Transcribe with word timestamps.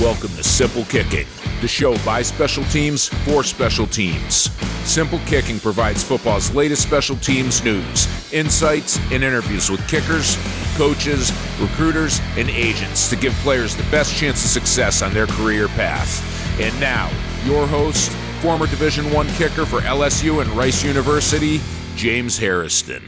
Welcome 0.00 0.28
to 0.36 0.44
Simple 0.44 0.84
Kicking, 0.84 1.26
the 1.60 1.66
show 1.66 1.98
by 2.04 2.22
special 2.22 2.62
teams 2.66 3.08
for 3.08 3.42
special 3.42 3.84
teams. 3.84 4.48
Simple 4.88 5.18
Kicking 5.26 5.58
provides 5.58 6.04
football's 6.04 6.54
latest 6.54 6.84
special 6.84 7.16
teams 7.16 7.64
news, 7.64 8.06
insights, 8.32 9.00
and 9.10 9.24
interviews 9.24 9.68
with 9.68 9.80
kickers, 9.88 10.36
coaches, 10.76 11.32
recruiters, 11.60 12.20
and 12.36 12.48
agents 12.48 13.10
to 13.10 13.16
give 13.16 13.32
players 13.42 13.74
the 13.74 13.82
best 13.90 14.14
chance 14.16 14.44
of 14.44 14.50
success 14.50 15.02
on 15.02 15.12
their 15.12 15.26
career 15.26 15.66
path. 15.66 16.60
And 16.60 16.78
now, 16.78 17.10
your 17.44 17.66
host, 17.66 18.12
former 18.40 18.68
Division 18.68 19.12
One 19.12 19.26
kicker 19.30 19.66
for 19.66 19.80
LSU 19.80 20.40
and 20.40 20.50
Rice 20.52 20.84
University, 20.84 21.60
James 21.96 22.38
Harrison. 22.38 23.02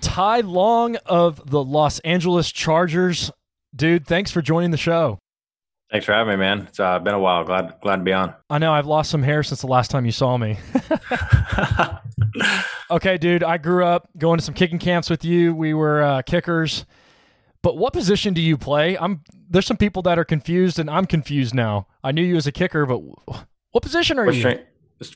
Ty 0.00 0.40
Long 0.40 0.96
of 1.06 1.48
the 1.48 1.62
Los 1.62 2.00
Angeles 2.00 2.50
Chargers. 2.50 3.30
Dude, 3.76 4.08
thanks 4.08 4.32
for 4.32 4.42
joining 4.42 4.72
the 4.72 4.76
show. 4.76 5.20
Thanks 5.90 6.04
for 6.04 6.12
having 6.12 6.32
me, 6.32 6.36
man. 6.36 6.66
It's 6.68 6.80
uh, 6.80 6.98
been 6.98 7.14
a 7.14 7.18
while. 7.18 7.44
Glad 7.44 7.76
glad 7.80 7.96
to 7.96 8.02
be 8.02 8.12
on. 8.12 8.34
I 8.50 8.58
know 8.58 8.72
I've 8.72 8.86
lost 8.86 9.10
some 9.10 9.22
hair 9.22 9.42
since 9.42 9.60
the 9.60 9.68
last 9.68 9.90
time 9.90 10.04
you 10.04 10.12
saw 10.12 10.36
me. 10.36 10.58
okay, 12.90 13.18
dude. 13.18 13.44
I 13.44 13.58
grew 13.58 13.84
up 13.84 14.08
going 14.18 14.38
to 14.38 14.44
some 14.44 14.54
kicking 14.54 14.80
camps 14.80 15.08
with 15.08 15.24
you. 15.24 15.54
We 15.54 15.74
were 15.74 16.02
uh, 16.02 16.22
kickers. 16.22 16.86
But 17.62 17.76
what 17.76 17.92
position 17.92 18.34
do 18.34 18.40
you 18.40 18.56
play? 18.56 18.98
I'm 18.98 19.22
there's 19.48 19.66
some 19.66 19.76
people 19.76 20.02
that 20.02 20.18
are 20.18 20.24
confused, 20.24 20.78
and 20.78 20.90
I'm 20.90 21.04
confused 21.04 21.54
now. 21.54 21.86
I 22.02 22.12
knew 22.12 22.22
you 22.22 22.36
as 22.36 22.46
a 22.46 22.52
kicker, 22.52 22.84
but 22.86 22.98
what 22.98 23.82
position 23.82 24.18
are 24.18 24.24
four 24.24 24.32
you? 24.32 24.40
String, 24.40 24.58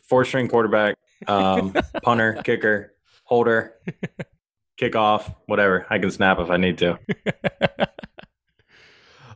four 0.04 0.24
string 0.24 0.48
quarterback, 0.48 0.96
um, 1.26 1.74
punter, 2.02 2.40
kicker, 2.44 2.94
holder, 3.24 3.74
kickoff, 4.80 5.34
whatever. 5.46 5.86
I 5.90 5.98
can 5.98 6.10
snap 6.10 6.38
if 6.38 6.50
I 6.50 6.56
need 6.56 6.78
to. 6.78 6.98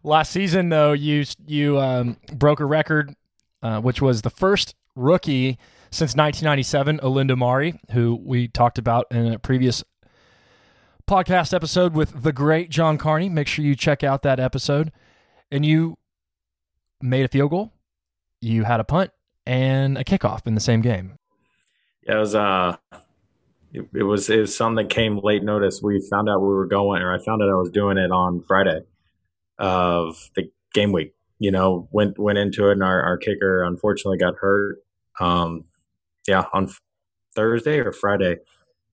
Last 0.06 0.32
season, 0.32 0.68
though, 0.68 0.92
you 0.92 1.24
you 1.46 1.80
um, 1.80 2.18
broke 2.30 2.60
a 2.60 2.66
record, 2.66 3.14
uh, 3.62 3.80
which 3.80 4.02
was 4.02 4.20
the 4.20 4.28
first 4.28 4.74
rookie 4.94 5.58
since 5.90 6.14
1997, 6.14 6.98
Olindo 6.98 7.38
Mare, 7.38 7.72
who 7.92 8.20
we 8.22 8.46
talked 8.46 8.76
about 8.76 9.06
in 9.10 9.32
a 9.32 9.38
previous 9.38 9.82
podcast 11.08 11.54
episode 11.54 11.94
with 11.94 12.22
the 12.22 12.34
great 12.34 12.68
John 12.68 12.98
Carney. 12.98 13.30
Make 13.30 13.46
sure 13.48 13.64
you 13.64 13.74
check 13.74 14.04
out 14.04 14.20
that 14.22 14.38
episode. 14.38 14.92
And 15.50 15.64
you 15.64 15.96
made 17.00 17.24
a 17.24 17.28
field 17.28 17.52
goal, 17.52 17.72
you 18.42 18.64
had 18.64 18.80
a 18.80 18.84
punt, 18.84 19.10
and 19.46 19.96
a 19.96 20.04
kickoff 20.04 20.46
in 20.46 20.54
the 20.54 20.60
same 20.60 20.82
game. 20.82 21.16
Yeah, 22.06 22.16
it 22.16 22.18
was 22.18 22.34
uh, 22.34 22.76
it, 23.72 23.88
it 23.94 24.02
was 24.02 24.28
it 24.28 24.40
was 24.40 24.54
something 24.54 24.86
that 24.86 24.94
came 24.94 25.18
late 25.22 25.42
notice. 25.42 25.80
We 25.82 26.06
found 26.10 26.28
out 26.28 26.42
we 26.42 26.48
were 26.48 26.66
going, 26.66 27.00
or 27.00 27.10
I 27.10 27.24
found 27.24 27.42
out 27.42 27.48
I 27.48 27.54
was 27.54 27.70
doing 27.70 27.96
it 27.96 28.10
on 28.10 28.42
Friday 28.42 28.82
of 29.58 30.30
the 30.34 30.50
game 30.72 30.92
week. 30.92 31.14
You 31.38 31.50
know, 31.50 31.88
went 31.90 32.18
went 32.18 32.38
into 32.38 32.68
it, 32.68 32.72
and 32.72 32.82
our, 32.82 33.02
our 33.02 33.16
kicker 33.16 33.64
unfortunately 33.64 34.18
got 34.18 34.34
hurt. 34.40 34.78
Um, 35.20 35.64
yeah, 36.26 36.44
on 36.52 36.70
Thursday 37.34 37.78
or 37.78 37.92
Friday, 37.92 38.36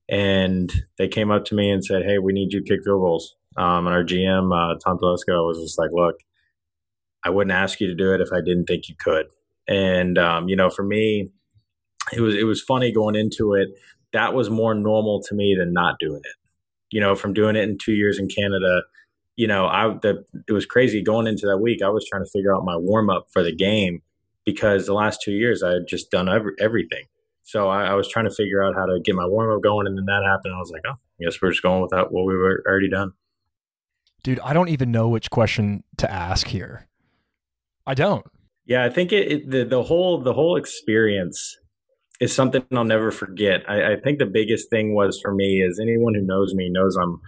and 0.09 0.71
they 0.97 1.07
came 1.07 1.31
up 1.31 1.45
to 1.45 1.55
me 1.55 1.69
and 1.69 1.83
said, 1.83 2.03
"Hey, 2.03 2.17
we 2.17 2.33
need 2.33 2.51
you 2.51 2.61
to 2.61 2.67
kick 2.67 2.83
field 2.83 3.01
goals." 3.01 3.35
Um, 3.57 3.85
and 3.87 3.95
our 3.95 4.03
GM 4.03 4.51
uh, 4.53 4.77
Tom 4.83 4.97
Telesco 4.97 5.45
was 5.47 5.59
just 5.61 5.77
like, 5.77 5.91
"Look, 5.91 6.15
I 7.23 7.29
wouldn't 7.29 7.55
ask 7.55 7.79
you 7.79 7.87
to 7.87 7.95
do 7.95 8.13
it 8.13 8.21
if 8.21 8.29
I 8.33 8.41
didn't 8.41 8.65
think 8.65 8.89
you 8.89 8.95
could." 8.99 9.27
And 9.67 10.17
um, 10.17 10.49
you 10.49 10.55
know, 10.55 10.69
for 10.69 10.83
me, 10.83 11.31
it 12.11 12.21
was 12.21 12.35
it 12.35 12.43
was 12.43 12.61
funny 12.61 12.91
going 12.91 13.15
into 13.15 13.53
it. 13.53 13.69
That 14.13 14.33
was 14.33 14.49
more 14.49 14.73
normal 14.73 15.21
to 15.23 15.35
me 15.35 15.55
than 15.57 15.71
not 15.71 15.99
doing 15.99 16.21
it. 16.23 16.35
You 16.89 16.99
know, 16.99 17.15
from 17.15 17.33
doing 17.33 17.55
it 17.55 17.69
in 17.69 17.77
two 17.77 17.93
years 17.93 18.19
in 18.19 18.27
Canada 18.27 18.81
you 19.41 19.47
know, 19.47 19.65
I 19.65 19.87
the 20.03 20.23
it 20.47 20.53
was 20.53 20.67
crazy 20.67 21.01
going 21.01 21.25
into 21.25 21.47
that 21.47 21.57
week. 21.57 21.81
I 21.81 21.89
was 21.89 22.05
trying 22.07 22.23
to 22.23 22.29
figure 22.29 22.55
out 22.55 22.63
my 22.63 22.77
warm 22.77 23.09
up 23.09 23.25
for 23.33 23.41
the 23.41 23.51
game 23.51 24.03
because 24.45 24.85
the 24.85 24.93
last 24.93 25.19
two 25.23 25.31
years 25.31 25.63
I 25.63 25.71
had 25.71 25.87
just 25.87 26.11
done 26.11 26.29
every, 26.29 26.51
everything. 26.59 27.05
So 27.41 27.67
I, 27.67 27.85
I, 27.85 27.93
was 27.95 28.07
trying 28.07 28.25
to 28.25 28.35
figure 28.35 28.63
out 28.63 28.75
how 28.75 28.85
to 28.85 28.99
get 29.03 29.15
my 29.15 29.25
warm 29.25 29.51
up 29.51 29.63
going, 29.63 29.87
and 29.87 29.97
then 29.97 30.05
that 30.05 30.21
happened. 30.23 30.53
I 30.53 30.59
was 30.59 30.69
like, 30.69 30.83
oh, 30.87 30.91
I 30.91 31.23
guess 31.23 31.41
we're 31.41 31.49
just 31.49 31.63
going 31.63 31.81
without 31.81 32.13
what 32.13 32.25
we 32.25 32.35
were 32.35 32.63
already 32.67 32.87
done. 32.87 33.13
Dude, 34.21 34.39
I 34.41 34.53
don't 34.53 34.69
even 34.69 34.91
know 34.91 35.09
which 35.09 35.31
question 35.31 35.83
to 35.97 36.09
ask 36.09 36.45
here. 36.45 36.87
I 37.87 37.95
don't. 37.95 38.23
Yeah, 38.67 38.85
I 38.85 38.91
think 38.91 39.11
it, 39.11 39.31
it 39.31 39.49
the 39.49 39.63
the 39.63 39.81
whole 39.81 40.21
the 40.21 40.33
whole 40.33 40.55
experience 40.55 41.57
is 42.19 42.31
something 42.31 42.63
I'll 42.71 42.83
never 42.83 43.09
forget. 43.09 43.67
I, 43.67 43.93
I 43.93 43.95
think 43.99 44.19
the 44.19 44.27
biggest 44.27 44.69
thing 44.69 44.93
was 44.93 45.19
for 45.19 45.33
me 45.33 45.63
is 45.63 45.79
anyone 45.81 46.13
who 46.13 46.21
knows 46.21 46.53
me 46.53 46.69
knows 46.69 46.95
I'm 46.95 47.19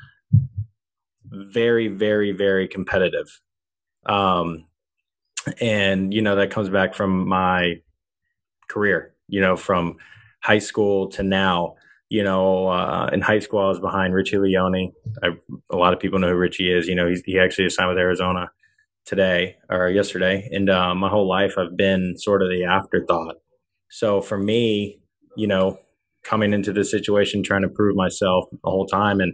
very, 1.34 1.88
very, 1.88 2.32
very 2.32 2.68
competitive. 2.68 3.42
Um, 4.06 4.66
and, 5.60 6.14
you 6.14 6.22
know, 6.22 6.36
that 6.36 6.52
comes 6.52 6.70
back 6.70 6.94
from 6.94 7.28
my 7.28 7.82
career, 8.70 9.14
you 9.28 9.42
know, 9.42 9.56
from 9.56 9.98
high 10.42 10.60
school 10.60 11.10
to 11.10 11.24
now. 11.24 11.76
You 12.10 12.24
know, 12.24 12.68
uh, 12.68 13.10
in 13.12 13.22
high 13.22 13.40
school, 13.40 13.60
I 13.60 13.70
was 13.70 13.80
behind 13.80 14.14
Richie 14.14 14.38
Leone. 14.38 14.92
I, 15.24 15.30
a 15.72 15.76
lot 15.76 15.94
of 15.94 16.00
people 16.00 16.20
know 16.20 16.30
who 16.30 16.36
Richie 16.36 16.72
is. 16.72 16.88
You 16.88 16.94
know, 16.94 17.08
he's, 17.10 17.24
he 17.26 17.40
actually 17.40 17.70
signed 17.70 17.90
with 17.90 17.98
Arizona 17.98 18.52
today 19.06 19.56
or 19.68 19.90
yesterday. 19.90 20.48
And 20.52 20.70
uh, 20.70 20.94
my 20.94 21.10
whole 21.10 21.28
life, 21.28 21.56
I've 21.58 21.76
been 21.76 22.14
sort 22.18 22.44
of 22.44 22.50
the 22.50 22.66
afterthought. 22.66 23.38
So 23.90 24.22
for 24.22 24.38
me, 24.38 25.00
you 25.36 25.48
know, 25.48 25.80
coming 26.24 26.54
into 26.54 26.72
this 26.72 26.92
situation, 26.92 27.42
trying 27.42 27.64
to 27.64 27.70
prove 27.70 27.96
myself 27.96 28.46
the 28.52 28.70
whole 28.70 28.86
time 28.86 29.20
and 29.20 29.34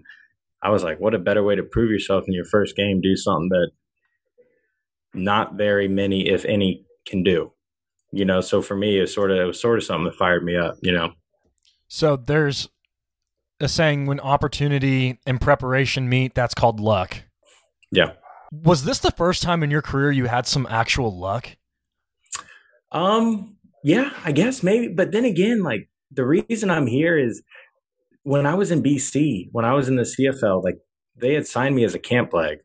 I 0.61 0.69
was 0.69 0.83
like, 0.83 0.99
what 0.99 1.15
a 1.15 1.19
better 1.19 1.43
way 1.43 1.55
to 1.55 1.63
prove 1.63 1.89
yourself 1.89 2.25
in 2.27 2.33
your 2.33 2.45
first 2.45 2.75
game? 2.75 3.01
Do 3.01 3.15
something 3.15 3.49
that 3.49 3.71
not 5.13 5.55
very 5.55 5.87
many, 5.87 6.29
if 6.29 6.45
any, 6.45 6.85
can 7.05 7.23
do. 7.23 7.53
You 8.11 8.25
know, 8.25 8.41
so 8.41 8.61
for 8.61 8.75
me, 8.75 8.99
it's 8.99 9.13
sort 9.13 9.31
of 9.31 9.37
it 9.37 9.45
was 9.45 9.61
sort 9.61 9.77
of 9.77 9.83
something 9.83 10.05
that 10.05 10.15
fired 10.15 10.43
me 10.43 10.55
up. 10.57 10.75
You 10.81 10.91
know. 10.91 11.13
So 11.87 12.15
there's 12.15 12.69
a 13.59 13.67
saying 13.67 14.05
when 14.05 14.19
opportunity 14.19 15.19
and 15.25 15.39
preparation 15.39 16.09
meet, 16.09 16.33
that's 16.33 16.53
called 16.53 16.79
luck. 16.79 17.23
Yeah. 17.91 18.13
Was 18.51 18.83
this 18.83 18.99
the 18.99 19.11
first 19.11 19.43
time 19.43 19.63
in 19.63 19.69
your 19.69 19.81
career 19.81 20.11
you 20.11 20.25
had 20.25 20.47
some 20.47 20.67
actual 20.69 21.17
luck? 21.17 21.55
Um, 22.91 23.57
yeah, 23.83 24.11
I 24.25 24.31
guess 24.31 24.63
maybe. 24.63 24.87
But 24.87 25.11
then 25.11 25.25
again, 25.25 25.61
like 25.61 25.89
the 26.11 26.25
reason 26.25 26.71
I'm 26.71 26.87
here 26.87 27.17
is 27.17 27.43
when 28.29 28.45
I 28.45 28.53
was 28.53 28.69
in 28.69 28.83
BC, 28.83 29.49
when 29.53 29.65
I 29.65 29.73
was 29.73 29.89
in 29.89 29.95
the 29.95 30.03
CFL, 30.03 30.63
like 30.63 30.77
they 31.15 31.33
had 31.33 31.47
signed 31.47 31.75
me 31.75 31.83
as 31.83 31.95
a 31.95 31.99
camp 31.99 32.31
leg. 32.31 32.59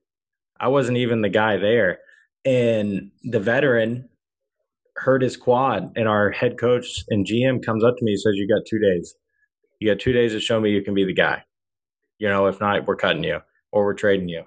I 0.60 0.68
wasn't 0.68 0.98
even 0.98 1.22
the 1.22 1.30
guy 1.30 1.56
there. 1.56 2.00
And 2.44 3.12
the 3.22 3.40
veteran 3.40 4.10
hurt 4.96 5.22
his 5.22 5.38
quad, 5.38 5.90
and 5.96 6.06
our 6.06 6.30
head 6.32 6.58
coach 6.60 7.02
and 7.08 7.26
GM 7.26 7.64
comes 7.64 7.82
up 7.82 7.96
to 7.96 8.04
me 8.04 8.12
and 8.12 8.20
says, 8.20 8.34
You 8.34 8.46
got 8.46 8.66
two 8.68 8.78
days. 8.78 9.14
You 9.80 9.90
got 9.90 10.00
two 10.00 10.12
days 10.12 10.32
to 10.32 10.40
show 10.40 10.60
me 10.60 10.68
you 10.68 10.82
can 10.82 10.92
be 10.92 11.06
the 11.06 11.14
guy. 11.14 11.44
You 12.18 12.28
know, 12.28 12.46
if 12.46 12.60
not, 12.60 12.86
we're 12.86 12.96
cutting 12.96 13.24
you 13.24 13.40
or 13.72 13.86
we're 13.86 13.94
trading 13.94 14.28
you. 14.28 14.44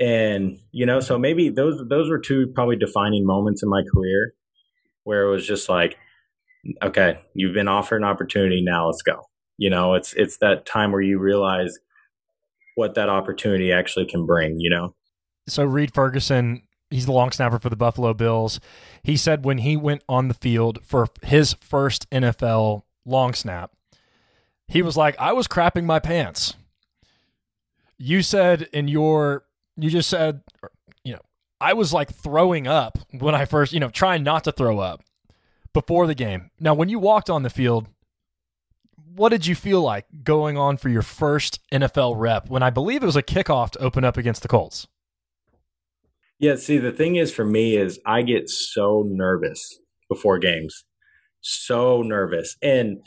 And, 0.00 0.58
you 0.72 0.86
know, 0.86 0.98
so 0.98 1.20
maybe 1.20 1.50
those 1.50 1.80
those 1.88 2.10
were 2.10 2.18
two 2.18 2.48
probably 2.52 2.76
defining 2.76 3.24
moments 3.24 3.62
in 3.62 3.68
my 3.68 3.82
career 3.94 4.34
where 5.04 5.22
it 5.22 5.30
was 5.30 5.46
just 5.46 5.68
like, 5.68 5.96
okay, 6.82 7.20
you've 7.32 7.54
been 7.54 7.68
offered 7.68 7.98
an 7.98 8.08
opportunity, 8.08 8.60
now 8.60 8.86
let's 8.86 9.02
go. 9.02 9.22
You 9.58 9.70
know, 9.70 9.94
it's 9.94 10.14
it's 10.14 10.38
that 10.38 10.64
time 10.64 10.92
where 10.92 11.00
you 11.00 11.18
realize 11.18 11.78
what 12.76 12.94
that 12.94 13.08
opportunity 13.08 13.72
actually 13.72 14.06
can 14.06 14.24
bring, 14.24 14.60
you 14.60 14.70
know. 14.70 14.94
So 15.48 15.64
Reed 15.64 15.92
Ferguson, 15.92 16.62
he's 16.90 17.06
the 17.06 17.12
long 17.12 17.32
snapper 17.32 17.58
for 17.58 17.68
the 17.68 17.76
Buffalo 17.76 18.14
Bills. 18.14 18.60
He 19.02 19.16
said 19.16 19.44
when 19.44 19.58
he 19.58 19.76
went 19.76 20.02
on 20.08 20.28
the 20.28 20.34
field 20.34 20.78
for 20.84 21.08
his 21.22 21.54
first 21.54 22.08
NFL 22.10 22.82
long 23.04 23.34
snap, 23.34 23.72
he 24.68 24.82
was 24.82 24.96
like, 24.96 25.18
I 25.18 25.32
was 25.32 25.48
crapping 25.48 25.84
my 25.84 25.98
pants. 25.98 26.54
You 27.96 28.22
said 28.22 28.68
in 28.72 28.86
your, 28.86 29.44
you 29.76 29.90
just 29.90 30.08
said, 30.08 30.42
you 31.02 31.14
know, 31.14 31.22
I 31.60 31.72
was 31.72 31.92
like 31.92 32.14
throwing 32.14 32.68
up 32.68 32.98
when 33.10 33.34
I 33.34 33.44
first, 33.44 33.72
you 33.72 33.80
know, 33.80 33.88
trying 33.88 34.22
not 34.22 34.44
to 34.44 34.52
throw 34.52 34.78
up 34.78 35.02
before 35.72 36.06
the 36.06 36.14
game. 36.14 36.50
Now, 36.60 36.74
when 36.74 36.88
you 36.88 36.98
walked 36.98 37.28
on 37.28 37.42
the 37.42 37.50
field, 37.50 37.88
what 39.18 39.30
did 39.30 39.46
you 39.46 39.54
feel 39.54 39.82
like 39.82 40.06
going 40.22 40.56
on 40.56 40.76
for 40.76 40.88
your 40.88 41.02
first 41.02 41.60
NFL 41.72 42.14
rep 42.16 42.48
when 42.48 42.62
I 42.62 42.70
believe 42.70 43.02
it 43.02 43.06
was 43.06 43.16
a 43.16 43.22
kickoff 43.22 43.70
to 43.72 43.80
open 43.80 44.04
up 44.04 44.16
against 44.16 44.42
the 44.42 44.48
Colts? 44.48 44.86
Yeah, 46.38 46.54
see, 46.54 46.78
the 46.78 46.92
thing 46.92 47.16
is 47.16 47.32
for 47.32 47.44
me 47.44 47.76
is 47.76 47.98
I 48.06 48.22
get 48.22 48.48
so 48.48 49.04
nervous 49.06 49.80
before 50.08 50.38
games. 50.38 50.84
So 51.40 52.02
nervous. 52.02 52.56
And 52.62 52.98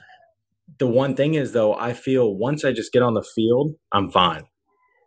the 0.80 0.88
one 0.88 1.16
thing 1.16 1.36
is 1.36 1.54
though, 1.54 1.74
I 1.76 1.94
feel 1.94 2.36
once 2.36 2.66
I 2.66 2.74
just 2.74 2.92
get 2.92 3.04
on 3.04 3.14
the 3.14 3.26
field, 3.36 3.72
I'm 3.92 4.12
fine. 4.12 4.44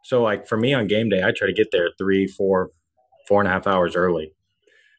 So 0.04 0.22
like 0.22 0.46
for 0.48 0.56
me 0.56 0.72
on 0.72 0.86
game 0.86 1.10
day, 1.10 1.22
I 1.22 1.32
try 1.36 1.46
to 1.46 1.54
get 1.54 1.68
there 1.70 1.90
three, 1.98 2.26
four, 2.26 2.70
four 3.28 3.40
and 3.40 3.48
a 3.48 3.52
half 3.52 3.66
hours 3.66 3.94
early. 3.94 4.32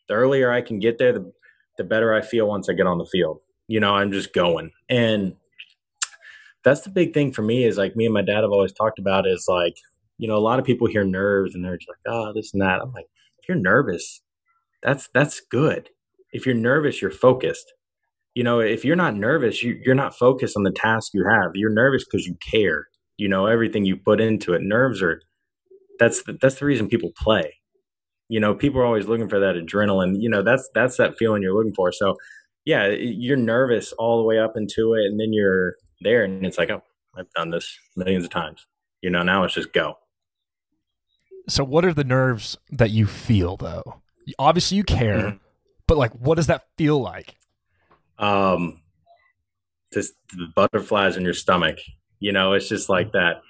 The 0.08 0.14
earlier 0.14 0.52
I 0.52 0.62
can 0.62 0.80
get 0.80 1.00
there, 1.00 1.14
the 1.14 1.32
the 1.78 1.84
better 1.84 2.14
I 2.14 2.22
feel 2.22 2.48
once 2.48 2.70
I 2.70 2.74
get 2.74 2.88
on 2.88 3.00
the 3.00 3.06
field. 3.06 3.40
You 3.68 3.80
know, 3.80 3.96
I'm 3.96 4.12
just 4.12 4.34
going. 4.34 4.72
And 4.90 5.36
that's 6.66 6.82
the 6.82 6.90
big 6.90 7.14
thing 7.14 7.32
for 7.32 7.44
me 7.44 7.64
is 7.64 7.78
like 7.78 7.96
me 7.96 8.06
and 8.06 8.14
my 8.14 8.24
dad 8.24 8.42
have 8.42 8.52
always 8.52 8.74
talked 8.74 9.00
about 9.00 9.28
is 9.28 9.46
like, 9.48 9.76
you 10.18 10.28
know, 10.28 10.36
a 10.36 10.40
lot 10.40 10.60
of 10.60 10.66
people 10.66 10.88
hear 10.88 11.06
nerves 11.06 11.56
and 11.56 11.64
they're 11.64 11.78
just 11.78 11.90
like, 11.90 12.14
oh, 12.14 12.34
this 12.34 12.52
and 12.54 12.62
that. 12.62 12.82
I'm 12.82 12.92
like, 12.92 13.06
if 13.40 13.48
you're 13.48 13.58
nervous, 13.58 14.22
that's 14.84 15.08
that's 15.14 15.40
good. 15.40 15.90
If 16.34 16.46
you're 16.46 16.56
nervous, 16.56 17.02
you're 17.02 17.12
focused. 17.12 17.74
You 18.34 18.44
know, 18.44 18.60
if 18.60 18.84
you're 18.84 18.98
not 18.98 19.16
nervous, 19.16 19.64
you, 19.64 19.80
you're 19.86 19.96
not 19.96 20.18
focused 20.18 20.58
on 20.58 20.64
the 20.64 20.72
task 20.72 21.12
you 21.14 21.26
have. 21.26 21.52
You're 21.54 21.74
nervous 21.74 22.04
because 22.04 22.26
you 22.26 22.36
care. 22.52 22.88
You 23.18 23.30
know 23.30 23.46
everything 23.46 23.86
you 23.86 23.96
put 23.96 24.20
into 24.20 24.54
it. 24.54 24.62
Nerves 24.62 25.02
are 25.02 25.22
that's 26.00 26.24
the, 26.24 26.38
that's 26.42 26.56
the 26.56 26.66
reason 26.66 26.90
people 26.90 27.12
play. 27.18 27.56
You 28.28 28.40
know, 28.40 28.56
people 28.56 28.82
are 28.82 28.86
always 28.86 29.08
looking 29.08 29.30
for 29.30 29.40
that 29.40 29.56
adrenaline. 29.56 30.16
You 30.20 30.30
know, 30.30 30.42
that's 30.42 30.70
that's 30.74 30.98
that 30.98 31.18
feeling 31.18 31.44
you're 31.44 31.56
looking 31.56 31.76
for. 31.76 31.92
So, 31.92 32.16
yeah, 32.66 32.88
you're 32.90 33.38
nervous 33.38 33.94
all 33.94 34.18
the 34.18 34.24
way 34.24 34.40
up 34.40 34.54
into 34.58 34.96
it, 34.96 35.06
and 35.06 35.20
then 35.20 35.32
you're 35.32 35.76
there, 36.06 36.24
and 36.24 36.46
it's 36.46 36.58
like, 36.58 36.70
oh, 36.70 36.82
I've 37.18 37.30
done 37.32 37.50
this 37.50 37.78
millions 37.98 38.24
of 38.24 38.30
times. 38.30 38.66
You 39.02 39.10
know, 39.10 39.24
now 39.24 39.44
it's 39.44 39.54
just 39.54 39.74
go. 39.74 39.98
So, 41.50 41.64
what 41.64 41.84
are 41.84 41.94
the 41.94 42.06
nerves 42.06 42.58
that 42.72 42.92
you 42.92 43.06
feel 43.06 43.58
though? 43.58 44.02
Obviously, 44.40 44.78
you 44.78 44.84
care, 44.84 45.18
mm-hmm. 45.18 45.38
but 45.88 45.98
like, 45.98 46.12
what 46.14 46.36
does 46.36 46.48
that 46.48 46.64
feel 46.78 47.00
like? 47.02 47.36
Um, 48.18 48.82
just 49.94 50.14
the 50.32 50.48
butterflies 50.56 51.18
in 51.18 51.24
your 51.24 51.34
stomach. 51.34 51.78
You 52.20 52.32
know, 52.32 52.54
it's 52.54 52.70
just 52.70 52.90
like 52.90 53.12
that. 53.12 53.42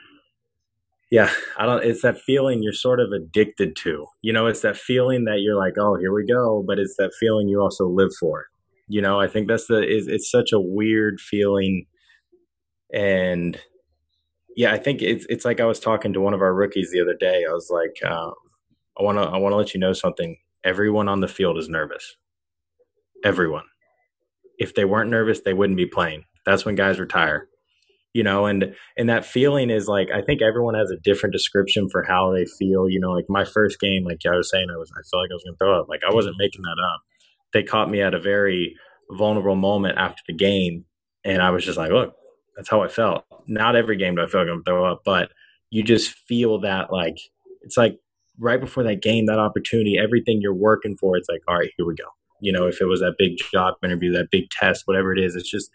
Yeah, 1.12 1.32
I 1.58 1.66
don't. 1.66 1.84
It's 1.84 2.02
that 2.02 2.20
feeling 2.20 2.64
you're 2.64 2.74
sort 2.74 3.00
of 3.00 3.12
addicted 3.12 3.76
to. 3.78 4.08
You 4.22 4.34
know, 4.34 4.48
it's 4.48 4.62
that 4.62 4.76
feeling 4.76 5.26
that 5.26 5.40
you're 5.40 5.56
like, 5.56 5.74
oh, 5.78 5.96
here 5.96 6.14
we 6.14 6.26
go. 6.26 6.64
But 6.66 6.80
it's 6.80 6.96
that 6.98 7.12
feeling 7.20 7.48
you 7.48 7.62
also 7.62 7.88
live 7.88 8.12
for. 8.20 8.48
You 8.88 9.02
know, 9.02 9.20
I 9.20 9.28
think 9.28 9.48
that's 9.48 9.68
the. 9.68 9.82
It's, 9.82 10.08
it's 10.08 10.30
such 10.30 10.52
a 10.52 10.60
weird 10.60 11.20
feeling, 11.20 11.86
and 12.94 13.60
yeah, 14.56 14.72
I 14.72 14.78
think 14.78 15.02
it's 15.02 15.26
it's 15.30 15.46
like 15.46 15.60
I 15.60 15.66
was 15.66 15.80
talking 15.80 16.14
to 16.14 16.22
one 16.22 16.34
of 16.34 16.42
our 16.42 16.54
rookies 16.54 16.90
the 16.92 17.02
other 17.02 17.16
day. 17.20 17.46
I 17.48 17.54
was 17.54 17.70
like, 17.70 18.10
um, 18.10 18.34
I 18.98 19.04
want 19.04 19.18
to 19.18 19.24
I 19.24 19.38
want 19.38 19.54
to 19.54 19.58
let 19.58 19.74
you 19.74 19.80
know 19.80 19.94
something. 19.94 20.38
Everyone 20.64 21.08
on 21.08 21.20
the 21.20 21.28
field 21.28 21.58
is 21.58 21.70
nervous. 21.70 22.16
Everyone. 23.24 23.66
If 24.58 24.74
they 24.74 24.86
weren't 24.86 25.10
nervous, 25.10 25.42
they 25.42 25.54
wouldn't 25.54 25.78
be 25.78 25.86
playing. 25.86 26.24
That's 26.46 26.66
when 26.66 26.76
guys 26.76 27.00
retire. 27.00 27.50
You 28.14 28.24
know, 28.24 28.46
and 28.46 28.74
and 28.98 29.10
that 29.10 29.26
feeling 29.26 29.70
is 29.70 29.90
like 29.90 30.10
I 30.10 30.22
think 30.22 30.42
everyone 30.42 30.76
has 30.76 30.90
a 30.90 30.98
different 31.04 31.34
description 31.34 31.90
for 31.90 32.04
how 32.04 32.32
they 32.32 32.46
feel. 32.46 32.90
You 32.90 33.02
know, 33.02 33.12
like 33.12 33.26
my 33.28 33.44
first 33.44 33.78
game, 33.82 34.06
like 34.06 34.20
I 34.26 34.38
was 34.38 34.50
saying, 34.50 34.68
I 34.74 34.78
was 34.78 34.90
I 34.98 35.04
felt 35.12 35.24
like 35.24 35.32
I 35.32 35.36
was 35.36 35.44
to 35.44 35.56
throw 35.60 35.82
up. 35.82 35.90
Like 35.90 36.02
I 36.10 36.14
wasn't 36.14 36.38
making 36.40 36.62
that 36.62 36.82
up. 36.82 37.02
They 37.52 37.64
caught 37.64 37.90
me 37.90 38.02
at 38.02 38.14
a 38.14 38.20
very 38.20 38.74
vulnerable 39.12 39.56
moment 39.56 39.98
after 39.98 40.22
the 40.28 40.34
game, 40.34 40.86
and 41.26 41.42
I 41.42 41.50
was 41.50 41.66
just 41.66 41.78
like, 41.78 41.92
look, 41.92 42.16
that's 42.56 42.70
how 42.70 42.82
I 42.82 42.88
felt. 42.88 43.26
Not 43.48 43.76
every 43.76 43.98
game 43.98 44.16
do 44.16 44.24
I 44.24 44.28
feel 44.28 44.42
like 44.42 44.50
I'm 44.50 44.64
throw 44.64 44.86
up, 44.86 45.02
but 45.04 45.32
you 45.70 45.84
just 45.84 46.12
feel 46.12 46.60
that 46.62 46.92
like 46.92 47.18
it's 47.62 47.78
like 47.78 48.00
right 48.40 48.60
before 48.60 48.84
that 48.84 49.02
game, 49.02 49.26
that 49.26 49.40
opportunity, 49.40 49.98
everything 49.98 50.40
you're 50.42 50.54
working 50.54 50.96
for, 50.98 51.18
it's 51.18 51.30
like, 51.30 51.42
all 51.48 51.58
right, 51.58 51.72
here 51.78 51.86
we 51.86 51.96
go. 51.96 52.06
You 52.42 52.52
know, 52.52 52.68
if 52.68 52.82
it 52.82 52.86
was 52.86 53.00
that 53.00 53.16
big 53.18 53.38
job 53.52 53.76
interview, 53.84 54.12
that 54.14 54.30
big 54.32 54.50
test, 54.50 54.84
whatever 54.86 55.14
it 55.14 55.20
is, 55.20 55.36
it's 55.36 55.50
just 55.50 55.70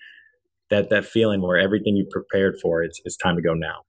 that 0.68 0.90
that 0.90 1.04
feeling 1.04 1.42
where 1.42 1.58
everything 1.58 1.96
you 1.96 2.06
prepared 2.10 2.58
for, 2.60 2.82
it's 2.82 3.00
it's 3.04 3.16
time 3.16 3.36
to 3.36 3.42
go 3.42 3.54
now. 3.54 3.82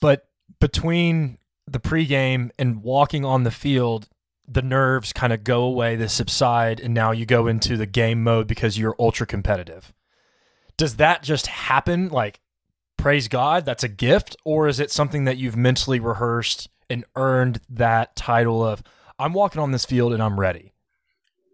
But 0.00 0.28
between 0.60 1.38
the 1.66 1.80
pregame 1.80 2.50
and 2.58 2.82
walking 2.82 3.24
on 3.24 3.44
the 3.44 3.50
field, 3.50 4.08
the 4.46 4.62
nerves 4.62 5.12
kind 5.12 5.32
of 5.32 5.44
go 5.44 5.62
away, 5.62 5.96
they 5.96 6.06
subside, 6.06 6.80
and 6.80 6.94
now 6.94 7.10
you 7.10 7.26
go 7.26 7.46
into 7.46 7.76
the 7.76 7.86
game 7.86 8.22
mode 8.22 8.46
because 8.46 8.78
you're 8.78 8.96
ultra 8.98 9.26
competitive 9.26 9.92
does 10.78 10.96
that 10.96 11.22
just 11.22 11.46
happen 11.46 12.08
like 12.08 12.40
praise 12.96 13.28
god 13.28 13.66
that's 13.66 13.84
a 13.84 13.88
gift? 13.88 14.36
Or 14.44 14.66
is 14.66 14.80
it 14.80 14.90
something 14.90 15.24
that 15.24 15.36
you've 15.36 15.56
mentally 15.56 16.00
rehearsed 16.00 16.70
and 16.90 17.04
earned 17.16 17.60
that 17.68 18.16
title 18.16 18.64
of 18.64 18.82
i'm 19.18 19.32
walking 19.32 19.60
on 19.60 19.72
this 19.72 19.84
field 19.84 20.12
and 20.12 20.22
i'm 20.22 20.38
ready 20.38 20.72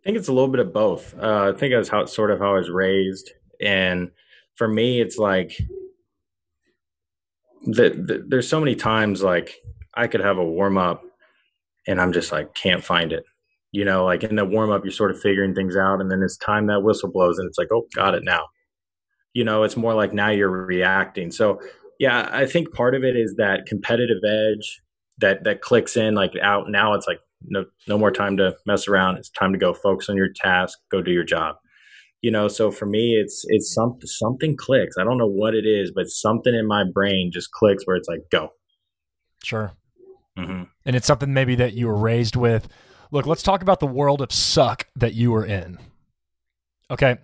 i 0.02 0.04
think 0.04 0.16
it's 0.16 0.28
a 0.28 0.32
little 0.32 0.48
bit 0.48 0.60
of 0.60 0.72
both. 0.72 1.14
Uh, 1.18 1.52
i 1.54 1.58
think 1.58 1.74
that's 1.74 1.88
how 1.88 2.04
sort 2.06 2.30
of 2.30 2.38
how 2.38 2.54
i 2.54 2.58
was 2.58 2.70
raised. 2.70 3.30
And 3.60 4.10
for 4.54 4.68
me 4.68 5.00
it's 5.00 5.18
like 5.18 5.56
the, 7.66 7.90
the, 7.90 8.24
there's 8.28 8.48
so 8.48 8.60
many 8.60 8.74
times 8.74 9.22
like 9.22 9.54
i 9.94 10.06
could 10.06 10.20
have 10.20 10.38
a 10.38 10.44
warm 10.44 10.78
up 10.78 11.02
and 11.86 12.00
i'm 12.00 12.12
just 12.12 12.30
like 12.32 12.54
can't 12.54 12.84
find 12.84 13.12
it. 13.12 13.24
You 13.72 13.84
know 13.84 14.04
like 14.04 14.22
in 14.22 14.36
the 14.36 14.44
warm 14.44 14.70
up 14.70 14.84
you're 14.84 14.92
sort 14.92 15.10
of 15.10 15.20
figuring 15.20 15.54
things 15.54 15.76
out 15.76 16.00
and 16.00 16.10
then 16.10 16.22
it's 16.22 16.36
time 16.36 16.66
that 16.68 16.82
whistle 16.82 17.10
blows 17.10 17.38
and 17.38 17.48
it's 17.48 17.58
like 17.58 17.68
oh 17.72 17.86
got 17.94 18.14
it 18.14 18.22
now 18.22 18.44
you 19.34 19.44
know 19.44 19.62
it's 19.62 19.76
more 19.76 19.94
like 19.94 20.14
now 20.14 20.30
you're 20.30 20.50
reacting. 20.50 21.30
So 21.30 21.60
yeah 21.98 22.28
i 22.32 22.46
think 22.46 22.72
part 22.72 22.94
of 22.94 23.04
it 23.04 23.16
is 23.16 23.36
that 23.36 23.66
competitive 23.66 24.18
edge 24.26 24.82
that 25.18 25.44
that 25.44 25.60
clicks 25.60 25.96
in 25.96 26.14
like 26.14 26.32
out 26.42 26.68
now 26.68 26.94
it's 26.94 27.06
like 27.06 27.20
no 27.46 27.64
no 27.86 27.98
more 27.98 28.10
time 28.10 28.36
to 28.38 28.56
mess 28.66 28.88
around. 28.88 29.16
It's 29.16 29.30
time 29.30 29.52
to 29.52 29.58
go 29.58 29.74
focus 29.74 30.08
on 30.08 30.16
your 30.16 30.32
task 30.34 30.78
go 30.90 31.02
do 31.02 31.12
your 31.12 31.24
job. 31.24 31.56
You 32.22 32.30
know 32.30 32.48
so 32.48 32.70
for 32.70 32.86
me 32.86 33.14
it's 33.14 33.44
it's 33.48 33.72
some, 33.72 33.98
something 34.04 34.56
clicks. 34.56 34.96
I 34.98 35.04
don't 35.04 35.18
know 35.18 35.28
what 35.28 35.54
it 35.54 35.66
is 35.66 35.92
but 35.94 36.08
something 36.08 36.54
in 36.54 36.66
my 36.66 36.84
brain 36.84 37.30
just 37.32 37.52
clicks 37.52 37.86
where 37.86 37.96
it's 37.96 38.08
like 38.08 38.22
go. 38.30 38.50
Sure. 39.42 39.72
Mm-hmm. 40.36 40.64
and 40.84 40.96
it's 40.96 41.06
something 41.06 41.32
maybe 41.32 41.54
that 41.54 41.74
you 41.74 41.86
were 41.86 41.96
raised 41.96 42.34
with. 42.34 42.66
Look 43.12 43.26
let's 43.26 43.42
talk 43.42 43.62
about 43.62 43.78
the 43.78 43.86
world 43.86 44.20
of 44.20 44.32
suck 44.32 44.88
that 44.96 45.14
you 45.14 45.30
were 45.30 45.44
in. 45.44 45.78
Okay 46.90 47.18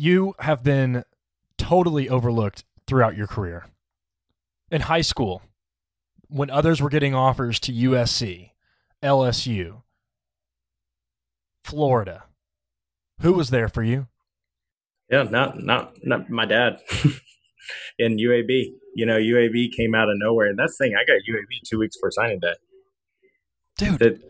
you 0.00 0.34
have 0.38 0.64
been 0.64 1.04
totally 1.58 2.08
overlooked 2.08 2.64
throughout 2.86 3.18
your 3.18 3.26
career. 3.26 3.66
In 4.70 4.80
high 4.82 5.02
school, 5.02 5.42
when 6.26 6.48
others 6.48 6.80
were 6.80 6.88
getting 6.88 7.14
offers 7.14 7.60
to 7.60 7.72
USC, 7.72 8.52
LSU, 9.02 9.82
Florida, 11.62 12.24
who 13.20 13.34
was 13.34 13.50
there 13.50 13.68
for 13.68 13.82
you? 13.82 14.06
Yeah, 15.10 15.24
not 15.24 15.62
not 15.62 15.92
not 16.02 16.30
my 16.30 16.46
dad. 16.46 16.78
in 17.98 18.16
UAB, 18.16 18.72
you 18.94 19.04
know, 19.04 19.18
UAB 19.18 19.72
came 19.76 19.94
out 19.94 20.08
of 20.08 20.16
nowhere, 20.16 20.46
and 20.46 20.58
that's 20.58 20.78
the 20.78 20.84
thing. 20.84 20.94
I 20.96 21.04
got 21.04 21.20
UAB 21.28 21.68
two 21.68 21.78
weeks 21.78 21.96
before 21.96 22.10
signing 22.10 22.40
day. 22.40 22.54
Dude, 23.80 24.22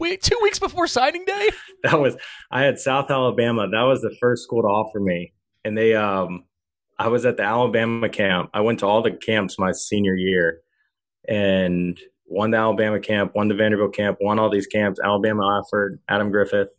wait, 0.00 0.22
two 0.22 0.36
weeks 0.42 0.58
before 0.58 0.88
signing 0.88 1.24
day? 1.24 1.48
That 1.84 2.00
was 2.00 2.16
I 2.50 2.62
had 2.62 2.80
South 2.80 3.08
Alabama. 3.08 3.68
That 3.70 3.82
was 3.82 4.00
the 4.00 4.12
first 4.20 4.42
school 4.42 4.62
to 4.62 4.66
offer 4.66 4.98
me, 4.98 5.32
and 5.64 5.78
they 5.78 5.94
um 5.94 6.42
I 6.98 7.06
was 7.06 7.24
at 7.24 7.36
the 7.36 7.44
Alabama 7.44 8.08
camp. 8.08 8.50
I 8.52 8.62
went 8.62 8.80
to 8.80 8.86
all 8.86 9.00
the 9.00 9.12
camps 9.12 9.60
my 9.60 9.70
senior 9.70 10.16
year, 10.16 10.62
and 11.28 11.96
won 12.26 12.50
the 12.50 12.56
Alabama 12.56 12.98
camp, 12.98 13.36
won 13.36 13.46
the 13.46 13.54
Vanderbilt 13.54 13.94
camp, 13.94 14.18
won 14.20 14.40
all 14.40 14.50
these 14.50 14.66
camps. 14.66 14.98
Alabama 14.98 15.42
offered 15.42 16.00
Adam 16.08 16.32
Griffith. 16.32 16.70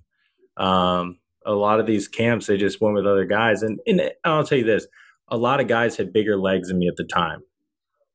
Um, 0.57 1.19
a 1.45 1.54
lot 1.54 1.80
of 1.80 1.85
these 1.85 2.09
camps, 2.09 2.47
they 2.47 2.57
just 2.57 2.81
went 2.81 2.95
with 2.95 3.07
other 3.07 3.26
guys, 3.26 3.64
and, 3.64 3.80
and 3.88 4.11
I'll 4.26 4.44
tell 4.44 4.57
you 4.57 4.66
this: 4.66 4.85
a 5.30 5.38
lot 5.38 5.61
of 5.61 5.69
guys 5.69 5.95
had 5.95 6.11
bigger 6.11 6.35
legs 6.35 6.68
than 6.68 6.80
me 6.80 6.90
at 6.90 6.97
the 6.97 7.06
time, 7.06 7.40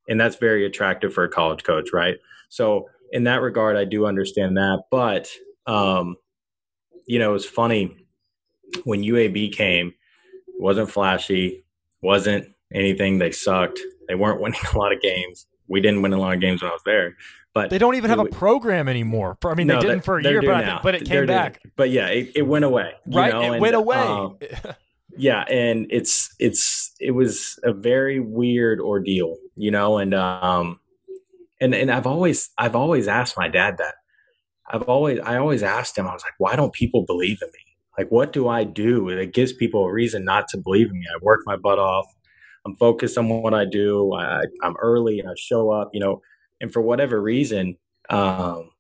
and 0.07 0.21
that's 0.21 0.37
very 0.37 0.67
attractive 0.67 1.15
for 1.15 1.25
a 1.25 1.31
college 1.31 1.65
coach, 1.65 1.95
right? 1.95 2.17
So 2.51 2.91
in 3.13 3.25
that 3.25 3.43
regard, 3.43 3.77
I 3.77 3.85
do 3.85 4.07
understand 4.07 4.57
that. 4.57 4.85
But 4.91 5.31
um, 5.67 6.17
you 7.07 7.19
know, 7.19 7.31
it 7.31 7.35
was 7.35 7.47
funny 7.47 7.97
when 8.85 9.03
UAB 9.03 9.53
came. 9.53 9.89
It 9.89 10.61
wasn't 10.61 10.91
flashy, 10.91 11.65
wasn't 12.03 12.49
anything. 12.73 13.19
They 13.19 13.33
sucked. 13.33 13.81
They 14.09 14.15
weren't 14.15 14.41
winning 14.43 14.61
a 14.73 14.79
lot 14.79 14.93
of 14.93 15.01
games. 15.01 15.47
We 15.69 15.81
didn't 15.81 16.03
win 16.03 16.13
a 16.13 16.19
lot 16.19 16.35
of 16.35 16.41
games 16.41 16.63
when 16.63 16.71
I 16.71 16.75
was 16.75 16.83
there. 16.85 17.17
But 17.55 17.71
they 17.71 17.79
don't 17.79 17.95
even 17.95 18.11
have 18.11 18.19
a 18.19 18.25
program 18.25 18.89
anymore. 18.89 19.39
For, 19.41 19.53
I 19.53 19.55
mean, 19.55 19.69
no, 19.69 19.81
they 19.81 19.87
didn't 19.87 20.05
for 20.05 20.19
a 20.19 20.23
year, 20.25 20.43
but, 20.43 20.65
think, 20.65 20.83
but 20.83 20.95
it 20.97 20.99
came 21.05 21.09
they're 21.09 21.27
back. 21.27 21.61
But 21.77 21.91
yeah, 21.91 22.09
it, 22.09 22.33
it, 22.35 22.43
went 22.43 22.65
away. 22.65 22.95
right, 23.07 23.33
know? 23.33 23.43
it 23.43 23.49
and, 23.53 23.61
went 23.61 23.77
away. 23.77 23.97
Um, 23.97 24.39
yeah, 25.17 25.43
and 25.43 25.87
it's 25.89 26.35
it's 26.41 26.93
it 26.99 27.13
was 27.13 27.61
a 27.63 27.73
very 27.73 28.19
weird 28.19 28.81
ordeal, 28.81 29.37
you 29.55 29.71
know, 29.71 29.99
and 29.99 30.15
um, 30.15 30.81
and 31.65 31.75
and 31.75 31.91
I've 31.91 32.07
always 32.07 32.51
I've 32.59 32.77
always 32.77 33.09
asked 33.09 33.37
my 33.37 33.49
dad 33.49 33.79
that. 33.79 33.95
I've 34.71 34.83
always 34.83 35.19
I 35.21 35.39
always 35.39 35.63
asked 35.63 35.97
him. 35.97 36.07
I 36.07 36.13
was 36.13 36.23
like, 36.23 36.35
why 36.39 36.57
don't 36.57 36.73
people 36.73 37.05
believe 37.07 37.39
in 37.41 37.49
me? 37.49 37.61
Like, 37.99 38.09
what 38.11 38.33
do 38.33 38.49
I 38.49 38.65
do 38.65 39.15
that 39.17 39.33
gives 39.33 39.53
people 39.53 39.85
a 39.85 39.93
reason 39.93 40.25
not 40.25 40.49
to 40.49 40.59
believe 40.59 40.89
in 40.89 40.99
me? 40.99 41.07
I 41.13 41.19
work 41.23 41.41
my 41.47 41.57
butt 41.57 41.79
off. 41.79 42.07
I'm 42.67 42.77
focused 42.77 43.17
on 43.17 43.29
what 43.29 43.55
I 43.55 43.65
do. 43.65 44.13
I, 44.15 44.43
am 44.63 44.75
early. 44.81 45.23
I 45.23 45.33
show 45.37 45.71
up. 45.71 45.91
You 45.95 46.01
know, 46.01 46.23
and 46.61 46.73
for 46.73 46.83
whatever 46.83 47.21
reason, 47.21 47.77
um, 48.11 48.71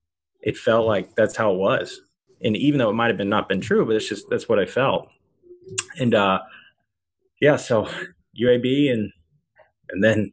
it 0.42 0.56
felt 0.56 0.86
like 0.86 1.14
that's 1.16 1.36
how 1.36 1.52
it 1.52 1.58
was. 1.58 2.00
And 2.42 2.56
even 2.56 2.78
though 2.78 2.90
it 2.90 2.94
might 2.94 3.08
have 3.08 3.16
been 3.16 3.30
not 3.30 3.48
been 3.48 3.60
true, 3.60 3.86
but 3.86 3.96
it's 3.96 4.08
just 4.08 4.26
that's 4.28 4.48
what 4.48 4.58
I 4.58 4.66
felt. 4.66 5.08
And 5.98 6.14
uh, 6.14 6.40
yeah, 7.40 7.56
so 7.56 7.88
UAB 8.38 8.92
and 8.92 9.10
and 9.90 10.04
then 10.04 10.32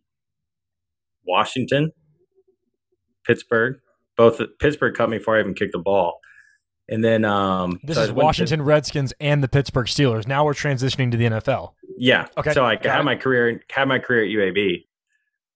Washington, 1.26 1.92
Pittsburgh. 3.26 3.80
Both 4.18 4.42
Pittsburgh 4.60 4.94
cut 4.96 5.10
me 5.10 5.18
before 5.18 5.38
I 5.38 5.40
even 5.40 5.54
kicked 5.54 5.72
the 5.72 5.80
ball. 5.80 6.20
And 6.90 7.04
then 7.04 7.24
um, 7.24 7.80
this 7.84 7.96
so 7.96 8.04
is 8.04 8.12
Washington 8.12 8.60
to, 8.60 8.66
Redskins 8.66 9.14
and 9.20 9.42
the 9.42 9.48
Pittsburgh 9.48 9.88
Steelers. 9.88 10.28
Now 10.28 10.44
we're 10.44 10.54
transitioning 10.54 11.10
to 11.12 11.18
the 11.18 11.26
NFL. 11.26 11.72
Yeah. 11.98 12.28
Okay. 12.38 12.52
So 12.52 12.66
I 12.66 12.78
had 12.82 13.00
it. 13.00 13.04
my 13.04 13.16
career 13.16 13.62
had 13.70 13.88
my 13.88 14.00
career 14.00 14.26
at 14.26 14.56
UAB, 14.56 14.86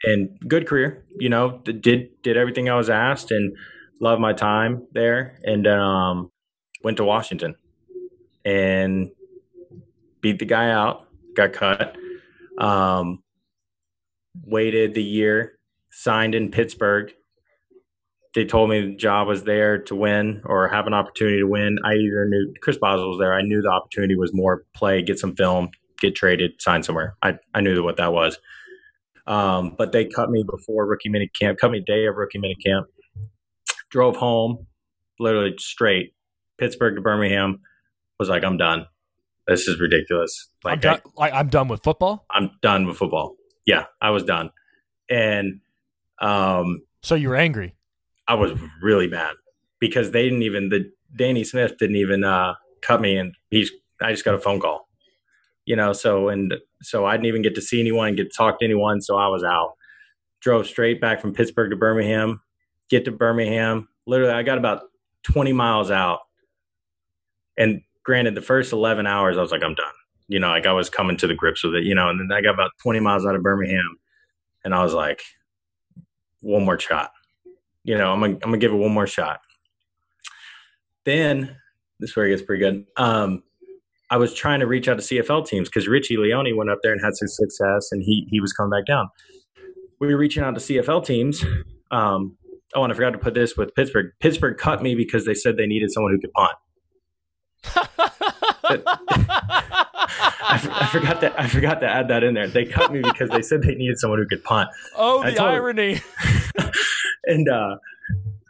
and 0.05 0.39
good 0.47 0.65
career. 0.65 1.05
You 1.19 1.29
know, 1.29 1.59
did 1.63 2.21
did 2.21 2.37
everything 2.37 2.69
I 2.69 2.75
was 2.75 2.89
asked, 2.89 3.31
and 3.31 3.55
loved 3.99 4.21
my 4.21 4.31
time 4.31 4.87
there, 4.93 5.39
and 5.43 5.67
um, 5.67 6.31
went 6.83 6.97
to 6.97 7.03
Washington 7.03 7.55
and 8.45 9.09
beat 10.21 10.39
the 10.39 10.45
guy 10.45 10.69
out. 10.69 11.07
Got 11.35 11.51
cut. 11.51 11.97
Um, 12.57 13.23
waited 14.45 14.93
the 14.93 15.03
year, 15.03 15.57
signed 15.91 16.35
in 16.35 16.51
Pittsburgh. 16.51 17.11
They 18.35 18.43
told 18.43 18.69
me 18.69 18.81
the 18.81 18.95
job 18.95 19.29
was 19.29 19.43
there 19.45 19.77
to 19.83 19.95
win 19.95 20.41
or 20.43 20.67
have 20.67 20.87
an 20.87 20.93
opportunity 20.93 21.39
to 21.39 21.47
win. 21.47 21.77
I 21.85 21.93
either 21.93 22.25
knew 22.27 22.53
Chris 22.61 22.77
Boswell 22.77 23.11
was 23.11 23.17
there. 23.17 23.33
I 23.33 23.41
knew 23.41 23.61
the 23.61 23.69
opportunity 23.69 24.17
was 24.17 24.33
more 24.33 24.65
play, 24.75 25.01
get 25.01 25.17
some 25.19 25.37
film, 25.37 25.69
get 26.01 26.15
traded, 26.15 26.61
sign 26.61 26.83
somewhere. 26.83 27.15
I, 27.23 27.35
I 27.53 27.61
knew 27.61 27.81
what 27.81 27.95
that 27.95 28.11
was. 28.11 28.37
Um, 29.25 29.75
but 29.77 29.93
they 29.93 30.05
cut 30.05 30.29
me 30.29 30.43
before 30.43 30.85
rookie 30.85 31.07
mini 31.07 31.29
camp, 31.39 31.59
cut 31.59 31.71
me 31.71 31.81
day 31.85 32.07
of 32.07 32.17
rookie 32.17 32.37
mini 32.37 32.55
camp. 32.55 32.87
Drove 33.89 34.17
home, 34.17 34.67
literally 35.17 35.55
straight 35.57 36.13
Pittsburgh 36.57 36.95
to 36.95 37.01
Birmingham. 37.01 37.61
Was 38.19 38.27
like, 38.27 38.43
I'm 38.43 38.57
done. 38.57 38.85
This 39.47 39.67
is 39.69 39.79
ridiculous. 39.79 40.49
Like, 40.63 40.73
I'm 40.73 40.79
done. 40.79 40.99
I, 41.17 41.31
I'm 41.31 41.47
done 41.47 41.69
with 41.69 41.83
football. 41.83 42.25
I'm 42.29 42.51
done 42.61 42.85
with 42.85 42.97
football. 42.97 43.35
Yeah, 43.65 43.85
I 44.01 44.09
was 44.09 44.23
done, 44.23 44.51
and 45.09 45.61
um, 46.19 46.81
So 47.01 47.15
you 47.15 47.29
were 47.29 47.35
angry. 47.35 47.75
I 48.27 48.33
was 48.35 48.51
really 48.81 49.07
mad 49.07 49.35
because 49.79 50.11
they 50.11 50.23
didn't 50.23 50.43
even 50.43 50.69
the 50.69 50.91
Danny 51.15 51.43
Smith 51.43 51.77
didn't 51.77 51.97
even 51.97 52.23
uh, 52.23 52.55
cut 52.81 53.01
me, 53.01 53.17
and 53.17 53.35
he's 53.49 53.71
I 54.01 54.11
just 54.11 54.25
got 54.25 54.35
a 54.35 54.39
phone 54.39 54.59
call, 54.59 54.87
you 55.65 55.75
know. 55.75 55.93
So 55.93 56.29
and 56.29 56.53
so 56.81 57.05
I 57.05 57.13
didn't 57.13 57.27
even 57.27 57.41
get 57.41 57.55
to 57.55 57.61
see 57.61 57.79
anyone, 57.79 58.15
get 58.15 58.31
to 58.31 58.37
talk 58.37 58.59
to 58.59 58.65
anyone. 58.65 59.01
So 59.01 59.17
I 59.17 59.27
was 59.27 59.43
out. 59.43 59.73
Drove 60.41 60.67
straight 60.67 61.01
back 61.01 61.21
from 61.21 61.33
Pittsburgh 61.33 61.71
to 61.71 61.75
Birmingham. 61.75 62.41
Get 62.89 63.05
to 63.05 63.11
Birmingham. 63.11 63.87
Literally, 64.05 64.33
I 64.33 64.43
got 64.43 64.57
about 64.57 64.83
twenty 65.23 65.53
miles 65.53 65.91
out, 65.91 66.19
and 67.57 67.81
granted, 68.03 68.35
the 68.35 68.41
first 68.41 68.73
eleven 68.73 69.07
hours, 69.07 69.37
I 69.37 69.41
was 69.41 69.51
like, 69.51 69.63
I'm 69.63 69.75
done. 69.75 69.93
You 70.27 70.39
know, 70.39 70.49
like 70.49 70.65
I 70.65 70.73
was 70.73 70.89
coming 70.89 71.17
to 71.17 71.27
the 71.27 71.35
grips 71.35 71.63
with 71.63 71.75
it. 71.75 71.83
You 71.83 71.95
know, 71.95 72.09
and 72.09 72.19
then 72.19 72.35
I 72.35 72.41
got 72.41 72.53
about 72.53 72.71
twenty 72.81 72.99
miles 72.99 73.25
out 73.25 73.35
of 73.35 73.43
Birmingham, 73.43 73.97
and 74.63 74.73
I 74.73 74.83
was 74.83 74.93
like, 74.93 75.21
one 76.41 76.65
more 76.65 76.79
shot 76.79 77.11
you 77.85 77.97
know, 77.97 78.11
I'm 78.11 78.19
gonna 78.19 78.33
I'm 78.33 78.39
gonna 78.39 78.57
give 78.57 78.73
it 78.73 78.77
one 78.77 78.91
more 78.91 79.07
shot. 79.07 79.39
Then 81.05 81.55
this 81.99 82.09
is 82.09 82.15
where 82.15 82.25
it 82.25 82.31
gets 82.31 82.41
pretty 82.41 82.63
good. 82.63 82.85
Um, 82.97 83.43
I 84.09 84.17
was 84.17 84.33
trying 84.33 84.59
to 84.59 84.67
reach 84.67 84.87
out 84.87 84.99
to 84.99 85.03
CFL 85.03 85.47
teams 85.47 85.69
because 85.69 85.87
Richie 85.87 86.17
Leone 86.17 86.57
went 86.57 86.69
up 86.69 86.79
there 86.83 86.91
and 86.91 87.01
had 87.01 87.15
some 87.15 87.27
success, 87.27 87.89
and 87.91 88.01
he 88.03 88.27
he 88.29 88.41
was 88.41 88.51
coming 88.53 88.71
back 88.71 88.87
down. 88.87 89.09
We 89.99 90.07
were 90.07 90.17
reaching 90.17 90.43
out 90.43 90.55
to 90.55 90.61
CFL 90.61 91.05
teams. 91.05 91.45
Um, 91.91 92.37
oh, 92.73 92.83
and 92.83 92.91
I 92.91 92.95
forgot 92.95 93.11
to 93.11 93.19
put 93.19 93.35
this 93.35 93.55
with 93.55 93.73
Pittsburgh. 93.75 94.11
Pittsburgh 94.19 94.57
cut 94.57 94.81
me 94.81 94.95
because 94.95 95.25
they 95.25 95.35
said 95.35 95.55
they 95.55 95.67
needed 95.67 95.91
someone 95.91 96.11
who 96.11 96.19
could 96.19 96.33
punt. 96.33 96.53
I, 100.47 100.55
f- 100.55 100.69
I 100.71 100.87
forgot 100.91 101.21
that 101.21 101.39
I 101.39 101.47
forgot 101.47 101.81
to 101.81 101.87
add 101.87 102.07
that 102.07 102.23
in 102.23 102.33
there. 102.33 102.47
They 102.47 102.65
cut 102.65 102.91
me 102.91 103.01
because 103.01 103.29
they 103.29 103.43
said 103.43 103.61
they 103.61 103.75
needed 103.75 103.99
someone 103.99 104.19
who 104.19 104.27
could 104.27 104.43
punt. 104.43 104.69
Oh, 104.95 105.23
the 105.23 105.37
irony. 105.39 106.01
and 107.27 107.49
uh, 107.49 107.75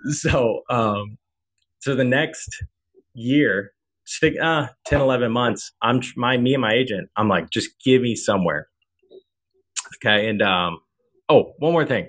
so 0.10 0.62
um, 0.70 1.18
so 1.80 1.96
the 1.96 2.04
next 2.04 2.64
year 3.14 3.72
six, 4.06 4.38
uh, 4.40 4.68
10 4.88 5.02
11 5.02 5.32
months 5.32 5.72
i'm 5.82 6.02
my 6.16 6.38
me 6.38 6.54
and 6.54 6.62
my 6.62 6.74
agent 6.74 7.10
i'm 7.16 7.30
like 7.30 7.50
just 7.50 7.70
give 7.84 8.02
me 8.02 8.16
somewhere. 8.16 8.68
Okay 9.98 10.28
and 10.28 10.42
um, 10.42 10.80
oh 11.30 11.54
one 11.60 11.74
more 11.74 11.86
thing. 11.86 12.08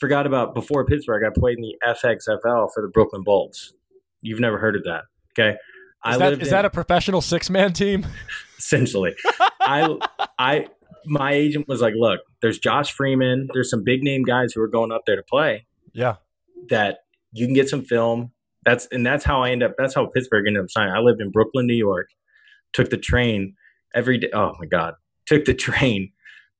Forgot 0.00 0.26
about 0.26 0.54
before 0.54 0.84
pittsburgh 0.84 1.24
i 1.24 1.30
played 1.34 1.58
in 1.58 1.62
the 1.62 1.76
fxfl 1.86 2.68
for 2.72 2.82
the 2.82 2.90
brooklyn 2.92 3.22
bolts. 3.24 3.72
You've 4.20 4.40
never 4.40 4.58
heard 4.58 4.76
of 4.76 4.84
that 4.84 5.04
okay? 5.38 5.56
Is, 6.06 6.14
I 6.14 6.18
that, 6.18 6.32
is 6.34 6.48
in- 6.48 6.50
that 6.50 6.64
a 6.64 6.70
professional 6.70 7.20
six 7.20 7.50
man 7.50 7.72
team? 7.72 8.06
essentially. 8.58 9.14
I 9.60 9.96
I 10.38 10.66
my 11.06 11.32
agent 11.32 11.68
was 11.68 11.80
like, 11.80 11.94
look, 11.96 12.20
there's 12.42 12.58
Josh 12.58 12.92
Freeman, 12.92 13.48
there's 13.52 13.70
some 13.70 13.82
big 13.84 14.02
name 14.02 14.24
guys 14.24 14.52
who 14.52 14.60
are 14.60 14.68
going 14.68 14.92
up 14.92 15.02
there 15.06 15.16
to 15.16 15.22
play 15.22 15.66
Yeah. 15.92 16.16
that 16.68 16.98
you 17.32 17.46
can 17.46 17.54
get 17.54 17.68
some 17.68 17.82
film. 17.84 18.32
That's 18.64 18.86
and 18.90 19.06
that's 19.06 19.24
how 19.24 19.42
I 19.42 19.50
end 19.50 19.62
up 19.62 19.74
that's 19.78 19.94
how 19.94 20.06
Pittsburgh 20.06 20.46
ended 20.46 20.62
up 20.62 20.70
signing. 20.70 20.92
I 20.94 20.98
lived 21.00 21.20
in 21.20 21.30
Brooklyn, 21.30 21.66
New 21.66 21.74
York, 21.74 22.08
took 22.72 22.90
the 22.90 22.96
train 22.98 23.54
every 23.94 24.18
day. 24.18 24.28
Oh 24.34 24.52
my 24.58 24.66
God. 24.66 24.94
Took 25.26 25.44
the 25.44 25.54
train 25.66 26.12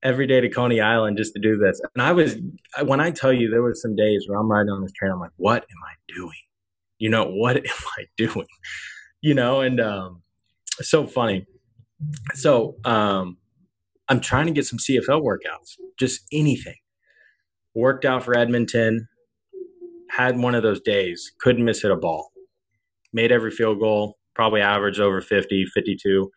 every 0.02 0.26
day 0.26 0.40
to 0.40 0.48
Coney 0.48 0.80
Island 0.80 1.16
just 1.16 1.34
to 1.34 1.40
do 1.40 1.56
this. 1.58 1.80
And 1.94 2.02
I 2.02 2.12
was 2.12 2.36
when 2.84 3.00
I 3.00 3.10
tell 3.10 3.32
you 3.32 3.50
there 3.50 3.62
was 3.62 3.82
some 3.82 3.96
days 3.96 4.24
where 4.28 4.38
I'm 4.38 4.50
riding 4.50 4.70
on 4.70 4.82
this 4.82 4.92
train, 4.92 5.12
I'm 5.12 5.20
like, 5.20 5.32
what 5.36 5.62
am 5.62 5.82
I 5.86 5.94
doing? 6.14 6.32
You 6.98 7.10
know, 7.10 7.24
what 7.26 7.56
am 7.58 7.62
I 7.98 8.04
doing? 8.16 8.46
You 9.20 9.34
know, 9.34 9.60
and 9.60 9.80
um 9.80 10.22
so 10.80 11.06
funny. 11.06 11.46
So 12.34 12.76
um 12.84 13.38
I'm 14.08 14.20
trying 14.20 14.46
to 14.46 14.52
get 14.52 14.64
some 14.64 14.78
CFL 14.78 15.22
workouts, 15.22 15.76
just 15.98 16.22
anything. 16.32 16.76
Worked 17.74 18.06
out 18.06 18.24
for 18.24 18.36
Edmonton, 18.36 19.08
had 20.18 20.36
one 20.36 20.54
of 20.54 20.64
those 20.64 20.80
days, 20.80 21.32
couldn't 21.38 21.64
miss 21.64 21.82
hit 21.82 21.92
a 21.92 21.96
ball. 21.96 22.32
Made 23.12 23.30
every 23.30 23.52
field 23.52 23.78
goal, 23.78 24.18
probably 24.34 24.60
averaged 24.60 25.00
over 25.00 25.20
50, 25.20 25.66
52, 25.66 26.30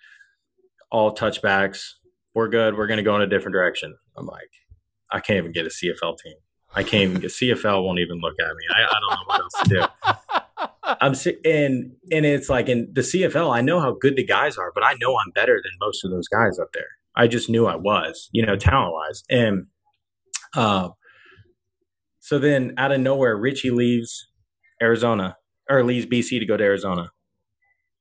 all 0.92 1.16
touchbacks. 1.16 1.94
We're 2.36 2.48
good. 2.48 2.78
We're 2.78 2.88
going 2.88 2.98
to 2.98 3.04
go 3.04 3.16
in 3.16 3.24
a 3.24 3.28
different 3.28 3.54
direction. 3.54 3.96
I'm 4.16 4.28
like, 4.28 4.50
I 5.12 5.20
can't 5.20 5.38
even 5.38 5.52
get 5.52 5.66
a 5.66 5.70
CFL 5.70 6.18
team. 6.20 6.36
I 6.74 6.84
can't 6.84 7.10
even 7.10 7.20
get 7.20 7.32
CFL 7.32 7.84
won't 7.84 8.00
even 8.00 8.20
look 8.22 8.36
at 8.40 8.56
me. 8.56 8.64
I, 8.70 8.84
I 8.84 9.00
don't 9.00 9.10
know 9.10 9.24
what 9.26 9.42
else 9.42 9.54
to 9.64 9.70
do. 9.70 9.86
I'm 11.02 11.14
and 11.44 11.92
and 12.12 12.26
it's 12.26 12.50
like 12.50 12.70
in 12.70 12.90
the 12.94 13.02
CFL, 13.02 13.54
I 13.54 13.62
know 13.62 13.80
how 13.80 13.98
good 14.00 14.16
the 14.16 14.26
guys 14.26 14.58
are, 14.58 14.72
but 14.74 14.84
I 14.86 14.94
know 15.02 15.18
I'm 15.18 15.32
better 15.32 15.60
than 15.62 15.72
most 15.80 16.06
of 16.06 16.12
those 16.12 16.28
guys 16.28 16.60
up 16.60 16.70
there. 16.74 16.88
I 17.16 17.28
just 17.28 17.50
knew 17.50 17.66
I 17.66 17.76
was, 17.76 18.30
you 18.32 18.46
know, 18.46 18.56
talent 18.56 18.94
wise. 18.94 19.24
And 19.30 19.66
uh, 20.56 20.90
so 22.32 22.40
then 22.40 22.74
out 22.78 22.94
of 22.94 23.02
nowhere, 23.02 23.36
Richie 23.36 23.72
leaves 23.72 24.30
Arizona 24.82 25.36
or 25.70 25.84
leaves 25.84 26.06
BC 26.06 26.40
to 26.40 26.46
go 26.46 26.56
to 26.56 26.64
Arizona. 26.64 27.12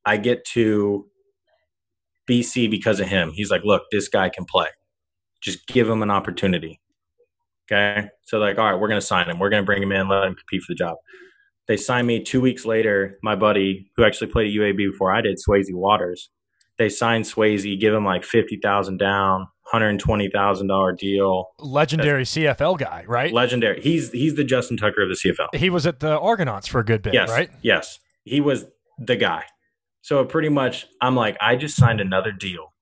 I 0.07 0.19
get 0.19 0.45
to 0.53 1.09
BC 2.31 2.71
because 2.71 3.01
of 3.01 3.09
him. 3.09 3.33
He's 3.33 3.51
like, 3.51 3.65
look, 3.65 3.83
this 3.91 4.07
guy 4.07 4.29
can 4.29 4.45
play. 4.45 4.69
Just 5.41 5.67
give 5.67 5.91
him 5.91 6.01
an 6.01 6.13
opportunity. 6.13 6.81
Okay. 7.67 8.07
So 8.23 8.39
like, 8.39 8.57
all 8.57 8.71
right, 8.71 8.81
we're 8.81 8.87
gonna 8.87 9.01
sign 9.01 9.29
him. 9.29 9.41
We're 9.41 9.51
gonna 9.51 9.65
bring 9.65 9.83
him 9.83 9.91
in, 9.91 10.07
let 10.07 10.23
him 10.23 10.37
compete 10.37 10.63
for 10.63 10.75
the 10.75 10.77
job. 10.77 10.99
They 11.67 11.77
signed 11.77 12.07
me 12.07 12.23
two 12.23 12.41
weeks 12.41 12.65
later. 12.65 13.19
My 13.25 13.35
buddy, 13.35 13.91
who 13.97 14.05
actually 14.05 14.31
played 14.31 14.47
at 14.47 14.53
UAB 14.53 14.93
before 14.93 15.13
I 15.13 15.23
did, 15.23 15.39
Swayze 15.39 15.75
Waters. 15.75 16.31
They 16.81 16.89
signed 16.89 17.27
Swayze, 17.27 17.79
give 17.79 17.93
him 17.93 18.07
like 18.07 18.25
fifty 18.25 18.59
thousand 18.61 18.97
down, 18.97 19.47
hundred 19.67 19.99
twenty 20.01 20.31
thousand 20.31 20.69
dollar 20.69 20.93
deal. 20.93 21.49
Legendary 21.59 22.25
CFL 22.25 22.79
guy, 22.79 23.05
right? 23.07 23.31
Legendary. 23.35 23.83
He's 23.83 24.11
he's 24.13 24.35
the 24.35 24.45
Justin 24.45 24.79
Tucker 24.79 25.03
of 25.03 25.11
the 25.11 25.15
CFL. 25.15 25.55
he 25.55 25.69
was 25.69 25.87
at 25.87 26.01
the 26.01 26.19
Argonauts 26.19 26.67
for 26.67 26.81
a 26.81 26.85
good 26.85 27.03
bit, 27.03 27.13
Yes. 27.13 27.29
right? 27.29 27.51
Yes. 27.61 27.99
He 28.25 28.41
was 28.41 28.65
the 28.99 29.17
guy. 29.17 29.45
So 30.01 30.25
pretty 30.25 30.49
much 30.49 30.87
I'm 31.03 31.15
like, 31.15 31.37
I 31.39 31.55
just 31.57 31.77
signed 31.77 32.01
another 32.01 32.33
deal 32.33 32.73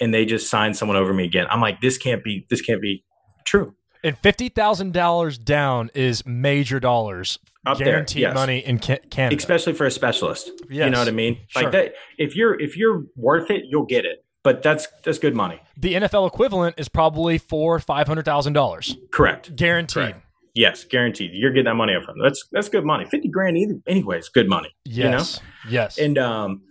and 0.00 0.12
they 0.12 0.24
just 0.24 0.50
signed 0.50 0.76
someone 0.76 0.96
over 0.96 1.14
me 1.14 1.24
again. 1.24 1.46
I'm 1.48 1.60
like, 1.60 1.80
this 1.80 1.96
can't 1.96 2.24
be 2.24 2.44
this 2.50 2.60
can't 2.60 2.82
be 2.82 3.04
true. 3.46 3.76
And 4.04 4.16
fifty 4.18 4.48
thousand 4.48 4.92
dollars 4.92 5.38
down 5.38 5.90
is 5.94 6.24
major 6.26 6.78
dollars, 6.80 7.38
Up 7.66 7.78
there, 7.78 7.86
guaranteed 7.86 8.22
yes. 8.22 8.34
money 8.34 8.58
in 8.58 8.78
Ca- 8.78 8.98
Canada. 9.10 9.36
Especially 9.36 9.72
for 9.72 9.86
a 9.86 9.90
specialist. 9.90 10.50
You 10.70 10.88
know 10.90 10.98
what 10.98 11.08
I 11.08 11.12
mean? 11.12 11.38
Sure. 11.48 11.62
Like 11.64 11.72
that 11.72 11.94
if 12.16 12.36
you're 12.36 12.58
if 12.60 12.76
you're 12.76 13.04
worth 13.16 13.50
it, 13.50 13.64
you'll 13.68 13.86
get 13.86 14.04
it. 14.04 14.24
But 14.44 14.62
that's 14.62 14.86
that's 15.04 15.18
good 15.18 15.34
money. 15.34 15.60
the 15.76 15.94
NFL 15.94 16.26
equivalent 16.28 16.76
is 16.78 16.88
probably 16.88 17.38
four 17.38 17.78
five 17.80 18.06
hundred 18.06 18.24
thousand 18.24 18.52
dollars, 18.52 18.96
Correct. 19.10 19.54
guaranteed. 19.56 19.94
Correct. 20.12 20.24
Yes, 20.54 20.84
guaranteed. 20.84 21.32
You're 21.34 21.50
getting 21.50 21.66
that 21.66 21.74
money 21.74 21.94
up 21.94 22.04
front. 22.04 22.18
That's 22.22 22.46
that's 22.52 22.68
good 22.68 22.84
money. 22.84 23.04
Fifty 23.04 23.28
grand 23.28 23.58
either 23.58 23.74
anyways, 23.86 24.28
good 24.28 24.48
money. 24.48 24.74
Yes, 24.84 25.40
yes. 25.68 25.98
And 25.98 26.16
um, 26.18 26.62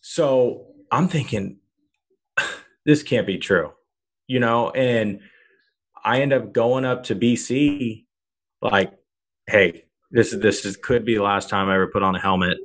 so 0.00 0.66
I'm 0.90 1.08
thinking, 1.08 1.58
this 2.86 3.02
can't 3.02 3.26
be 3.26 3.38
true, 3.38 3.72
you 4.26 4.40
know. 4.40 4.70
And 4.70 5.20
I 6.06 6.20
end 6.20 6.32
up 6.32 6.52
going 6.52 6.84
up 6.84 7.02
to 7.04 7.16
BC, 7.16 8.04
like, 8.62 8.92
hey, 9.48 9.86
this 10.12 10.32
is 10.32 10.40
this 10.40 10.64
is 10.64 10.76
could 10.76 11.04
be 11.04 11.16
the 11.16 11.22
last 11.22 11.50
time 11.50 11.68
I 11.68 11.74
ever 11.74 11.88
put 11.88 12.04
on 12.04 12.14
a 12.14 12.20
helmet. 12.20 12.58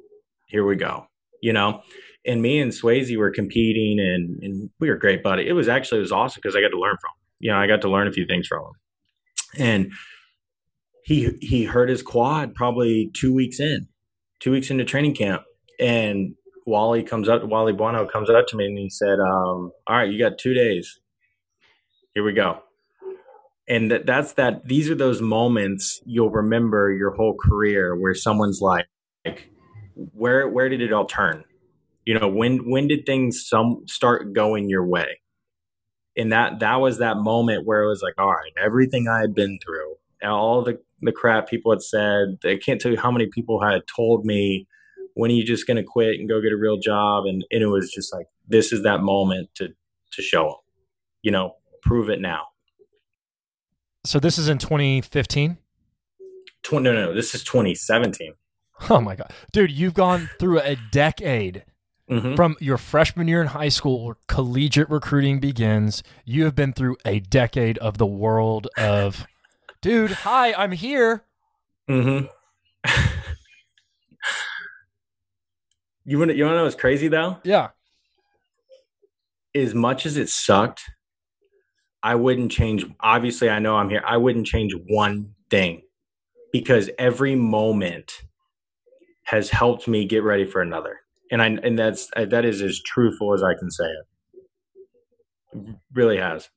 Here 0.47 0.63
we 0.63 0.75
go, 0.75 1.07
you 1.41 1.51
know. 1.51 1.81
And 2.23 2.39
me 2.43 2.59
and 2.59 2.71
Swayze 2.71 3.17
were 3.17 3.31
competing, 3.31 3.99
and 3.99 4.43
and 4.43 4.69
we 4.79 4.89
were 4.89 4.95
great 4.95 5.23
buddy. 5.23 5.47
It 5.47 5.53
was 5.53 5.67
actually 5.67 5.97
it 5.97 6.01
was 6.01 6.11
awesome 6.11 6.39
because 6.41 6.55
I 6.55 6.61
got 6.61 6.69
to 6.69 6.79
learn 6.79 6.97
from. 7.01 7.09
Him. 7.09 7.17
You 7.39 7.51
know, 7.51 7.57
I 7.57 7.65
got 7.65 7.81
to 7.81 7.89
learn 7.89 8.07
a 8.07 8.11
few 8.11 8.27
things 8.27 8.45
from 8.45 8.59
him, 8.59 8.73
and 9.57 9.91
he 11.03 11.31
he 11.41 11.63
hurt 11.63 11.89
his 11.89 12.03
quad 12.03 12.53
probably 12.53 13.09
two 13.15 13.33
weeks 13.33 13.59
in, 13.59 13.87
two 14.39 14.51
weeks 14.51 14.69
into 14.69 14.85
training 14.85 15.15
camp, 15.15 15.41
and 15.79 16.35
Wally 16.67 17.01
comes 17.01 17.27
up, 17.27 17.43
Wally 17.43 17.73
Buono 17.73 18.05
comes 18.05 18.29
up 18.29 18.45
to 18.49 18.55
me 18.55 18.67
and 18.67 18.77
he 18.77 18.87
said, 18.87 19.19
um, 19.19 19.71
"All 19.87 19.97
right, 19.97 20.11
you 20.11 20.19
got 20.19 20.37
two 20.37 20.53
days. 20.53 20.99
Here 22.13 22.23
we 22.23 22.33
go." 22.33 22.61
And 23.71 23.89
that, 23.89 24.05
that's 24.05 24.33
that. 24.33 24.67
These 24.67 24.89
are 24.89 24.95
those 24.95 25.21
moments 25.21 26.01
you'll 26.05 26.29
remember 26.29 26.91
your 26.91 27.11
whole 27.11 27.37
career 27.37 27.95
where 27.95 28.13
someone's 28.13 28.59
like, 28.61 28.85
like 29.25 29.49
where 29.95 30.49
where 30.49 30.67
did 30.67 30.81
it 30.81 30.91
all 30.91 31.05
turn? 31.05 31.45
You 32.05 32.19
know, 32.19 32.27
when 32.27 32.69
when 32.69 32.89
did 32.89 33.05
things 33.05 33.47
some 33.47 33.83
start 33.87 34.33
going 34.33 34.69
your 34.69 34.85
way? 34.85 35.21
And 36.17 36.33
that 36.33 36.59
that 36.59 36.81
was 36.81 36.97
that 36.97 37.15
moment 37.17 37.65
where 37.65 37.83
it 37.83 37.87
was 37.87 38.01
like, 38.03 38.15
all 38.17 38.31
right, 38.31 38.51
everything 38.61 39.07
I 39.07 39.21
had 39.21 39.33
been 39.33 39.57
through, 39.63 39.95
all 40.21 40.63
the 40.63 40.79
the 41.01 41.13
crap 41.13 41.47
people 41.47 41.71
had 41.71 41.81
said. 41.81 42.39
I 42.43 42.59
can't 42.63 42.81
tell 42.81 42.91
you 42.91 42.99
how 42.99 43.09
many 43.09 43.27
people 43.27 43.63
had 43.63 43.83
told 43.95 44.25
me, 44.25 44.67
when 45.13 45.31
are 45.31 45.33
you 45.33 45.45
just 45.45 45.65
going 45.65 45.77
to 45.77 45.83
quit 45.83 46.19
and 46.19 46.29
go 46.29 46.41
get 46.41 46.51
a 46.51 46.57
real 46.57 46.77
job? 46.77 47.23
And, 47.25 47.45
and 47.51 47.63
it 47.63 47.67
was 47.67 47.89
just 47.89 48.13
like, 48.13 48.27
this 48.47 48.71
is 48.71 48.83
that 48.83 49.01
moment 49.01 49.49
to, 49.55 49.69
to 50.11 50.21
show 50.21 50.43
them, 50.43 50.57
you 51.21 51.31
know, 51.31 51.55
prove 51.81 52.09
it 52.09 52.21
now. 52.21 52.50
So 54.03 54.19
this 54.19 54.37
is 54.37 54.49
in 54.49 54.57
2015? 54.57 55.57
20, 56.63 56.83
no, 56.83 56.93
no, 56.93 57.13
this 57.13 57.35
is 57.35 57.43
2017. 57.43 58.33
Oh 58.89 58.99
my 58.99 59.15
God. 59.15 59.31
Dude, 59.51 59.71
you've 59.71 59.93
gone 59.93 60.29
through 60.39 60.59
a 60.61 60.75
decade 60.91 61.65
mm-hmm. 62.09 62.35
from 62.35 62.55
your 62.59 62.77
freshman 62.77 63.27
year 63.27 63.41
in 63.41 63.47
high 63.47 63.69
school 63.69 64.05
where 64.05 64.15
collegiate 64.27 64.89
recruiting 64.89 65.39
begins. 65.39 66.01
You 66.25 66.45
have 66.45 66.55
been 66.55 66.73
through 66.73 66.97
a 67.05 67.19
decade 67.19 67.77
of 67.77 67.97
the 67.99 68.05
world 68.07 68.67
of, 68.77 69.27
dude, 69.81 70.11
hi, 70.11 70.53
I'm 70.53 70.71
here. 70.71 71.23
Mm-hmm. 71.89 72.25
you 76.05 76.17
want 76.17 76.31
to 76.31 76.37
you 76.37 76.45
want 76.45 76.53
to 76.53 76.57
know 76.57 76.63
what's 76.63 76.75
crazy 76.75 77.07
though? 77.07 77.37
Yeah. 77.43 77.69
As 79.53 79.75
much 79.75 80.05
as 80.05 80.17
it 80.17 80.29
sucked, 80.29 80.89
I 82.03 82.15
wouldn't 82.15 82.51
change. 82.51 82.85
Obviously, 82.99 83.49
I 83.49 83.59
know 83.59 83.75
I'm 83.75 83.89
here. 83.89 84.03
I 84.05 84.17
wouldn't 84.17 84.47
change 84.47 84.73
one 84.87 85.35
thing 85.49 85.83
because 86.51 86.89
every 86.97 87.35
moment 87.35 88.23
has 89.23 89.49
helped 89.49 89.87
me 89.87 90.05
get 90.05 90.23
ready 90.23 90.45
for 90.45 90.61
another. 90.61 90.99
And 91.31 91.41
I 91.41 91.47
and 91.47 91.77
that's 91.77 92.09
uh, 92.15 92.25
that 92.25 92.43
is 92.43 92.61
as 92.61 92.81
truthful 92.81 93.33
as 93.33 93.43
I 93.43 93.53
can 93.57 93.71
say 93.71 93.85
it. 93.85 94.39
it 95.53 95.75
really 95.93 96.17
has. 96.17 96.49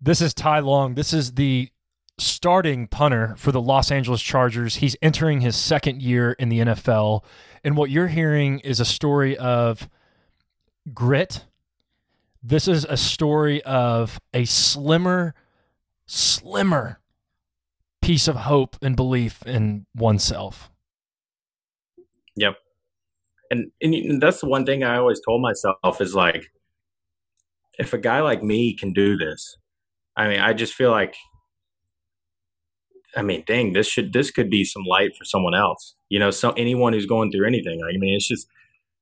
This 0.00 0.20
is 0.20 0.34
Ty 0.34 0.60
Long. 0.60 0.94
This 0.94 1.12
is 1.12 1.34
the 1.34 1.68
starting 2.18 2.86
punter 2.86 3.34
for 3.38 3.52
the 3.52 3.60
Los 3.60 3.90
Angeles 3.90 4.22
Chargers. 4.22 4.76
He's 4.76 4.96
entering 5.02 5.40
his 5.40 5.56
second 5.56 6.02
year 6.02 6.32
in 6.32 6.48
the 6.48 6.60
NFL. 6.60 7.22
And 7.64 7.76
what 7.76 7.90
you're 7.90 8.08
hearing 8.08 8.60
is 8.60 8.80
a 8.80 8.84
story 8.84 9.36
of 9.36 9.88
grit. 10.92 11.44
This 12.42 12.66
is 12.66 12.84
a 12.86 12.96
story 12.96 13.62
of 13.64 14.18
a 14.32 14.44
slimmer, 14.46 15.34
slimmer 16.06 17.00
piece 18.00 18.28
of 18.28 18.36
hope 18.36 18.76
and 18.80 18.96
belief 18.96 19.42
in 19.46 19.84
oneself. 19.94 20.70
Yep. 22.36 22.56
And, 23.50 23.70
and 23.82 24.22
that's 24.22 24.40
the 24.40 24.48
one 24.48 24.64
thing 24.64 24.84
I 24.84 24.96
always 24.96 25.20
told 25.20 25.42
myself 25.42 26.00
is 26.00 26.14
like, 26.14 26.50
if 27.78 27.92
a 27.92 27.98
guy 27.98 28.20
like 28.20 28.42
me 28.42 28.74
can 28.74 28.92
do 28.92 29.16
this, 29.16 29.58
I 30.16 30.28
mean, 30.28 30.40
I 30.40 30.52
just 30.52 30.74
feel 30.74 30.90
like, 30.90 31.14
I 33.16 33.22
mean, 33.22 33.44
dang, 33.46 33.72
this 33.74 33.88
should, 33.88 34.12
this 34.12 34.30
could 34.30 34.48
be 34.48 34.64
some 34.64 34.84
light 34.84 35.16
for 35.16 35.24
someone 35.24 35.54
else, 35.54 35.94
you 36.08 36.18
know, 36.18 36.30
so 36.30 36.52
anyone 36.52 36.92
who's 36.92 37.06
going 37.06 37.30
through 37.32 37.46
anything. 37.46 37.80
I 37.82 37.96
mean, 37.98 38.14
it's 38.14 38.28
just, 38.28 38.48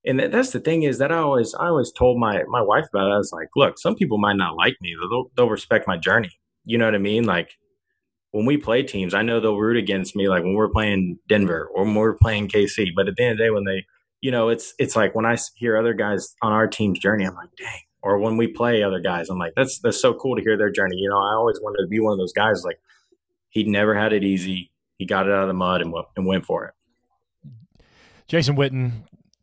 and 0.04 0.20
that's 0.20 0.50
the 0.50 0.60
thing 0.60 0.84
is 0.84 0.98
that 0.98 1.12
I 1.12 1.16
always, 1.18 1.54
I 1.54 1.66
always 1.66 1.92
told 1.92 2.18
my, 2.18 2.42
my 2.48 2.62
wife 2.62 2.86
about 2.92 3.08
it. 3.08 3.14
I 3.14 3.18
was 3.18 3.32
like, 3.32 3.48
look, 3.56 3.78
some 3.78 3.94
people 3.94 4.18
might 4.18 4.36
not 4.36 4.56
like 4.56 4.76
me, 4.80 4.94
they'll, 5.10 5.30
they'll 5.36 5.50
respect 5.50 5.86
my 5.88 5.96
journey. 5.96 6.30
You 6.64 6.78
know 6.78 6.84
what 6.84 6.94
I 6.94 6.98
mean? 6.98 7.24
Like, 7.24 7.50
when 8.30 8.44
we 8.44 8.56
play 8.56 8.82
teams, 8.82 9.14
I 9.14 9.22
know 9.22 9.40
they'll 9.40 9.56
root 9.56 9.76
against 9.76 10.14
me, 10.14 10.28
like 10.28 10.42
when 10.42 10.54
we're 10.54 10.68
playing 10.68 11.18
Denver 11.28 11.70
or 11.74 11.84
when 11.84 11.94
we're 11.94 12.14
playing 12.14 12.48
KC. 12.48 12.88
But 12.94 13.08
at 13.08 13.16
the 13.16 13.24
end 13.24 13.32
of 13.32 13.38
the 13.38 13.44
day, 13.44 13.50
when 13.50 13.64
they, 13.64 13.86
you 14.20 14.30
know, 14.30 14.48
it's 14.48 14.74
it's 14.78 14.96
like 14.96 15.14
when 15.14 15.24
I 15.24 15.36
hear 15.56 15.76
other 15.76 15.94
guys 15.94 16.34
on 16.42 16.52
our 16.52 16.66
team's 16.66 16.98
journey, 16.98 17.24
I'm 17.24 17.34
like, 17.34 17.50
dang. 17.56 17.80
Or 18.02 18.18
when 18.18 18.36
we 18.36 18.46
play 18.46 18.82
other 18.82 19.00
guys, 19.00 19.28
I'm 19.28 19.38
like, 19.38 19.54
that's 19.56 19.80
that's 19.80 20.00
so 20.00 20.14
cool 20.14 20.36
to 20.36 20.42
hear 20.42 20.56
their 20.56 20.70
journey. 20.70 20.96
You 20.96 21.08
know, 21.08 21.18
I 21.18 21.34
always 21.34 21.58
wanted 21.60 21.82
to 21.82 21.88
be 21.88 22.00
one 22.00 22.12
of 22.12 22.18
those 22.18 22.32
guys. 22.32 22.62
Like 22.64 22.80
he 23.48 23.64
never 23.64 23.94
had 23.94 24.12
it 24.12 24.24
easy. 24.24 24.70
He 24.98 25.06
got 25.06 25.26
it 25.26 25.32
out 25.32 25.42
of 25.42 25.48
the 25.48 25.54
mud 25.54 25.80
and 25.80 25.94
and 26.16 26.26
went 26.26 26.44
for 26.44 26.66
it. 26.66 26.74
Jason 28.28 28.56
Witten 28.56 28.92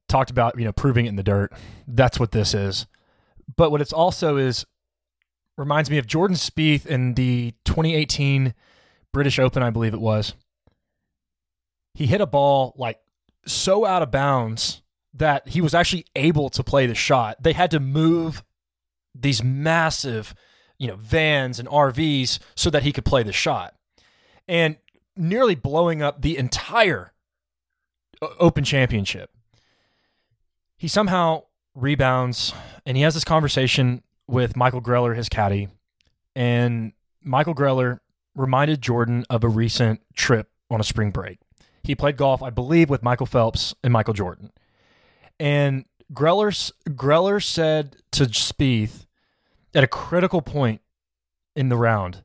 talked 0.08 0.30
about 0.30 0.58
you 0.58 0.66
know 0.66 0.72
proving 0.72 1.06
it 1.06 1.10
in 1.10 1.16
the 1.16 1.24
dirt. 1.24 1.54
That's 1.88 2.20
what 2.20 2.32
this 2.32 2.54
is. 2.54 2.88
But 3.56 3.72
what 3.72 3.82
it's 3.82 3.94
also 3.94 4.38
is 4.38 4.66
reminds 5.58 5.90
me 5.90 5.98
of 5.98 6.08
Jordan 6.08 6.36
Spieth 6.36 6.86
in 6.86 7.14
the 7.14 7.54
2018 7.66 8.54
British 9.14 9.40
Open, 9.40 9.64
I 9.64 9.70
believe 9.70 9.94
it 9.94 10.02
was. 10.02 10.34
He 11.94 12.08
hit 12.08 12.20
a 12.20 12.26
ball 12.26 12.74
like 12.78 13.00
so 13.46 13.86
out 13.86 14.02
of 14.02 14.12
bounds 14.12 14.82
that 15.14 15.48
he 15.48 15.62
was 15.62 15.74
actually 15.74 16.06
able 16.16 16.50
to 16.50 16.64
play 16.64 16.86
the 16.86 16.96
shot. 16.96 17.42
They 17.42 17.54
had 17.54 17.72
to 17.72 17.80
move 17.80 18.44
these 19.14 19.42
massive, 19.42 20.36
you 20.78 20.88
know, 20.88 20.98
vans 20.98 21.58
and 21.58 21.70
RVs 21.70 22.40
so 22.56 22.70
that 22.70 22.84
he 22.84 22.92
could 22.92 23.06
play 23.06 23.24
the 23.24 23.32
shot. 23.32 23.76
And 24.48 24.76
nearly 25.16 25.56
blowing 25.56 26.02
up 26.02 26.22
the 26.22 26.38
entire 26.38 27.14
uh, 28.22 28.28
Open 28.40 28.64
Championship. 28.64 29.30
He 30.78 30.88
somehow 30.88 31.44
rebounds 31.74 32.54
and 32.86 32.98
he 32.98 33.04
has 33.04 33.14
this 33.14 33.24
conversation 33.24 34.04
with 34.28 34.56
Michael 34.56 34.82
Greller, 34.82 35.16
his 35.16 35.30
caddy. 35.30 35.70
And 36.36 36.94
Michael 37.22 37.56
Greller 37.56 38.00
reminded 38.36 38.82
Jordan 38.82 39.26
of 39.30 39.44
a 39.44 39.48
recent 39.48 40.02
trip 40.16 40.50
on 40.70 40.80
a 40.80 40.84
spring 40.84 41.12
break. 41.12 41.40
He 41.84 41.96
played 41.96 42.18
golf, 42.18 42.42
I 42.42 42.50
believe, 42.50 42.90
with 42.90 43.04
Michael 43.04 43.26
Phelps 43.26 43.76
and 43.84 43.94
Michael 43.94 44.14
Jordan. 44.14 44.52
And 45.40 45.86
Greller, 46.14 46.72
Greller 46.90 47.44
said 47.44 47.98
to 48.12 48.26
Spieth 48.26 49.06
at 49.74 49.84
a 49.84 49.88
critical 49.88 50.42
point 50.42 50.82
in 51.56 51.70
the 51.70 51.78
round, 51.78 52.24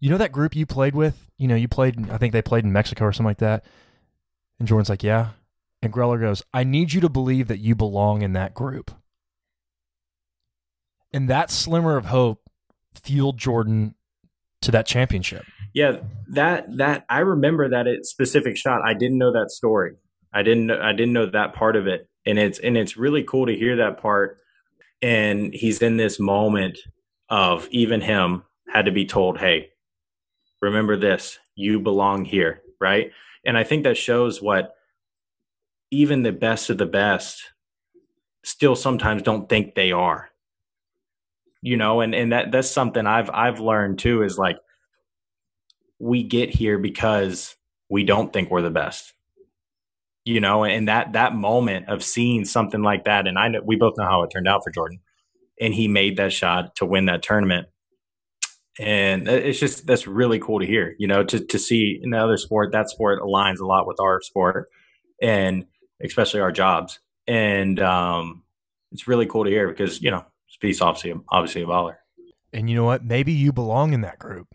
you 0.00 0.10
know 0.10 0.18
that 0.18 0.32
group 0.32 0.54
you 0.54 0.66
played 0.66 0.94
with? 0.94 1.30
You 1.36 1.48
know, 1.48 1.54
you 1.54 1.68
played, 1.68 2.10
I 2.10 2.18
think 2.18 2.32
they 2.32 2.42
played 2.42 2.64
in 2.64 2.72
Mexico 2.72 3.04
or 3.04 3.12
something 3.12 3.26
like 3.26 3.38
that. 3.38 3.64
And 4.58 4.66
Jordan's 4.66 4.88
like, 4.88 5.02
yeah. 5.02 5.30
And 5.82 5.92
Greller 5.92 6.20
goes, 6.20 6.42
I 6.52 6.64
need 6.64 6.92
you 6.92 7.00
to 7.00 7.08
believe 7.08 7.48
that 7.48 7.58
you 7.58 7.74
belong 7.74 8.22
in 8.22 8.32
that 8.32 8.54
group. 8.54 8.90
And 11.12 11.28
that 11.28 11.50
slimmer 11.50 11.96
of 11.96 12.06
hope 12.06 12.42
fueled 12.94 13.38
Jordan 13.38 13.94
to 14.62 14.70
that 14.72 14.86
championship. 14.86 15.44
Yeah, 15.72 15.98
that 16.28 16.76
that 16.78 17.04
I 17.08 17.20
remember 17.20 17.68
that 17.68 17.86
specific 18.02 18.56
shot. 18.56 18.80
I 18.84 18.94
didn't 18.94 19.18
know 19.18 19.32
that 19.32 19.50
story. 19.50 19.92
I 20.32 20.42
didn't 20.42 20.70
I 20.70 20.92
didn't 20.92 21.12
know 21.12 21.26
that 21.26 21.54
part 21.54 21.76
of 21.76 21.86
it, 21.86 22.08
and 22.26 22.38
it's 22.38 22.58
and 22.58 22.76
it's 22.76 22.96
really 22.96 23.22
cool 23.22 23.46
to 23.46 23.54
hear 23.54 23.76
that 23.76 24.00
part. 24.00 24.38
And 25.00 25.54
he's 25.54 25.80
in 25.80 25.96
this 25.96 26.18
moment 26.18 26.78
of 27.30 27.68
even 27.70 28.00
him 28.00 28.42
had 28.68 28.86
to 28.86 28.92
be 28.92 29.06
told, 29.06 29.38
"Hey, 29.38 29.70
remember 30.60 30.96
this. 30.96 31.38
You 31.54 31.80
belong 31.80 32.24
here." 32.24 32.62
Right, 32.80 33.12
and 33.44 33.56
I 33.56 33.64
think 33.64 33.84
that 33.84 33.96
shows 33.96 34.42
what 34.42 34.74
even 35.90 36.22
the 36.22 36.32
best 36.32 36.70
of 36.70 36.78
the 36.78 36.86
best 36.86 37.42
still 38.44 38.76
sometimes 38.76 39.22
don't 39.22 39.48
think 39.48 39.74
they 39.74 39.92
are. 39.92 40.30
You 41.60 41.76
know 41.76 42.00
and 42.00 42.14
and 42.14 42.32
that 42.32 42.52
that's 42.52 42.70
something 42.70 43.04
i've 43.04 43.30
i've 43.30 43.58
learned 43.58 43.98
too 43.98 44.22
is 44.22 44.38
like 44.38 44.58
we 45.98 46.22
get 46.22 46.50
here 46.50 46.78
because 46.78 47.56
we 47.90 48.04
don't 48.04 48.32
think 48.32 48.50
we're 48.50 48.62
the 48.62 48.70
best. 48.70 49.12
You 50.24 50.40
know 50.40 50.62
and 50.64 50.86
that 50.86 51.14
that 51.14 51.34
moment 51.34 51.88
of 51.88 52.04
seeing 52.04 52.44
something 52.44 52.82
like 52.82 53.04
that 53.04 53.26
and 53.26 53.38
i 53.38 53.48
know 53.48 53.60
we 53.64 53.74
both 53.76 53.94
know 53.96 54.04
how 54.04 54.22
it 54.22 54.30
turned 54.30 54.46
out 54.46 54.62
for 54.62 54.70
jordan 54.70 55.00
and 55.60 55.74
he 55.74 55.88
made 55.88 56.16
that 56.16 56.32
shot 56.32 56.76
to 56.76 56.86
win 56.86 57.06
that 57.06 57.22
tournament. 57.22 57.68
And 58.78 59.26
it's 59.26 59.58
just 59.58 59.86
that's 59.86 60.06
really 60.06 60.38
cool 60.38 60.60
to 60.60 60.66
hear 60.66 60.94
you 61.00 61.08
know 61.08 61.24
to 61.24 61.44
to 61.44 61.58
see 61.58 61.98
in 62.00 62.10
the 62.10 62.18
other 62.18 62.36
sport 62.36 62.70
that 62.72 62.88
sport 62.88 63.20
aligns 63.20 63.58
a 63.58 63.66
lot 63.66 63.88
with 63.88 63.98
our 64.00 64.20
sport. 64.22 64.68
And 65.20 65.64
especially 66.02 66.40
our 66.40 66.52
jobs 66.52 67.00
and 67.26 67.80
um 67.80 68.42
it's 68.92 69.06
really 69.06 69.26
cool 69.26 69.44
to 69.44 69.50
hear 69.50 69.68
because 69.68 70.00
you 70.00 70.10
know 70.10 70.24
Spieth's 70.50 70.80
obviously 70.80 71.14
obviously 71.28 71.62
a 71.62 71.66
baller. 71.66 71.96
And 72.52 72.70
you 72.70 72.76
know 72.76 72.84
what? 72.84 73.04
Maybe 73.04 73.32
you 73.32 73.52
belong 73.52 73.92
in 73.92 74.00
that 74.00 74.18
group. 74.18 74.54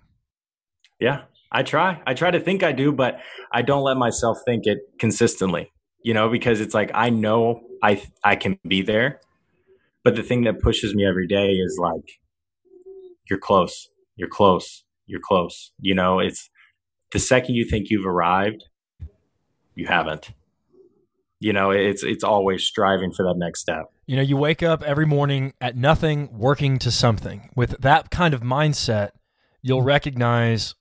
Yeah, 0.99 1.23
I 1.51 1.63
try. 1.63 2.01
I 2.07 2.13
try 2.13 2.31
to 2.31 2.39
think 2.39 2.63
I 2.63 2.71
do, 2.71 2.91
but 2.91 3.19
I 3.51 3.61
don't 3.61 3.83
let 3.83 3.97
myself 3.97 4.39
think 4.45 4.65
it 4.65 4.79
consistently. 4.99 5.71
You 6.03 6.13
know, 6.13 6.29
because 6.29 6.59
it's 6.59 6.73
like 6.73 6.91
I 6.93 7.09
know 7.09 7.61
I 7.81 8.01
I 8.23 8.35
can 8.35 8.59
be 8.67 8.81
there, 8.81 9.21
but 10.03 10.15
the 10.15 10.23
thing 10.23 10.43
that 10.45 10.59
pushes 10.61 10.95
me 10.95 11.05
every 11.05 11.27
day 11.27 11.51
is 11.51 11.77
like 11.79 12.19
you're 13.29 13.39
close. 13.39 13.89
You're 14.15 14.29
close. 14.29 14.83
You're 15.05 15.21
close. 15.21 15.71
You 15.79 15.95
know, 15.95 16.19
it's 16.19 16.49
the 17.11 17.19
second 17.19 17.55
you 17.55 17.65
think 17.65 17.89
you've 17.89 18.05
arrived, 18.05 18.63
you 19.75 19.85
haven't. 19.85 20.31
You 21.43 21.51
know, 21.51 21.71
it's 21.71 22.03
it's 22.03 22.23
always 22.23 22.63
striving 22.63 23.11
for 23.11 23.23
that 23.23 23.35
next 23.35 23.59
step. 23.59 23.91
You 24.05 24.15
know, 24.15 24.21
you 24.21 24.37
wake 24.37 24.63
up 24.63 24.81
every 24.81 25.05
morning 25.05 25.53
at 25.59 25.75
nothing, 25.75 26.29
working 26.31 26.79
to 26.79 26.89
something. 26.89 27.49
With 27.53 27.81
that 27.81 28.09
kind 28.09 28.33
of 28.33 28.39
mindset, 28.39 29.09
you'll 29.61 29.81
recognize 29.81 30.73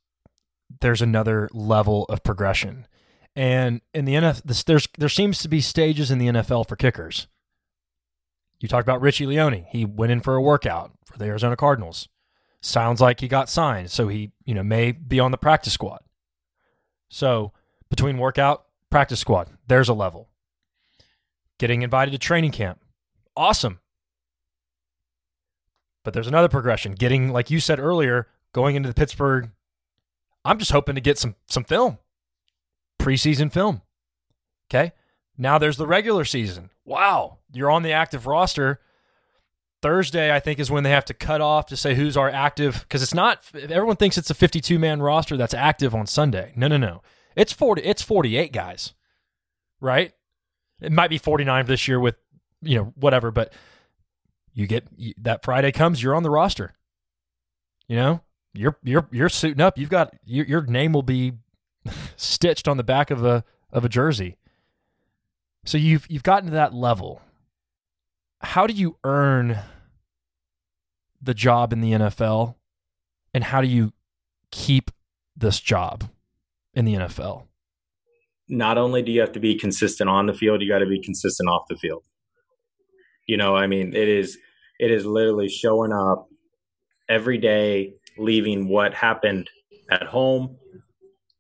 there's 0.80 1.02
another 1.02 1.48
level 1.52 2.04
of 2.04 2.22
progression. 2.22 2.86
And 3.34 3.80
in 3.92 4.04
the 4.04 4.14
NFL, 4.14 4.64
there's 4.64 4.88
there 4.98 5.08
seems 5.08 5.40
to 5.40 5.48
be 5.48 5.60
stages 5.60 6.12
in 6.12 6.18
the 6.18 6.28
NFL 6.28 6.68
for 6.68 6.76
kickers. 6.76 7.26
You 8.60 8.68
talked 8.68 8.86
about 8.86 9.00
Richie 9.00 9.26
Leone. 9.26 9.66
He 9.68 9.84
went 9.84 10.12
in 10.12 10.20
for 10.20 10.36
a 10.36 10.42
workout 10.42 10.92
for 11.04 11.18
the 11.18 11.24
Arizona 11.24 11.56
Cardinals. 11.56 12.08
Sounds 12.60 13.00
like 13.00 13.18
he 13.18 13.26
got 13.26 13.50
signed, 13.50 13.90
so 13.90 14.06
he 14.06 14.30
you 14.44 14.54
know 14.54 14.62
may 14.62 14.92
be 14.92 15.18
on 15.18 15.32
the 15.32 15.38
practice 15.38 15.72
squad. 15.72 16.02
So 17.08 17.52
between 17.90 18.18
workout, 18.18 18.66
practice 18.90 19.18
squad, 19.18 19.48
there's 19.66 19.88
a 19.88 19.94
level. 19.94 20.28
Getting 21.62 21.82
invited 21.82 22.10
to 22.10 22.18
training 22.18 22.50
camp, 22.50 22.80
awesome. 23.36 23.78
But 26.02 26.12
there's 26.12 26.26
another 26.26 26.48
progression. 26.48 26.90
Getting, 26.90 27.32
like 27.32 27.52
you 27.52 27.60
said 27.60 27.78
earlier, 27.78 28.26
going 28.52 28.74
into 28.74 28.88
the 28.88 28.94
Pittsburgh. 28.96 29.48
I'm 30.44 30.58
just 30.58 30.72
hoping 30.72 30.96
to 30.96 31.00
get 31.00 31.18
some 31.18 31.36
some 31.46 31.62
film, 31.62 31.98
preseason 33.00 33.52
film. 33.52 33.82
Okay. 34.68 34.90
Now 35.38 35.58
there's 35.58 35.76
the 35.76 35.86
regular 35.86 36.24
season. 36.24 36.70
Wow, 36.84 37.38
you're 37.52 37.70
on 37.70 37.84
the 37.84 37.92
active 37.92 38.26
roster. 38.26 38.80
Thursday, 39.82 40.34
I 40.34 40.40
think, 40.40 40.58
is 40.58 40.68
when 40.68 40.82
they 40.82 40.90
have 40.90 41.04
to 41.04 41.14
cut 41.14 41.40
off 41.40 41.66
to 41.66 41.76
say 41.76 41.94
who's 41.94 42.16
our 42.16 42.28
active 42.28 42.80
because 42.80 43.04
it's 43.04 43.14
not. 43.14 43.40
Everyone 43.54 43.94
thinks 43.94 44.18
it's 44.18 44.30
a 44.30 44.34
52 44.34 44.80
man 44.80 45.00
roster 45.00 45.36
that's 45.36 45.54
active 45.54 45.94
on 45.94 46.08
Sunday. 46.08 46.54
No, 46.56 46.66
no, 46.66 46.76
no. 46.76 47.02
It's 47.36 47.52
40. 47.52 47.82
It's 47.82 48.02
48 48.02 48.52
guys, 48.52 48.94
right? 49.80 50.12
It 50.82 50.92
might 50.92 51.10
be 51.10 51.18
49 51.18 51.66
this 51.66 51.86
year 51.86 52.00
with 52.00 52.16
you 52.60 52.76
know 52.76 52.92
whatever, 52.96 53.30
but 53.30 53.52
you 54.54 54.66
get 54.66 54.86
that 55.22 55.44
Friday 55.44 55.72
comes, 55.72 56.02
you're 56.02 56.14
on 56.14 56.22
the 56.22 56.30
roster. 56.30 56.74
You 57.88 57.96
know, 57.96 58.20
you're 58.54 58.76
you're 58.82 59.08
you're 59.10 59.28
suiting 59.28 59.60
up. 59.60 59.78
You've 59.78 59.90
got 59.90 60.14
your, 60.24 60.46
your 60.46 60.62
name 60.62 60.92
will 60.92 61.02
be 61.02 61.32
stitched 62.16 62.68
on 62.68 62.76
the 62.76 62.84
back 62.84 63.10
of 63.10 63.24
a 63.24 63.44
of 63.72 63.84
a 63.84 63.88
jersey. 63.88 64.36
So 65.64 65.78
you've 65.78 66.06
you've 66.10 66.22
gotten 66.22 66.50
to 66.50 66.54
that 66.54 66.74
level. 66.74 67.22
How 68.40 68.66
do 68.66 68.74
you 68.74 68.96
earn 69.04 69.58
the 71.20 71.34
job 71.34 71.72
in 71.72 71.80
the 71.80 71.92
NFL, 71.92 72.56
and 73.32 73.44
how 73.44 73.60
do 73.60 73.68
you 73.68 73.92
keep 74.50 74.90
this 75.36 75.60
job 75.60 76.10
in 76.74 76.84
the 76.84 76.94
NFL? 76.94 77.44
Not 78.52 78.76
only 78.76 79.00
do 79.00 79.10
you 79.10 79.20
have 79.20 79.32
to 79.32 79.40
be 79.40 79.54
consistent 79.54 80.10
on 80.10 80.26
the 80.26 80.34
field, 80.34 80.60
you 80.60 80.68
got 80.68 80.80
to 80.80 80.86
be 80.86 81.00
consistent 81.00 81.48
off 81.48 81.62
the 81.70 81.76
field. 81.76 82.04
You 83.26 83.38
know, 83.38 83.56
I 83.56 83.66
mean, 83.66 83.96
it 83.96 84.08
is 84.08 84.36
it 84.78 84.90
is 84.90 85.06
literally 85.06 85.48
showing 85.48 85.90
up 85.90 86.28
every 87.08 87.38
day, 87.38 87.94
leaving 88.18 88.68
what 88.68 88.92
happened 88.92 89.48
at 89.90 90.02
home 90.02 90.58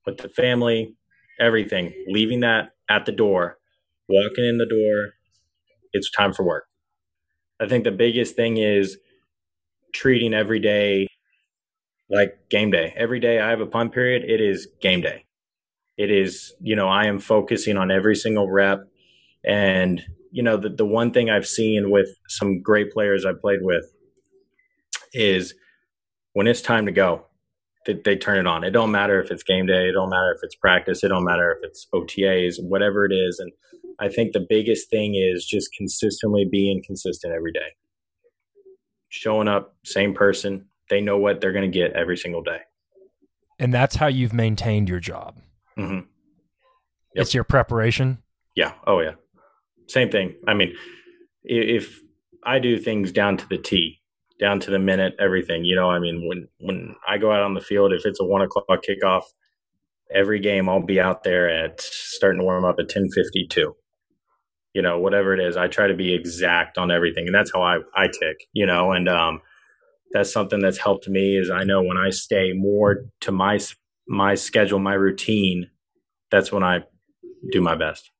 with 0.06 0.16
the 0.16 0.30
family, 0.30 0.96
everything, 1.38 1.92
leaving 2.08 2.40
that 2.40 2.70
at 2.88 3.04
the 3.04 3.12
door, 3.12 3.58
walking 4.08 4.46
in 4.46 4.56
the 4.56 4.64
door, 4.64 5.12
it's 5.92 6.10
time 6.10 6.32
for 6.32 6.44
work. 6.44 6.64
I 7.60 7.68
think 7.68 7.84
the 7.84 7.90
biggest 7.90 8.36
thing 8.36 8.56
is 8.56 8.96
treating 9.92 10.32
every 10.32 10.60
day 10.60 11.08
like 12.08 12.48
game 12.48 12.70
day. 12.70 12.94
Every 12.96 13.20
day 13.20 13.38
I 13.38 13.50
have 13.50 13.60
a 13.60 13.66
punt 13.66 13.92
period, 13.92 14.24
it 14.24 14.40
is 14.40 14.66
game 14.80 15.02
day. 15.02 15.26
It 15.96 16.10
is, 16.10 16.54
you 16.60 16.74
know, 16.74 16.88
I 16.88 17.06
am 17.06 17.18
focusing 17.18 17.76
on 17.76 17.90
every 17.90 18.16
single 18.16 18.50
rep 18.50 18.88
and 19.44 20.02
you 20.32 20.42
know, 20.42 20.56
the, 20.56 20.70
the 20.70 20.86
one 20.86 21.12
thing 21.12 21.28
I've 21.28 21.46
seen 21.46 21.90
with 21.90 22.08
some 22.26 22.62
great 22.62 22.90
players 22.90 23.26
I've 23.26 23.40
played 23.40 23.60
with 23.60 23.84
is 25.12 25.54
when 26.32 26.46
it's 26.46 26.62
time 26.62 26.86
to 26.86 26.92
go, 26.92 27.26
they, 27.84 27.94
they, 27.94 28.16
turn 28.16 28.38
it 28.38 28.46
on. 28.46 28.64
It 28.64 28.70
don't 28.70 28.90
matter 28.90 29.20
if 29.20 29.30
it's 29.30 29.42
game 29.42 29.66
day. 29.66 29.88
It 29.88 29.92
don't 29.92 30.08
matter 30.08 30.32
if 30.34 30.42
it's 30.42 30.54
practice. 30.54 31.04
It 31.04 31.08
don't 31.08 31.24
matter 31.24 31.52
if 31.52 31.58
it's 31.68 31.86
OTAs, 31.92 32.54
whatever 32.62 33.04
it 33.04 33.12
is. 33.12 33.38
And 33.40 33.52
I 34.00 34.08
think 34.08 34.32
the 34.32 34.46
biggest 34.48 34.88
thing 34.88 35.14
is 35.16 35.44
just 35.44 35.74
consistently 35.76 36.48
being 36.50 36.82
consistent 36.82 37.34
every 37.34 37.52
day. 37.52 37.76
Showing 39.10 39.48
up, 39.48 39.76
same 39.84 40.14
person. 40.14 40.66
They 40.88 41.02
know 41.02 41.18
what 41.18 41.40
they're 41.40 41.52
going 41.52 41.70
to 41.70 41.78
get 41.78 41.92
every 41.92 42.16
single 42.16 42.42
day. 42.42 42.60
And 43.58 43.74
that's 43.74 43.96
how 43.96 44.06
you've 44.06 44.32
maintained 44.32 44.88
your 44.88 45.00
job. 45.00 45.36
Mm-hmm. 45.78 45.94
Yep. 45.94 46.04
It's 47.14 47.34
your 47.34 47.44
preparation. 47.44 48.18
Yeah. 48.54 48.72
Oh, 48.86 49.00
yeah 49.00 49.12
same 49.92 50.10
thing. 50.10 50.34
I 50.48 50.54
mean, 50.54 50.74
if 51.44 52.00
I 52.44 52.58
do 52.58 52.78
things 52.78 53.12
down 53.12 53.36
to 53.36 53.48
the 53.48 53.58
T, 53.58 54.00
down 54.40 54.58
to 54.60 54.70
the 54.70 54.78
minute, 54.78 55.14
everything, 55.20 55.64
you 55.64 55.76
know, 55.76 55.90
I 55.90 55.98
mean, 55.98 56.26
when, 56.26 56.48
when 56.58 56.96
I 57.08 57.18
go 57.18 57.30
out 57.30 57.42
on 57.42 57.54
the 57.54 57.60
field, 57.60 57.92
if 57.92 58.04
it's 58.04 58.20
a 58.20 58.24
one 58.24 58.42
o'clock 58.42 58.66
kickoff, 58.68 59.22
every 60.12 60.40
game 60.40 60.68
I'll 60.68 60.84
be 60.84 61.00
out 61.00 61.22
there 61.22 61.48
at 61.48 61.80
starting 61.80 62.40
to 62.40 62.44
warm 62.44 62.64
up 62.64 62.76
at 62.78 62.86
1052, 62.86 63.74
you 64.74 64.82
know, 64.82 64.98
whatever 64.98 65.34
it 65.34 65.40
is, 65.40 65.56
I 65.56 65.68
try 65.68 65.86
to 65.86 65.94
be 65.94 66.14
exact 66.14 66.78
on 66.78 66.90
everything. 66.90 67.26
And 67.26 67.34
that's 67.34 67.52
how 67.52 67.62
I, 67.62 67.78
I 67.94 68.06
tick, 68.06 68.48
you 68.52 68.66
know, 68.66 68.92
and, 68.92 69.08
um, 69.08 69.40
that's 70.12 70.32
something 70.32 70.60
that's 70.60 70.76
helped 70.76 71.08
me 71.08 71.38
is 71.38 71.50
I 71.50 71.64
know 71.64 71.82
when 71.82 71.96
I 71.96 72.10
stay 72.10 72.52
more 72.52 73.06
to 73.20 73.32
my, 73.32 73.58
my 74.12 74.34
schedule, 74.34 74.78
my 74.78 74.94
routine, 74.94 75.70
that's 76.30 76.52
when 76.52 76.62
I 76.62 76.84
do 77.50 77.60
my 77.60 77.74
best. 77.74 78.10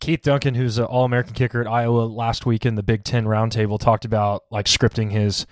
Keith 0.00 0.22
Duncan, 0.22 0.54
who's 0.54 0.78
an 0.78 0.84
All 0.84 1.04
American 1.04 1.34
kicker 1.34 1.60
at 1.60 1.66
Iowa 1.66 2.02
last 2.02 2.46
week 2.46 2.64
in 2.64 2.74
the 2.74 2.82
Big 2.82 3.04
Ten 3.04 3.24
roundtable, 3.24 3.78
talked 3.78 4.04
about 4.04 4.42
like 4.50 4.66
scripting 4.66 5.10
his 5.10 5.46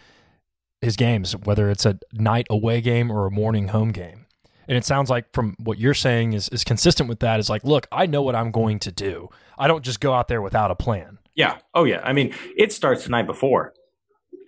his 0.81 0.97
games, 0.97 1.37
whether 1.37 1.71
it's 1.71 1.87
a 1.87 1.99
night 2.13 2.47
away 2.51 2.81
game 2.81 3.11
or 3.11 3.27
a 3.27 3.31
morning 3.31 3.69
home 3.69 3.91
game. 3.91 4.27
And 4.69 4.77
it 4.77 4.85
sounds 4.85 5.11
like 5.11 5.33
from 5.33 5.55
what 5.59 5.79
you're 5.79 5.95
saying 5.95 6.33
is 6.35 6.49
is 6.51 6.65
consistent 6.65 7.09
with 7.09 7.21
that. 7.21 7.41
Is 7.41 7.51
like, 7.51 7.65
look, 7.65 7.87
I 7.91 8.07
know 8.07 8.23
what 8.23 8.35
I'm 8.35 8.51
going 8.51 8.79
to 8.81 8.93
do. 8.93 9.29
I 9.59 9.69
don't 9.69 9.85
just 9.85 10.01
go 10.01 10.13
out 10.13 10.29
there 10.29 10.43
without 10.43 10.71
a 10.71 10.75
plan. 10.75 11.19
Yeah. 11.35 11.59
Oh 11.75 11.85
yeah. 11.85 12.01
I 12.05 12.13
mean, 12.13 12.35
it 12.57 12.73
starts 12.73 13.05
the 13.05 13.11
night 13.11 13.27
before. 13.27 13.75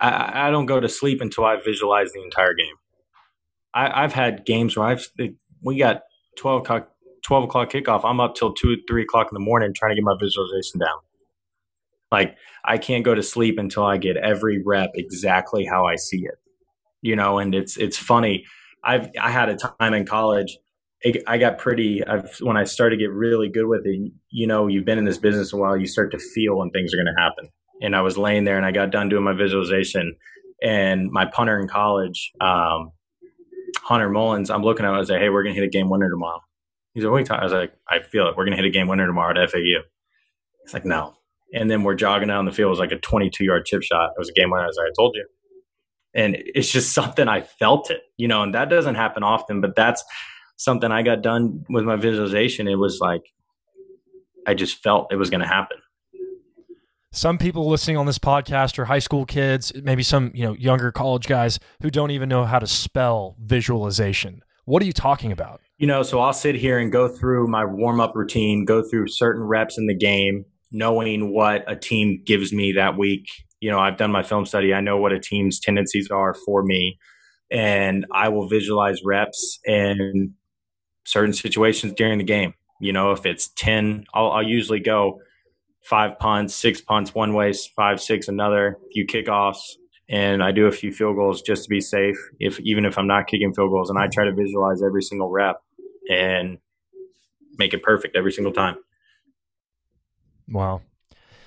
I, 0.01 0.47
I 0.47 0.51
don't 0.51 0.65
go 0.65 0.79
to 0.79 0.89
sleep 0.89 1.21
until 1.21 1.45
I 1.45 1.57
visualize 1.63 2.11
the 2.11 2.23
entire 2.23 2.53
game. 2.53 2.75
I, 3.75 4.03
I've 4.03 4.13
had 4.13 4.45
games 4.45 4.75
where 4.75 4.87
I've 4.87 5.07
we 5.61 5.77
got 5.77 6.01
twelve 6.37 6.61
o'clock 6.61 6.89
12 7.25 7.45
o'clock 7.45 7.71
kickoff, 7.71 8.01
I'm 8.03 8.19
up 8.19 8.35
till 8.35 8.53
two, 8.53 8.77
three 8.87 9.01
o'clock 9.01 9.27
in 9.31 9.33
the 9.33 9.43
morning 9.43 9.73
trying 9.75 9.91
to 9.91 9.95
get 9.95 10.03
my 10.03 10.15
visualization 10.19 10.79
down. 10.79 10.99
Like 12.11 12.37
I 12.63 12.77
can't 12.77 13.03
go 13.03 13.15
to 13.15 13.23
sleep 13.23 13.57
until 13.57 13.83
I 13.83 13.97
get 13.97 14.15
every 14.15 14.61
rep 14.63 14.91
exactly 14.93 15.65
how 15.65 15.85
I 15.85 15.95
see 15.95 16.19
it, 16.19 16.35
you 17.01 17.15
know. 17.15 17.39
And 17.39 17.53
it's 17.55 17.77
it's 17.77 17.97
funny. 17.97 18.45
I've 18.83 19.09
I 19.19 19.31
had 19.31 19.49
a 19.49 19.55
time 19.55 19.93
in 19.93 20.05
college. 20.05 20.57
I 21.27 21.37
got 21.37 21.57
pretty. 21.57 22.05
I've 22.05 22.37
when 22.39 22.57
I 22.57 22.63
started 22.63 22.97
to 22.97 23.03
get 23.03 23.11
really 23.11 23.49
good 23.49 23.65
with 23.65 23.81
it. 23.85 24.11
You 24.29 24.47
know, 24.47 24.67
you've 24.67 24.85
been 24.85 24.97
in 24.97 25.05
this 25.05 25.17
business 25.17 25.51
a 25.51 25.57
while. 25.57 25.75
You 25.75 25.87
start 25.87 26.11
to 26.11 26.19
feel 26.19 26.57
when 26.57 26.69
things 26.69 26.93
are 26.93 26.97
going 26.97 27.13
to 27.13 27.21
happen. 27.21 27.49
And 27.81 27.95
I 27.95 28.01
was 28.01 28.17
laying 28.17 28.45
there, 28.45 28.57
and 28.57 28.65
I 28.65 28.71
got 28.71 28.91
done 28.91 29.09
doing 29.09 29.23
my 29.23 29.33
visualization. 29.33 30.15
And 30.61 31.11
my 31.11 31.25
punter 31.25 31.59
in 31.59 31.67
college, 31.67 32.31
um, 32.39 32.91
Hunter 33.77 34.09
Mullins, 34.09 34.49
I'm 34.49 34.63
looking 34.63 34.85
at. 34.85 34.89
him. 34.89 34.95
I 34.95 34.99
was 34.99 35.09
like, 35.09 35.21
"Hey, 35.21 35.29
we're 35.29 35.43
going 35.43 35.55
to 35.55 35.61
hit 35.61 35.67
a 35.67 35.71
game 35.71 35.89
winner 35.89 36.09
tomorrow." 36.09 36.41
He's 36.95 37.03
like, 37.03 37.11
what 37.11 37.31
I 37.31 37.43
was 37.43 37.51
like, 37.51 37.73
I 37.89 37.99
feel 37.99 38.27
it. 38.27 38.37
We're 38.37 38.45
going 38.45 38.55
to 38.55 38.63
hit 38.63 38.65
a 38.65 38.71
game 38.71 38.87
winner 38.87 39.05
tomorrow 39.05 39.37
at 39.37 39.51
FAU. 39.51 39.83
It's 40.63 40.73
like, 40.73 40.85
no. 40.85 41.13
And 41.53 41.69
then 41.69 41.83
we're 41.83 41.93
jogging 41.93 42.29
down 42.29 42.45
the 42.45 42.53
field. 42.53 42.67
It 42.67 42.69
was 42.69 42.79
like 42.79 42.93
a 42.93 42.97
22 42.97 43.43
yard 43.43 43.65
chip 43.65 43.83
shot. 43.83 44.11
It 44.15 44.19
was 44.19 44.29
a 44.29 44.33
game 44.33 44.49
winner. 44.49 44.63
I 44.63 44.67
was 44.67 44.77
like, 44.77 44.87
I 44.87 44.93
told 44.97 45.13
you. 45.15 45.25
And 46.13 46.37
it's 46.39 46.71
just 46.71 46.93
something 46.93 47.27
I 47.27 47.41
felt 47.41 47.91
it, 47.91 48.01
you 48.15 48.29
know, 48.29 48.43
and 48.43 48.55
that 48.55 48.69
doesn't 48.69 48.95
happen 48.95 49.23
often, 49.23 49.59
but 49.59 49.75
that's 49.75 50.03
something 50.55 50.89
I 50.89 51.03
got 51.03 51.21
done 51.21 51.65
with 51.69 51.83
my 51.83 51.97
visualization. 51.97 52.69
It 52.69 52.79
was 52.79 52.99
like, 53.01 53.23
I 54.47 54.53
just 54.53 54.81
felt 54.81 55.11
it 55.11 55.17
was 55.17 55.29
going 55.29 55.41
to 55.41 55.47
happen. 55.47 55.77
Some 57.15 57.37
people 57.37 57.69
listening 57.69 57.95
on 57.95 58.05
this 58.05 58.19
podcast 58.19 58.77
are 58.77 58.83
high 58.83 58.99
school 58.99 59.25
kids, 59.25 59.71
maybe 59.73 60.03
some, 60.03 60.31
you 60.35 60.43
know, 60.43 60.51
younger 60.51 60.91
college 60.91 61.27
guys 61.27 61.59
who 61.81 61.89
don't 61.89 62.11
even 62.11 62.27
know 62.27 62.43
how 62.43 62.59
to 62.59 62.67
spell 62.67 63.37
visualization. 63.39 64.43
What 64.65 64.83
are 64.83 64.85
you 64.85 64.91
talking 64.91 65.31
about? 65.31 65.61
You 65.77 65.87
know, 65.87 66.03
so 66.03 66.19
I'll 66.19 66.33
sit 66.33 66.55
here 66.55 66.77
and 66.77 66.91
go 66.91 67.07
through 67.07 67.47
my 67.47 67.63
warm 67.63 68.01
up 68.01 68.17
routine, 68.17 68.65
go 68.65 68.83
through 68.83 69.07
certain 69.07 69.43
reps 69.43 69.77
in 69.77 69.87
the 69.87 69.95
game, 69.95 70.43
knowing 70.73 71.33
what 71.33 71.63
a 71.71 71.77
team 71.77 72.21
gives 72.25 72.51
me 72.51 72.73
that 72.73 72.97
week. 72.97 73.27
You 73.61 73.71
know, 73.71 73.79
I've 73.79 73.95
done 73.95 74.11
my 74.11 74.21
film 74.21 74.45
study. 74.45 74.73
I 74.73 74.81
know 74.81 74.97
what 74.97 75.13
a 75.13 75.19
team's 75.19 75.61
tendencies 75.61 76.11
are 76.11 76.33
for 76.33 76.63
me. 76.63 76.99
And 77.49 78.05
I 78.11 78.27
will 78.27 78.49
visualize 78.49 78.99
reps 79.05 79.57
in 79.63 80.33
certain 81.05 81.31
situations 81.31 81.93
during 81.93 82.17
the 82.17 82.25
game. 82.25 82.55
You 82.81 82.91
know, 82.91 83.13
if 83.13 83.25
it's 83.25 83.47
10, 83.55 84.03
I'll, 84.13 84.31
I'll 84.31 84.43
usually 84.43 84.81
go 84.81 85.21
five 85.85 86.17
punts, 86.19 86.55
six 86.55 86.81
punts 86.81 87.13
one 87.13 87.33
way, 87.33 87.53
five, 87.75 88.01
six 88.01 88.27
another, 88.27 88.77
few 88.91 89.05
kickoffs, 89.05 89.75
and 90.09 90.43
I 90.43 90.51
do 90.51 90.65
a 90.65 90.71
few 90.71 90.91
field 90.91 91.15
goals 91.15 91.41
just 91.41 91.63
to 91.63 91.69
be 91.69 91.81
safe. 91.81 92.17
If 92.39 92.59
even 92.61 92.85
if 92.85 92.97
I'm 92.97 93.07
not 93.07 93.27
kicking 93.27 93.53
field 93.53 93.71
goals, 93.71 93.89
and 93.89 93.99
I 93.99 94.07
try 94.07 94.25
to 94.25 94.33
visualize 94.33 94.81
every 94.83 95.01
single 95.01 95.29
rep 95.29 95.61
and 96.09 96.57
make 97.57 97.73
it 97.73 97.83
perfect 97.83 98.15
every 98.15 98.31
single 98.31 98.53
time. 98.53 98.75
Wow. 100.47 100.81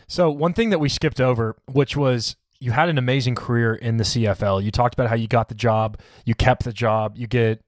So 0.06 0.30
one 0.30 0.54
thing 0.54 0.70
that 0.70 0.78
we 0.78 0.88
skipped 0.88 1.20
over, 1.20 1.56
which 1.66 1.96
was 1.96 2.36
you 2.60 2.72
had 2.72 2.88
an 2.88 2.98
amazing 2.98 3.34
career 3.34 3.74
in 3.74 3.98
the 3.98 4.04
CFL. 4.04 4.64
You 4.64 4.70
talked 4.70 4.94
about 4.94 5.08
how 5.08 5.14
you 5.14 5.28
got 5.28 5.48
the 5.48 5.54
job, 5.54 6.00
you 6.24 6.34
kept 6.34 6.64
the 6.64 6.72
job, 6.72 7.16
you 7.16 7.26
get, 7.26 7.62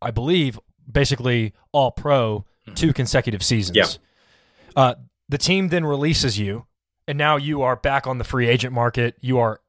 I 0.00 0.10
believe, 0.10 0.58
basically 0.90 1.52
all 1.72 1.90
pro 1.90 2.44
two 2.74 2.92
consecutive 2.92 3.42
seasons. 3.42 3.76
Yeah. 3.76 3.86
Uh, 4.76 4.94
the 5.30 5.38
team 5.38 5.68
then 5.68 5.84
releases 5.84 6.38
you, 6.38 6.66
and 7.06 7.16
now 7.16 7.36
you 7.36 7.62
are 7.62 7.76
back 7.76 8.06
on 8.06 8.18
the 8.18 8.24
free 8.24 8.48
agent 8.48 8.74
market. 8.74 9.14
You 9.20 9.38
are 9.38 9.60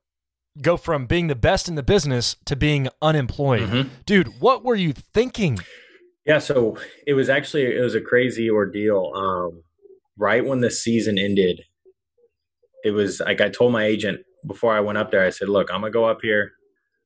go 0.62 0.76
from 0.76 1.06
being 1.06 1.28
the 1.28 1.36
best 1.36 1.70
in 1.70 1.76
the 1.76 1.84
business 1.84 2.36
to 2.46 2.58
being 2.58 2.90
unemployed. 3.02 3.70
Mhm. 3.70 3.90
Dude, 4.06 4.28
what 4.42 4.66
were 4.66 4.76
you 4.76 4.92
thinking? 4.92 5.60
Yeah, 6.26 6.40
so 6.40 6.78
it 7.08 7.14
was 7.14 7.30
actually 7.30 7.76
it 7.78 7.82
was 7.82 7.96
a 7.96 8.02
crazy 8.02 8.50
ordeal. 8.50 9.12
Um, 9.16 9.64
right 10.18 10.44
when 10.46 10.60
the 10.60 10.70
season 10.72 11.18
ended, 11.18 11.62
it 12.84 12.92
was 12.92 13.20
like 13.22 13.40
I 13.40 13.50
told 13.50 13.72
my 13.72 13.86
agent 13.86 14.22
before 14.46 14.74
I 14.74 14.80
went 14.82 14.98
up 14.98 15.12
there. 15.12 15.24
I 15.24 15.30
said, 15.30 15.48
"Look, 15.48 15.72
I'm 15.72 15.82
gonna 15.82 15.92
go 15.92 16.06
up 16.06 16.20
here. 16.22 16.52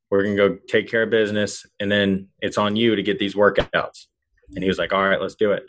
We're 0.10 0.24
gonna 0.24 0.36
go 0.38 0.58
take 0.68 0.88
care 0.90 1.04
of 1.04 1.10
business, 1.10 1.66
and 1.80 1.92
then 1.92 2.30
it's 2.42 2.58
on 2.58 2.76
you 2.76 2.96
to 2.96 3.04
get 3.04 3.20
these 3.20 3.36
workouts." 3.36 4.08
And 4.56 4.64
he 4.64 4.68
was 4.70 4.78
like, 4.78 4.94
"All 4.94 5.04
right, 5.04 5.22
let's 5.22 5.36
do 5.36 5.52
it." 5.52 5.64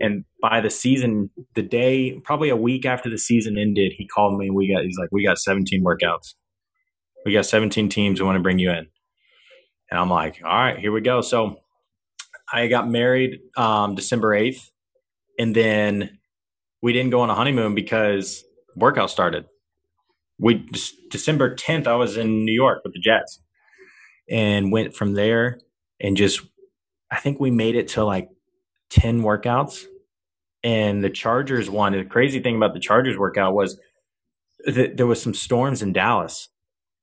And 0.00 0.24
by 0.40 0.60
the 0.60 0.70
season, 0.70 1.30
the 1.54 1.62
day, 1.62 2.20
probably 2.24 2.48
a 2.48 2.56
week 2.56 2.84
after 2.84 3.10
the 3.10 3.18
season 3.18 3.58
ended, 3.58 3.92
he 3.96 4.06
called 4.06 4.38
me. 4.38 4.50
We 4.50 4.72
got 4.72 4.84
he's 4.84 4.98
like, 4.98 5.08
"We 5.12 5.24
got 5.24 5.38
17 5.38 5.84
workouts. 5.84 6.34
We 7.24 7.32
got 7.32 7.46
17 7.46 7.88
teams 7.88 8.18
who 8.18 8.26
want 8.26 8.36
to 8.36 8.42
bring 8.42 8.58
you 8.58 8.70
in." 8.70 8.86
And 9.90 10.00
I'm 10.00 10.10
like, 10.10 10.40
"All 10.44 10.50
right, 10.50 10.78
here 10.78 10.92
we 10.92 11.00
go." 11.00 11.20
So 11.20 11.60
I 12.52 12.66
got 12.68 12.88
married 12.88 13.40
um, 13.56 13.94
December 13.94 14.30
8th, 14.30 14.70
and 15.38 15.54
then 15.54 16.18
we 16.82 16.92
didn't 16.92 17.10
go 17.10 17.20
on 17.20 17.30
a 17.30 17.34
honeymoon 17.34 17.74
because 17.74 18.44
workout 18.76 19.10
started. 19.10 19.46
We 20.38 20.68
December 21.10 21.54
10th, 21.54 21.86
I 21.86 21.94
was 21.94 22.16
in 22.16 22.44
New 22.44 22.52
York 22.52 22.82
with 22.84 22.92
the 22.92 23.00
Jets, 23.00 23.40
and 24.28 24.70
went 24.70 24.94
from 24.94 25.14
there 25.14 25.60
and 26.00 26.16
just 26.16 26.40
I 27.10 27.20
think 27.20 27.40
we 27.40 27.50
made 27.50 27.76
it 27.76 27.88
to 27.88 28.04
like 28.04 28.28
10 28.90 29.22
workouts. 29.22 29.84
And 30.62 31.04
the 31.04 31.10
Chargers 31.10 31.70
one, 31.70 31.92
the 31.92 32.04
crazy 32.04 32.40
thing 32.40 32.56
about 32.56 32.74
the 32.74 32.80
Chargers 32.80 33.18
workout 33.18 33.54
was 33.54 33.78
that 34.64 34.96
there 34.96 35.06
was 35.06 35.22
some 35.22 35.34
storms 35.34 35.82
in 35.82 35.92
Dallas. 35.92 36.48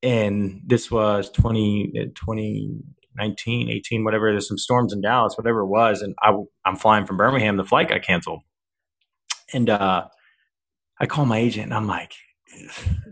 And 0.01 0.61
this 0.65 0.91
was 0.91 1.29
20, 1.29 2.11
2019, 2.15 3.69
18, 3.69 4.03
whatever. 4.03 4.31
There's 4.31 4.47
some 4.47 4.57
storms 4.57 4.91
in 4.91 5.01
Dallas, 5.01 5.35
whatever 5.37 5.61
it 5.61 5.67
was. 5.67 6.01
And 6.01 6.13
I, 6.21 6.33
I'm 6.65 6.75
flying 6.75 7.05
from 7.05 7.17
Birmingham. 7.17 7.55
The 7.55 7.63
flight 7.63 7.87
got 7.87 8.01
canceled. 8.01 8.41
And 9.53 9.69
uh, 9.69 10.07
I 10.99 11.05
call 11.05 11.25
my 11.25 11.37
agent 11.37 11.65
and 11.65 11.73
I'm 11.73 11.87
like, 11.87 12.13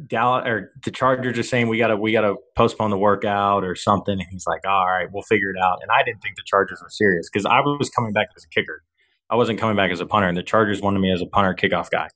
Dallas 0.08 0.46
or 0.46 0.72
the 0.84 0.92
Chargers 0.92 1.38
are 1.38 1.44
saying 1.44 1.68
we 1.68 1.78
gotta 1.78 1.96
we 1.96 2.12
gotta 2.12 2.36
postpone 2.56 2.92
the 2.92 2.98
workout 2.98 3.64
or 3.64 3.76
something. 3.76 4.20
And 4.20 4.28
he's 4.30 4.46
like, 4.48 4.62
all 4.66 4.88
right, 4.88 5.08
we'll 5.12 5.24
figure 5.24 5.50
it 5.50 5.58
out. 5.62 5.80
And 5.82 5.92
I 5.92 6.04
didn't 6.04 6.22
think 6.22 6.36
the 6.36 6.44
Chargers 6.46 6.80
were 6.82 6.90
serious 6.90 7.30
because 7.32 7.46
I 7.46 7.60
was 7.62 7.90
coming 7.90 8.14
back 8.14 8.28
as 8.36 8.44
a 8.44 8.50
kicker. 8.50 8.84
I 9.30 9.36
wasn't 9.36 9.60
coming 9.60 9.78
back 9.78 9.92
as 9.92 10.02
a 10.02 10.06
punter, 10.06 10.28
and 10.28 10.38
the 10.38 10.44
Chargers 10.44 10.82
wanted 10.82 11.00
me 11.00 11.12
as 11.12 11.22
a 11.22 11.26
punter 11.26 11.54
kickoff 11.54 11.90
guy. 11.90 12.10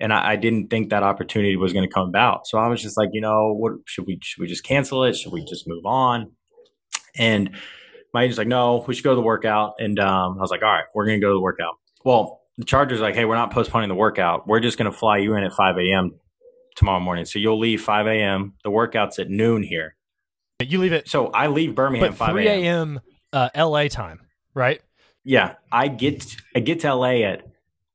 And 0.00 0.12
I, 0.12 0.32
I 0.32 0.36
didn't 0.36 0.68
think 0.68 0.90
that 0.90 1.02
opportunity 1.02 1.56
was 1.56 1.72
going 1.72 1.86
to 1.86 1.92
come 1.92 2.08
about. 2.08 2.46
So 2.46 2.58
I 2.58 2.68
was 2.68 2.80
just 2.80 2.96
like, 2.96 3.10
you 3.12 3.20
know, 3.20 3.52
what 3.52 3.72
should 3.86 4.06
we 4.06 4.18
should 4.22 4.40
we 4.40 4.46
just 4.46 4.64
cancel 4.64 5.04
it? 5.04 5.14
Should 5.14 5.32
we 5.32 5.44
just 5.44 5.66
move 5.66 5.84
on? 5.84 6.30
And 7.16 7.56
my 8.12 8.22
agent's 8.22 8.38
like, 8.38 8.48
no, 8.48 8.84
we 8.86 8.94
should 8.94 9.04
go 9.04 9.10
to 9.10 9.16
the 9.16 9.22
workout. 9.22 9.74
And 9.78 9.98
um, 9.98 10.36
I 10.38 10.40
was 10.40 10.50
like, 10.50 10.62
all 10.62 10.70
right, 10.70 10.84
we're 10.94 11.06
going 11.06 11.20
to 11.20 11.24
go 11.24 11.30
to 11.30 11.34
the 11.34 11.40
workout. 11.40 11.74
Well, 12.04 12.42
the 12.58 12.64
Chargers 12.64 13.00
like, 13.00 13.14
hey, 13.14 13.24
we're 13.24 13.34
not 13.34 13.52
postponing 13.52 13.88
the 13.88 13.94
workout. 13.94 14.46
We're 14.46 14.60
just 14.60 14.78
going 14.78 14.90
to 14.90 14.96
fly 14.96 15.18
you 15.18 15.34
in 15.34 15.42
at 15.42 15.52
5 15.52 15.76
a.m. 15.78 16.12
tomorrow 16.74 17.00
morning. 17.00 17.24
So 17.24 17.38
you'll 17.38 17.58
leave 17.58 17.82
5 17.82 18.06
a.m. 18.06 18.54
The 18.64 18.70
workout's 18.70 19.18
at 19.18 19.30
noon 19.30 19.62
here. 19.62 19.96
You 20.62 20.78
leave 20.78 20.92
it, 20.92 21.08
So 21.08 21.26
I 21.28 21.48
leave 21.48 21.74
Birmingham 21.74 22.10
but 22.10 22.16
5 22.16 22.30
3 22.30 22.46
a.m. 22.48 23.00
Uh, 23.32 23.48
LA 23.56 23.88
time, 23.88 24.20
right? 24.54 24.80
Yeah, 25.24 25.54
I 25.72 25.88
get 25.88 26.36
I 26.54 26.60
get 26.60 26.80
to 26.80 26.94
LA 26.94 27.22
at 27.24 27.42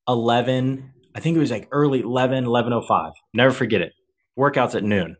11. 0.07 0.91
I 1.15 1.19
think 1.19 1.37
it 1.37 1.39
was 1.39 1.51
like 1.51 1.67
early 1.71 2.01
11, 2.01 2.45
11:05. 2.45 3.11
Never 3.33 3.51
forget 3.53 3.81
it. 3.81 3.93
Workouts 4.37 4.75
at 4.75 4.83
noon. 4.83 5.15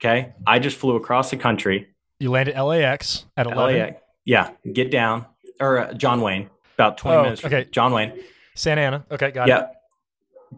Okay, 0.00 0.32
I 0.46 0.58
just 0.58 0.76
flew 0.76 0.96
across 0.96 1.30
the 1.30 1.36
country. 1.36 1.88
You 2.20 2.30
land 2.30 2.48
at 2.48 2.60
LAX 2.60 3.24
at 3.36 3.46
11. 3.46 3.78
LAX. 3.78 4.00
Yeah, 4.24 4.50
get 4.72 4.90
down 4.90 5.26
or 5.60 5.78
uh, 5.78 5.92
John 5.94 6.20
Wayne. 6.20 6.50
About 6.74 6.98
20 6.98 7.16
Oh, 7.16 7.22
minutes. 7.24 7.44
okay. 7.44 7.66
John 7.70 7.92
Wayne. 7.92 8.12
Santa 8.54 8.80
Ana. 8.82 9.06
Okay, 9.10 9.30
got 9.32 9.48
it. 9.48 9.50
Yeah. 9.52 9.66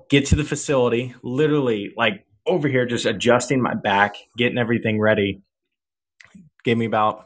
Get 0.09 0.27
to 0.27 0.37
the 0.37 0.45
facility, 0.45 1.15
literally 1.23 1.93
like 1.97 2.25
over 2.47 2.69
here, 2.69 2.87
just 2.87 3.07
adjusting 3.07 3.61
my 3.61 3.75
back, 3.75 4.17
getting 4.37 4.59
everything 4.59 5.01
ready. 5.01 5.43
Gave 6.65 6.77
me 6.79 6.87
about 6.87 7.25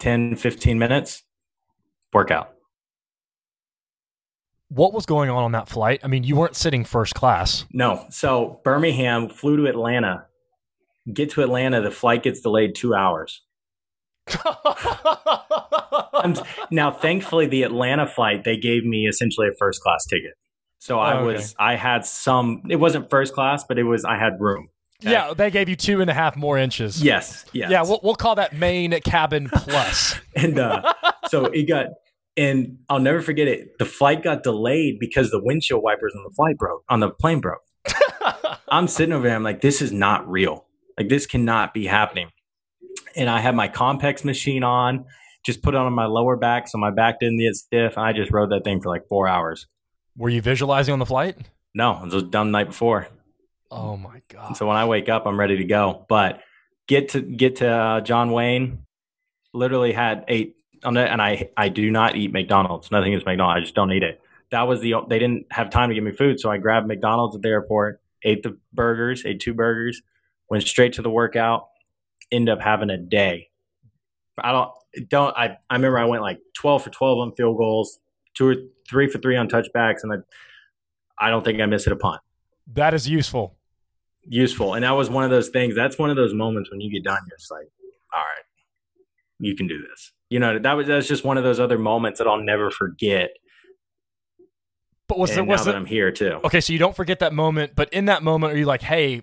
10, 0.00 0.36
15 0.36 0.78
minutes. 0.78 1.22
Workout. 2.12 2.50
What 4.68 4.92
was 4.92 5.06
going 5.06 5.30
on 5.30 5.44
on 5.44 5.52
that 5.52 5.68
flight? 5.68 6.00
I 6.02 6.08
mean, 6.08 6.24
you 6.24 6.36
weren't 6.36 6.56
sitting 6.56 6.84
first 6.84 7.14
class. 7.14 7.64
No. 7.72 8.06
So 8.10 8.60
Birmingham 8.64 9.28
flew 9.28 9.56
to 9.58 9.66
Atlanta. 9.66 10.26
Get 11.12 11.30
to 11.32 11.42
Atlanta, 11.42 11.82
the 11.82 11.90
flight 11.90 12.22
gets 12.22 12.40
delayed 12.40 12.74
two 12.74 12.94
hours. 12.94 13.42
Now, 16.70 16.90
thankfully, 16.90 17.46
the 17.46 17.62
Atlanta 17.62 18.06
flight 18.06 18.44
they 18.44 18.56
gave 18.56 18.84
me 18.84 19.06
essentially 19.06 19.48
a 19.48 19.56
first 19.58 19.82
class 19.82 20.06
ticket. 20.06 20.32
So 20.84 20.98
I 20.98 21.14
Oh, 21.14 21.16
okay. 21.20 21.36
was 21.36 21.54
I 21.58 21.76
had 21.76 22.04
some. 22.04 22.60
It 22.68 22.76
wasn't 22.76 23.08
first 23.08 23.32
class, 23.32 23.64
but 23.66 23.78
it 23.78 23.84
was 23.84 24.04
I 24.04 24.18
had 24.18 24.38
room. 24.38 24.68
yeah, 25.00 25.32
they 25.32 25.50
gave 25.50 25.70
you 25.70 25.76
two 25.76 26.02
and 26.02 26.10
a 26.10 26.14
half 26.14 26.36
more 26.36 26.58
inches. 26.58 27.02
Yes. 27.02 27.46
Yes. 27.54 27.70
Yeah, 27.70 27.82
we'll, 27.84 28.00
we'll 28.02 28.14
call 28.14 28.34
that 28.34 28.52
main 28.54 28.90
cabin 29.00 29.48
plus. 29.50 30.14
and 30.36 30.58
uh, 30.58 30.92
so 31.28 31.46
it 31.46 31.62
got 31.66 31.86
and 32.36 32.76
I'll 32.90 32.98
never 33.00 33.22
forget 33.22 33.48
it. 33.48 33.78
The 33.78 33.86
flight 33.86 34.22
got 34.22 34.42
delayed 34.42 34.98
because 35.00 35.30
the 35.30 35.42
windshield 35.42 35.82
wipers 35.82 36.12
on 36.14 36.22
the 36.22 36.34
flight 36.36 36.58
broke 36.58 36.84
on 36.90 37.00
the 37.00 37.08
plane 37.08 37.40
broke. 37.40 37.62
I'm 38.68 38.86
sitting 38.86 39.14
over 39.14 39.26
there. 39.26 39.36
I'm 39.36 39.42
like, 39.42 39.62
this 39.62 39.80
is 39.80 39.90
not 39.90 40.28
real. 40.30 40.66
Like 40.98 41.08
this 41.08 41.24
cannot 41.24 41.72
be 41.72 41.86
happening. 41.86 42.28
And 43.16 43.30
I 43.30 43.40
had 43.40 43.54
my 43.56 43.68
Compex 43.68 44.22
machine 44.22 44.62
on, 44.64 45.06
just 45.46 45.62
put 45.62 45.72
it 45.74 45.78
on 45.78 45.90
my 45.94 46.04
lower 46.06 46.36
back 46.36 46.68
so 46.68 46.76
my 46.76 46.90
back 46.90 47.20
didn't 47.20 47.38
get 47.38 47.54
stiff. 47.54 47.96
And 47.96 48.04
I 48.04 48.12
just 48.12 48.30
rode 48.30 48.50
that 48.50 48.64
thing 48.64 48.82
for 48.82 48.90
like 48.90 49.08
four 49.08 49.26
hours. 49.28 49.66
Were 50.16 50.28
you 50.28 50.42
visualizing 50.42 50.92
on 50.92 50.98
the 50.98 51.06
flight? 51.06 51.36
No, 51.74 52.02
it 52.04 52.12
was 52.12 52.22
done 52.24 52.52
the 52.52 52.58
night 52.58 52.68
before. 52.68 53.08
Oh 53.70 53.96
my 53.96 54.22
god. 54.28 54.56
So 54.56 54.66
when 54.66 54.76
I 54.76 54.84
wake 54.84 55.08
up, 55.08 55.26
I'm 55.26 55.38
ready 55.38 55.56
to 55.56 55.64
go. 55.64 56.06
But 56.08 56.40
get 56.86 57.10
to 57.10 57.20
get 57.20 57.56
to 57.56 57.68
uh, 57.68 58.00
John 58.00 58.30
Wayne. 58.30 58.86
Literally 59.52 59.92
had 59.92 60.24
eight 60.28 60.56
on 60.84 60.96
it, 60.96 61.08
and 61.08 61.20
I 61.20 61.50
I 61.56 61.68
do 61.68 61.90
not 61.90 62.16
eat 62.16 62.32
McDonald's. 62.32 62.90
Nothing 62.90 63.12
is 63.12 63.24
McDonald's. 63.24 63.58
I 63.58 63.60
just 63.60 63.74
don't 63.74 63.92
eat 63.92 64.02
it. 64.02 64.20
That 64.50 64.62
was 64.62 64.80
the 64.80 64.94
they 65.08 65.18
didn't 65.18 65.46
have 65.50 65.70
time 65.70 65.88
to 65.88 65.94
give 65.94 66.04
me 66.04 66.12
food, 66.12 66.38
so 66.38 66.50
I 66.50 66.58
grabbed 66.58 66.86
McDonald's 66.86 67.34
at 67.34 67.42
the 67.42 67.48
airport, 67.48 68.00
ate 68.22 68.42
the 68.42 68.56
burgers, 68.72 69.24
ate 69.26 69.40
two 69.40 69.54
burgers, 69.54 70.02
went 70.48 70.62
straight 70.64 70.92
to 70.94 71.02
the 71.02 71.10
workout. 71.10 71.68
End 72.30 72.48
up 72.48 72.60
having 72.60 72.90
a 72.90 72.96
day. 72.96 73.48
I 74.38 74.52
don't 74.52 74.70
don't 75.08 75.36
I 75.36 75.56
I 75.68 75.74
remember 75.74 75.98
I 75.98 76.04
went 76.04 76.22
like 76.22 76.38
twelve 76.54 76.84
for 76.84 76.90
twelve 76.90 77.18
on 77.18 77.32
field 77.32 77.56
goals, 77.56 77.98
two 78.34 78.48
or 78.48 78.54
three 78.88 79.08
for 79.08 79.18
three 79.18 79.36
on 79.36 79.48
touchbacks, 79.48 80.02
and 80.02 80.12
I 80.12 80.16
I 81.26 81.30
don't 81.30 81.44
think 81.44 81.60
I 81.60 81.66
missed 81.66 81.86
it 81.86 81.92
a 81.92 81.96
punt 81.96 82.20
That 82.74 82.92
is 82.94 83.08
useful. 83.08 83.56
useful. 84.24 84.74
And 84.74 84.84
that 84.84 84.92
was 84.92 85.08
one 85.10 85.24
of 85.24 85.30
those 85.30 85.48
things. 85.50 85.74
That's 85.74 85.98
one 85.98 86.10
of 86.10 86.16
those 86.16 86.34
moments 86.34 86.70
when 86.70 86.80
you 86.80 86.90
get 86.90 87.04
done, 87.04 87.18
you're 87.28 87.36
just 87.38 87.50
like, 87.50 87.68
all 88.12 88.20
right, 88.20 88.44
you 89.38 89.54
can 89.54 89.66
do 89.66 89.80
this. 89.88 90.12
You 90.30 90.40
know, 90.40 90.58
that 90.58 90.72
was 90.72 90.86
that's 90.86 91.06
just 91.06 91.24
one 91.24 91.36
of 91.38 91.44
those 91.44 91.60
other 91.60 91.78
moments 91.78 92.18
that 92.18 92.26
I'll 92.26 92.42
never 92.42 92.70
forget. 92.70 93.30
But 95.06 95.18
was 95.18 95.30
and 95.30 95.48
there 95.48 95.56
now 95.56 95.62
that 95.62 95.76
I'm 95.76 95.84
here 95.86 96.10
too. 96.10 96.40
okay? 96.44 96.60
So 96.60 96.72
you 96.72 96.78
don't 96.78 96.96
forget 96.96 97.18
that 97.18 97.32
moment, 97.34 97.72
but 97.76 97.92
in 97.92 98.06
that 98.06 98.22
moment, 98.22 98.54
are 98.54 98.56
you 98.56 98.64
like, 98.64 98.80
"Hey, 98.82 99.22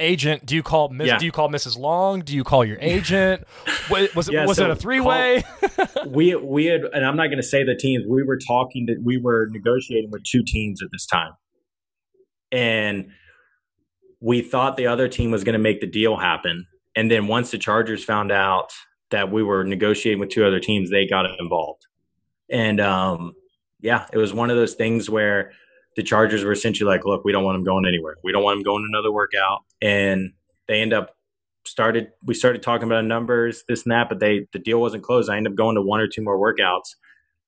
agent, 0.00 0.44
do 0.46 0.54
you 0.56 0.62
call 0.62 0.88
Miss? 0.88 1.06
Yeah. 1.06 1.18
Do 1.18 1.24
you 1.26 1.32
call 1.32 1.48
Mrs. 1.48 1.78
Long? 1.78 2.20
Do 2.20 2.34
you 2.34 2.42
call 2.42 2.64
your 2.64 2.78
agent? 2.80 3.44
Wa- 3.90 4.06
was 4.16 4.28
it 4.28 4.32
Yeah, 4.34 4.46
was 4.46 4.56
so 4.56 4.64
it 4.64 4.70
a 4.70 4.76
three 4.76 5.00
way? 5.00 5.44
we 6.06 6.34
we 6.34 6.64
had, 6.66 6.82
and 6.92 7.04
I'm 7.06 7.16
not 7.16 7.26
going 7.26 7.38
to 7.38 7.42
say 7.42 7.62
the 7.64 7.76
teams. 7.76 8.04
We 8.08 8.22
were 8.24 8.38
talking 8.38 8.86
to, 8.88 8.96
we 9.04 9.18
were 9.18 9.48
negotiating 9.50 10.10
with 10.10 10.24
two 10.24 10.42
teams 10.44 10.82
at 10.82 10.88
this 10.90 11.06
time, 11.06 11.32
and 12.52 13.10
we 14.20 14.42
thought 14.42 14.76
the 14.76 14.86
other 14.86 15.08
team 15.08 15.30
was 15.30 15.44
going 15.44 15.52
to 15.54 15.58
make 15.58 15.80
the 15.80 15.86
deal 15.86 16.16
happen. 16.16 16.66
And 16.96 17.10
then 17.10 17.26
once 17.28 17.50
the 17.50 17.58
Chargers 17.58 18.04
found 18.04 18.32
out 18.32 18.72
that 19.10 19.30
we 19.32 19.42
were 19.42 19.64
negotiating 19.64 20.20
with 20.20 20.30
two 20.30 20.44
other 20.44 20.60
teams, 20.60 20.90
they 20.90 21.06
got 21.06 21.26
involved. 21.38 21.86
And 22.50 22.80
um, 22.80 23.32
yeah, 23.80 24.06
it 24.12 24.18
was 24.18 24.34
one 24.34 24.50
of 24.50 24.56
those 24.56 24.74
things 24.74 25.08
where 25.08 25.52
the 25.96 26.02
Chargers 26.02 26.44
were 26.44 26.52
essentially 26.52 26.88
like, 26.88 27.04
"Look, 27.04 27.24
we 27.24 27.32
don't 27.32 27.44
want 27.44 27.56
him 27.56 27.64
going 27.64 27.86
anywhere. 27.86 28.16
We 28.22 28.32
don't 28.32 28.42
want 28.42 28.58
him 28.58 28.62
going 28.62 28.82
to 28.82 28.88
another 28.88 29.12
workout." 29.12 29.60
And 29.82 30.32
they 30.68 30.80
end 30.80 30.92
up 30.92 31.16
started. 31.64 32.08
We 32.24 32.34
started 32.34 32.62
talking 32.62 32.86
about 32.86 33.04
numbers, 33.04 33.64
this 33.68 33.84
and 33.84 33.92
that, 33.92 34.08
but 34.08 34.20
they 34.20 34.46
the 34.52 34.58
deal 34.58 34.80
wasn't 34.80 35.02
closed. 35.02 35.30
I 35.30 35.36
ended 35.36 35.52
up 35.52 35.56
going 35.56 35.76
to 35.76 35.82
one 35.82 36.00
or 36.00 36.08
two 36.08 36.22
more 36.22 36.38
workouts, 36.38 36.94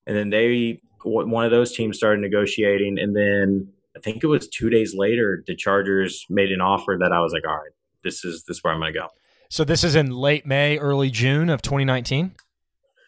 and 0.07 0.17
then 0.17 0.31
they 0.31 0.81
one 1.05 1.45
of 1.45 1.51
those 1.51 1.75
teams 1.75 1.97
started 1.97 2.21
negotiating, 2.21 2.99
and 2.99 3.17
then 3.17 3.69
I 3.97 4.01
think 4.01 4.23
it 4.23 4.29
was 4.29 4.49
two 4.49 4.71
days 4.71 4.95
later 4.95 5.43
the 5.47 5.57
Chargers 5.57 6.25
made 6.31 6.53
an 6.53 6.61
offer 6.61 6.97
that 7.01 7.13
I 7.13 7.21
was 7.21 7.33
like, 7.33 7.47
"All 7.47 7.55
right, 7.55 7.73
this 8.03 8.25
is 8.25 8.45
this 8.45 8.59
is 8.59 8.65
where 8.65 8.73
I'm 8.73 8.81
going 8.81 8.93
to 8.93 8.99
go. 8.99 9.09
So 9.49 9.65
this 9.65 9.85
is 9.85 9.95
in 9.95 10.11
late 10.11 10.47
May, 10.47 10.79
early 10.79 11.11
June 11.11 11.49
of 11.49 11.61
2019. 11.63 12.33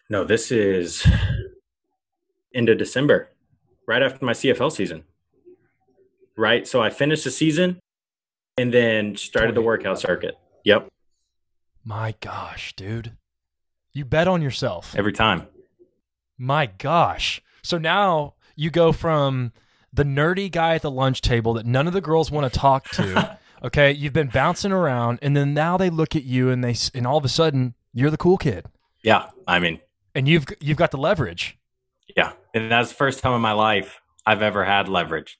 No, 0.09 0.23
this 0.23 0.51
is 0.51 1.07
into 2.51 2.75
December, 2.75 3.29
right 3.87 4.03
after 4.03 4.23
my 4.23 4.33
CFL 4.33 4.71
season. 4.71 5.03
Right, 6.37 6.67
so 6.67 6.81
I 6.81 6.89
finished 6.89 7.23
the 7.23 7.31
season, 7.31 7.79
and 8.57 8.73
then 8.73 9.15
started 9.15 9.55
the 9.55 9.61
workout 9.61 9.99
circuit. 9.99 10.37
Yep, 10.65 10.89
My 11.83 12.15
gosh, 12.19 12.73
dude. 12.75 13.13
You 13.93 14.03
bet 14.05 14.27
on 14.27 14.41
yourself. 14.41 14.93
every 14.97 15.13
time. 15.13 15.47
My 16.37 16.65
gosh. 16.65 17.41
So 17.63 17.77
now 17.77 18.33
you 18.55 18.69
go 18.69 18.91
from 18.91 19.53
the 19.93 20.03
nerdy 20.03 20.51
guy 20.51 20.75
at 20.75 20.81
the 20.81 20.91
lunch 20.91 21.21
table 21.21 21.53
that 21.53 21.65
none 21.65 21.87
of 21.87 21.93
the 21.93 22.01
girls 22.01 22.29
want 22.29 22.51
to 22.51 22.59
talk 22.59 22.89
to. 22.91 23.37
okay, 23.63 23.91
you've 23.93 24.11
been 24.13 24.27
bouncing 24.27 24.71
around, 24.73 25.19
and 25.21 25.37
then 25.37 25.53
now 25.53 25.77
they 25.77 25.89
look 25.89 26.15
at 26.15 26.23
you, 26.23 26.49
and 26.49 26.61
they 26.63 26.75
and 26.93 27.07
all 27.07 27.17
of 27.17 27.23
a 27.25 27.29
sudden 27.29 27.73
you're 27.93 28.09
the 28.09 28.17
cool 28.17 28.37
kid, 28.37 28.65
Yeah, 29.03 29.29
I 29.47 29.59
mean, 29.59 29.79
and 30.13 30.27
you've 30.27 30.45
you've 30.59 30.77
got 30.77 30.91
the 30.91 30.97
leverage. 30.97 31.57
yeah, 32.17 32.33
and 32.53 32.69
that's 32.69 32.89
the 32.89 32.95
first 32.95 33.19
time 33.21 33.33
in 33.33 33.41
my 33.41 33.53
life 33.53 34.01
I've 34.25 34.41
ever 34.41 34.65
had 34.65 34.89
leverage 34.89 35.39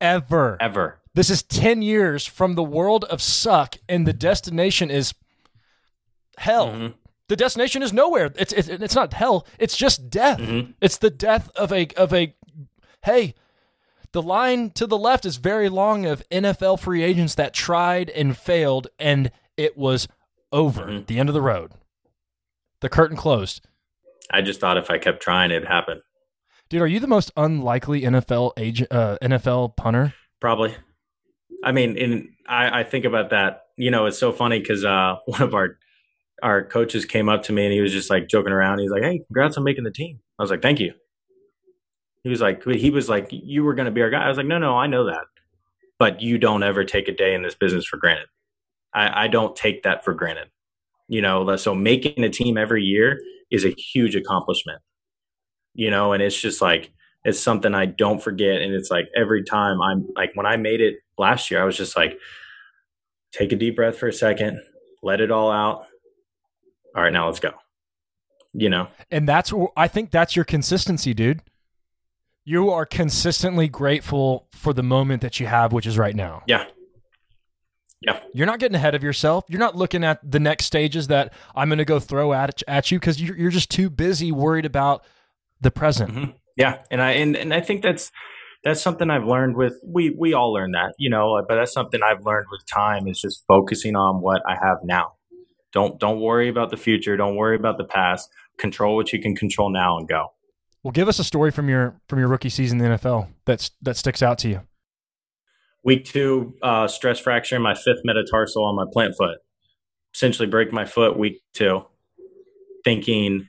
Ever. 0.00 0.56
ever. 0.60 1.00
This 1.14 1.28
is 1.30 1.42
ten 1.42 1.82
years 1.82 2.24
from 2.26 2.54
the 2.54 2.62
world 2.62 3.04
of 3.04 3.20
suck, 3.20 3.76
and 3.88 4.06
the 4.06 4.12
destination 4.12 4.90
is 4.90 5.12
hell. 6.38 6.68
Mhm. 6.68 6.94
The 7.28 7.36
destination 7.36 7.82
is 7.82 7.92
nowhere. 7.92 8.32
It's 8.36 8.52
it's, 8.52 8.68
it's 8.68 8.94
not 8.94 9.12
hell. 9.12 9.46
It's 9.58 9.76
just 9.76 10.08
death. 10.10 10.38
Mhm. 10.38 10.74
It's 10.80 10.98
the 10.98 11.10
death 11.10 11.50
of 11.56 11.72
a 11.72 11.88
of 11.96 12.12
a. 12.14 12.34
Hey, 13.04 13.34
the 14.12 14.22
line 14.22 14.70
to 14.70 14.86
the 14.86 14.98
left 14.98 15.24
is 15.26 15.36
very 15.36 15.68
long 15.68 16.06
of 16.06 16.22
NFL 16.30 16.78
free 16.78 17.02
agents 17.02 17.34
that 17.36 17.52
tried 17.54 18.10
and 18.10 18.36
failed, 18.36 18.88
and 18.98 19.30
it 19.56 19.76
was 19.76 20.08
over. 20.52 20.86
Mhm. 20.86 21.06
The 21.06 21.18
end 21.18 21.28
of 21.28 21.34
the 21.34 21.42
road. 21.42 21.72
The 22.80 22.88
curtain 22.88 23.16
closed. 23.16 23.66
I 24.30 24.42
just 24.42 24.60
thought 24.60 24.76
if 24.78 24.90
I 24.90 24.98
kept 24.98 25.20
trying, 25.22 25.50
it'd 25.50 25.68
happen. 25.68 26.02
Dude, 26.70 26.82
are 26.82 26.86
you 26.86 27.00
the 27.00 27.08
most 27.08 27.32
unlikely 27.36 28.02
NFL 28.02 28.52
agent, 28.56 28.92
uh, 28.92 29.18
NFL 29.20 29.76
punter? 29.76 30.14
Probably. 30.40 30.72
I 31.64 31.72
mean, 31.72 31.96
in 31.96 32.32
I, 32.46 32.80
I 32.80 32.84
think 32.84 33.04
about 33.04 33.30
that. 33.30 33.62
You 33.76 33.90
know, 33.90 34.06
it's 34.06 34.18
so 34.18 34.32
funny 34.32 34.60
because 34.60 34.84
uh, 34.84 35.16
one 35.26 35.42
of 35.42 35.52
our 35.52 35.78
our 36.44 36.64
coaches 36.64 37.04
came 37.04 37.28
up 37.28 37.42
to 37.42 37.52
me 37.52 37.64
and 37.64 37.72
he 37.72 37.80
was 37.80 37.92
just 37.92 38.08
like 38.08 38.28
joking 38.28 38.52
around. 38.52 38.78
He's 38.78 38.90
like, 38.90 39.02
"Hey, 39.02 39.20
congrats 39.26 39.56
on 39.56 39.64
making 39.64 39.82
the 39.82 39.90
team." 39.90 40.20
I 40.38 40.42
was 40.44 40.50
like, 40.50 40.62
"Thank 40.62 40.78
you." 40.78 40.94
He 42.22 42.30
was 42.30 42.40
like, 42.40 42.62
he 42.64 42.90
was 42.90 43.08
like, 43.08 43.28
"You 43.30 43.64
were 43.64 43.74
going 43.74 43.86
to 43.86 43.92
be 43.92 44.02
our 44.02 44.10
guy." 44.10 44.24
I 44.24 44.28
was 44.28 44.36
like, 44.36 44.46
"No, 44.46 44.58
no, 44.58 44.78
I 44.78 44.86
know 44.86 45.06
that, 45.06 45.24
but 45.98 46.22
you 46.22 46.38
don't 46.38 46.62
ever 46.62 46.84
take 46.84 47.08
a 47.08 47.12
day 47.12 47.34
in 47.34 47.42
this 47.42 47.56
business 47.56 47.84
for 47.84 47.96
granted. 47.96 48.28
I, 48.94 49.24
I 49.24 49.28
don't 49.28 49.56
take 49.56 49.82
that 49.82 50.04
for 50.04 50.14
granted. 50.14 50.50
You 51.08 51.20
know, 51.20 51.56
so 51.56 51.74
making 51.74 52.22
a 52.22 52.30
team 52.30 52.56
every 52.56 52.84
year 52.84 53.20
is 53.50 53.64
a 53.64 53.70
huge 53.70 54.14
accomplishment. 54.14 54.80
You 55.74 55.90
know, 55.90 56.12
and 56.12 56.22
it's 56.22 56.38
just 56.38 56.60
like 56.60 56.90
it's 57.24 57.40
something 57.40 57.74
I 57.74 57.86
don't 57.86 58.22
forget. 58.22 58.60
And 58.60 58.74
it's 58.74 58.90
like 58.90 59.08
every 59.16 59.44
time 59.44 59.80
I'm 59.80 60.08
like, 60.16 60.30
when 60.34 60.46
I 60.46 60.56
made 60.56 60.80
it 60.80 60.96
last 61.18 61.50
year, 61.50 61.60
I 61.62 61.64
was 61.64 61.76
just 61.76 61.96
like, 61.96 62.18
take 63.32 63.52
a 63.52 63.56
deep 63.56 63.76
breath 63.76 63.98
for 63.98 64.08
a 64.08 64.12
second, 64.12 64.60
let 65.02 65.20
it 65.20 65.30
all 65.30 65.50
out. 65.50 65.86
All 66.96 67.02
right, 67.02 67.12
now 67.12 67.26
let's 67.26 67.40
go. 67.40 67.52
You 68.52 68.68
know, 68.68 68.88
And 69.12 69.28
that's 69.28 69.52
I 69.76 69.86
think 69.86 70.10
that's 70.10 70.34
your 70.34 70.44
consistency, 70.44 71.14
dude. 71.14 71.42
You 72.44 72.70
are 72.70 72.84
consistently 72.84 73.68
grateful 73.68 74.48
for 74.50 74.72
the 74.72 74.82
moment 74.82 75.22
that 75.22 75.38
you 75.38 75.46
have, 75.46 75.72
which 75.72 75.86
is 75.86 75.96
right 75.96 76.16
now. 76.16 76.42
yeah, 76.48 76.64
yeah, 78.00 78.18
You're 78.32 78.46
not 78.46 78.58
getting 78.58 78.74
ahead 78.74 78.96
of 78.96 79.04
yourself. 79.04 79.44
You're 79.46 79.60
not 79.60 79.76
looking 79.76 80.02
at 80.02 80.18
the 80.28 80.40
next 80.40 80.64
stages 80.64 81.06
that 81.08 81.32
I'm 81.54 81.68
going 81.68 81.78
to 81.78 81.84
go 81.84 82.00
throw 82.00 82.32
at 82.32 82.62
at 82.66 82.90
you 82.90 82.98
because 82.98 83.22
you're, 83.22 83.36
you're 83.36 83.50
just 83.50 83.70
too 83.70 83.88
busy 83.88 84.32
worried 84.32 84.64
about 84.64 85.04
the 85.60 85.70
present. 85.70 86.12
Mhm. 86.14 86.34
yeah. 86.56 86.78
And 86.90 87.00
I 87.02 87.12
and, 87.12 87.36
and 87.36 87.52
I 87.54 87.60
think 87.60 87.82
that's 87.82 88.10
that's 88.64 88.80
something 88.82 89.10
I've 89.10 89.24
learned 89.24 89.56
with 89.56 89.74
we 89.86 90.14
we 90.18 90.34
all 90.34 90.52
learn 90.52 90.72
that, 90.72 90.94
you 90.98 91.08
know, 91.10 91.42
but 91.48 91.54
that's 91.56 91.72
something 91.72 92.00
I've 92.02 92.24
learned 92.24 92.46
with 92.50 92.62
time 92.66 93.08
is 93.08 93.20
just 93.20 93.44
focusing 93.46 93.96
on 93.96 94.20
what 94.22 94.42
I 94.48 94.54
have 94.54 94.78
now. 94.84 95.12
Don't 95.72 95.98
don't 96.00 96.20
worry 96.20 96.48
about 96.48 96.70
the 96.70 96.76
future. 96.76 97.16
Don't 97.16 97.36
worry 97.36 97.56
about 97.56 97.78
the 97.78 97.84
past. 97.84 98.28
Control 98.58 98.96
what 98.96 99.12
you 99.12 99.20
can 99.20 99.34
control 99.34 99.70
now 99.70 99.96
and 99.96 100.08
go. 100.08 100.28
Well, 100.82 100.92
give 100.92 101.08
us 101.08 101.18
a 101.18 101.24
story 101.24 101.50
from 101.50 101.68
your 101.68 102.00
from 102.08 102.18
your 102.18 102.28
rookie 102.28 102.48
season 102.48 102.80
in 102.80 102.90
the 102.90 102.98
NFL 102.98 103.28
that's 103.44 103.70
that 103.82 103.96
sticks 103.96 104.22
out 104.22 104.38
to 104.38 104.48
you. 104.48 104.60
Week 105.82 106.04
two, 106.04 106.54
uh, 106.62 106.86
stress 106.88 107.18
fracture 107.18 107.56
in 107.56 107.62
my 107.62 107.74
fifth 107.74 108.00
metatarsal 108.04 108.64
on 108.64 108.76
my 108.76 108.84
plant 108.92 109.14
foot. 109.16 109.38
Essentially, 110.14 110.46
break 110.48 110.72
my 110.72 110.84
foot 110.84 111.18
week 111.18 111.40
two. 111.54 111.82
Thinking, 112.84 113.48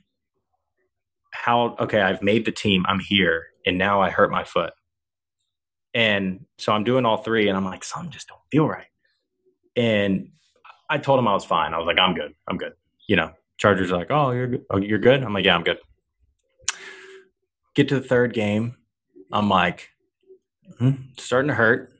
how 1.32 1.76
okay, 1.80 2.00
I've 2.00 2.22
made 2.22 2.44
the 2.44 2.52
team. 2.52 2.84
I'm 2.88 3.00
here, 3.00 3.46
and 3.66 3.78
now 3.78 4.00
I 4.00 4.10
hurt 4.10 4.30
my 4.30 4.44
foot. 4.44 4.72
And 5.94 6.46
so 6.58 6.72
I'm 6.72 6.84
doing 6.84 7.04
all 7.04 7.18
three, 7.18 7.48
and 7.48 7.56
I'm 7.56 7.64
like, 7.64 7.84
something 7.84 8.10
just 8.10 8.28
don't 8.28 8.40
feel 8.50 8.66
right. 8.66 8.86
And 9.76 10.28
I 10.88 10.98
told 10.98 11.18
him 11.18 11.28
I 11.28 11.34
was 11.34 11.44
fine. 11.44 11.74
I 11.74 11.78
was 11.78 11.86
like, 11.86 11.98
I'm 11.98 12.14
good. 12.14 12.34
I'm 12.48 12.56
good. 12.56 12.72
You 13.08 13.16
know, 13.16 13.32
Chargers 13.58 13.92
are 13.92 13.98
like, 13.98 14.10
oh, 14.10 14.30
you're 14.30 14.46
good. 14.46 14.64
Oh, 14.70 14.78
you're 14.78 14.98
good. 14.98 15.22
I'm 15.22 15.34
like, 15.34 15.44
yeah, 15.44 15.54
I'm 15.54 15.64
good. 15.64 15.78
Get 17.74 17.88
to 17.88 18.00
the 18.00 18.06
third 18.06 18.32
game. 18.32 18.76
I'm 19.32 19.48
like, 19.48 19.88
hmm, 20.78 20.92
starting 21.18 21.48
to 21.48 21.54
hurt 21.54 21.92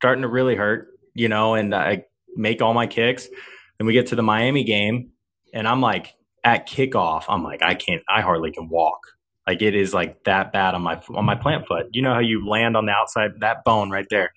starting 0.00 0.22
to 0.22 0.28
really 0.28 0.56
hurt, 0.56 0.88
you 1.12 1.28
know, 1.28 1.54
and 1.54 1.74
I 1.74 2.04
make 2.34 2.62
all 2.62 2.72
my 2.72 2.86
kicks. 2.86 3.28
Then 3.78 3.86
we 3.86 3.92
get 3.92 4.06
to 4.08 4.16
the 4.16 4.22
Miami 4.22 4.64
game, 4.64 5.10
and 5.52 5.68
I'm 5.68 5.82
like, 5.82 6.14
at 6.44 6.68
kickoff, 6.68 7.24
I'm 7.28 7.42
like, 7.42 7.62
I 7.62 7.74
can't, 7.74 8.02
I 8.08 8.20
hardly 8.20 8.52
can 8.52 8.68
walk. 8.68 8.98
Like 9.46 9.62
it 9.62 9.74
is 9.74 9.92
like 9.92 10.22
that 10.24 10.52
bad 10.52 10.74
on 10.74 10.82
my 10.82 11.00
on 11.14 11.24
my 11.24 11.34
plant 11.34 11.66
foot. 11.66 11.86
You 11.92 12.02
know 12.02 12.14
how 12.14 12.20
you 12.20 12.46
land 12.46 12.76
on 12.76 12.86
the 12.86 12.92
outside, 12.92 13.40
that 13.40 13.64
bone 13.64 13.90
right 13.90 14.06
there. 14.08 14.32